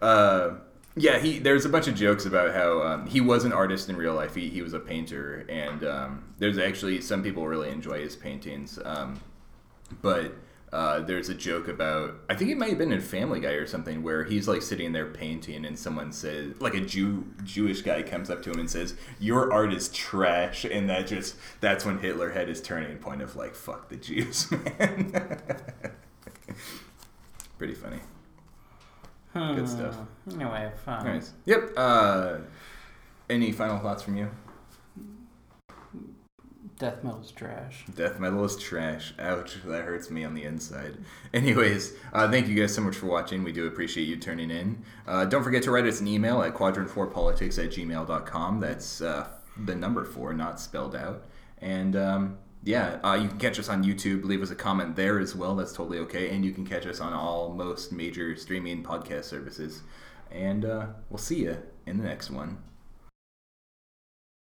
Uh, 0.00 0.50
yeah, 0.96 1.18
he. 1.18 1.38
There's 1.38 1.64
a 1.64 1.68
bunch 1.68 1.88
of 1.88 1.94
jokes 1.94 2.24
about 2.24 2.54
how 2.54 2.82
um, 2.82 3.06
he 3.06 3.20
was 3.20 3.44
an 3.44 3.52
artist 3.52 3.88
in 3.90 3.96
real 3.96 4.14
life. 4.14 4.34
He, 4.34 4.48
he 4.48 4.62
was 4.62 4.72
a 4.72 4.78
painter, 4.78 5.44
and 5.48 5.84
um, 5.84 6.24
there's 6.38 6.56
actually 6.58 7.00
some 7.00 7.22
people 7.22 7.46
really 7.46 7.68
enjoy 7.70 8.00
his 8.00 8.16
paintings. 8.16 8.78
Um, 8.84 9.20
but 10.00 10.32
uh, 10.72 11.00
there's 11.00 11.28
a 11.28 11.34
joke 11.34 11.68
about 11.68 12.14
I 12.28 12.34
think 12.34 12.50
it 12.50 12.58
might 12.58 12.70
have 12.70 12.78
been 12.78 12.92
in 12.92 13.00
Family 13.00 13.40
Guy 13.40 13.52
or 13.52 13.66
something 13.66 14.02
where 14.02 14.24
he's 14.24 14.48
like 14.48 14.62
sitting 14.62 14.92
there 14.92 15.06
painting, 15.06 15.64
and 15.64 15.78
someone 15.78 16.12
says 16.12 16.60
like 16.60 16.74
a 16.74 16.80
Jew 16.80 17.24
Jewish 17.44 17.82
guy 17.82 18.02
comes 18.02 18.30
up 18.30 18.42
to 18.42 18.50
him 18.50 18.58
and 18.58 18.68
says, 18.70 18.94
"Your 19.20 19.52
art 19.52 19.72
is 19.72 19.88
trash," 19.88 20.64
and 20.64 20.90
that 20.90 21.06
just 21.06 21.36
that's 21.60 21.84
when 21.84 21.98
Hitler 21.98 22.30
had 22.30 22.48
his 22.48 22.60
turning 22.60 22.96
point 22.98 23.22
of 23.22 23.36
like, 23.36 23.54
"Fuck 23.54 23.88
the 23.88 23.96
Jews, 23.96 24.50
man." 24.78 25.12
Pretty 27.58 27.74
funny. 27.74 28.00
Good 29.34 29.68
stuff. 29.68 29.94
Hmm. 29.94 30.40
Anyway, 30.40 30.72
fun. 30.84 31.04
Nice. 31.04 31.32
Yep. 31.44 31.72
Uh, 31.76 32.38
any 33.28 33.52
final 33.52 33.78
thoughts 33.78 34.02
from 34.02 34.16
you? 34.16 34.30
Death 36.78 37.02
metal's 37.02 37.32
trash. 37.32 37.84
Death 37.94 38.20
metal 38.20 38.44
is 38.44 38.56
trash. 38.56 39.14
Ouch, 39.18 39.56
that 39.64 39.84
hurts 39.84 40.10
me 40.10 40.24
on 40.24 40.34
the 40.34 40.44
inside. 40.44 40.98
Anyways, 41.32 41.94
uh, 42.12 42.30
thank 42.30 42.48
you 42.48 42.54
guys 42.54 42.74
so 42.74 42.82
much 42.82 42.96
for 42.96 43.06
watching. 43.06 43.42
We 43.44 43.52
do 43.52 43.66
appreciate 43.66 44.04
you 44.04 44.16
turning 44.16 44.50
in. 44.50 44.82
Uh, 45.06 45.24
don't 45.24 45.42
forget 45.42 45.62
to 45.62 45.70
write 45.70 45.86
us 45.86 46.00
an 46.00 46.08
email 46.08 46.42
at 46.42 46.54
quadrant4politics 46.54 47.62
at 47.62 47.70
gmail.com. 47.70 48.60
That's 48.60 49.00
uh, 49.00 49.26
the 49.64 49.74
number 49.74 50.04
four, 50.04 50.34
not 50.34 50.60
spelled 50.60 50.94
out. 50.94 51.24
And 51.62 51.96
um, 51.96 52.38
yeah, 52.62 52.98
uh, 53.02 53.14
you 53.14 53.28
can 53.28 53.38
catch 53.38 53.58
us 53.58 53.70
on 53.70 53.82
YouTube. 53.82 54.24
Leave 54.24 54.42
us 54.42 54.50
a 54.50 54.54
comment 54.54 54.96
there 54.96 55.18
as 55.18 55.34
well. 55.34 55.56
That's 55.56 55.72
totally 55.72 55.98
okay. 56.00 56.28
And 56.30 56.44
you 56.44 56.52
can 56.52 56.66
catch 56.66 56.84
us 56.84 57.00
on 57.00 57.14
all 57.14 57.54
most 57.54 57.90
major 57.90 58.36
streaming 58.36 58.82
podcast 58.82 59.24
services. 59.24 59.82
And 60.30 60.66
uh, 60.66 60.88
we'll 61.08 61.18
see 61.18 61.44
you 61.44 61.56
in 61.86 61.96
the 61.96 62.04
next 62.04 62.30
one. 62.30 62.58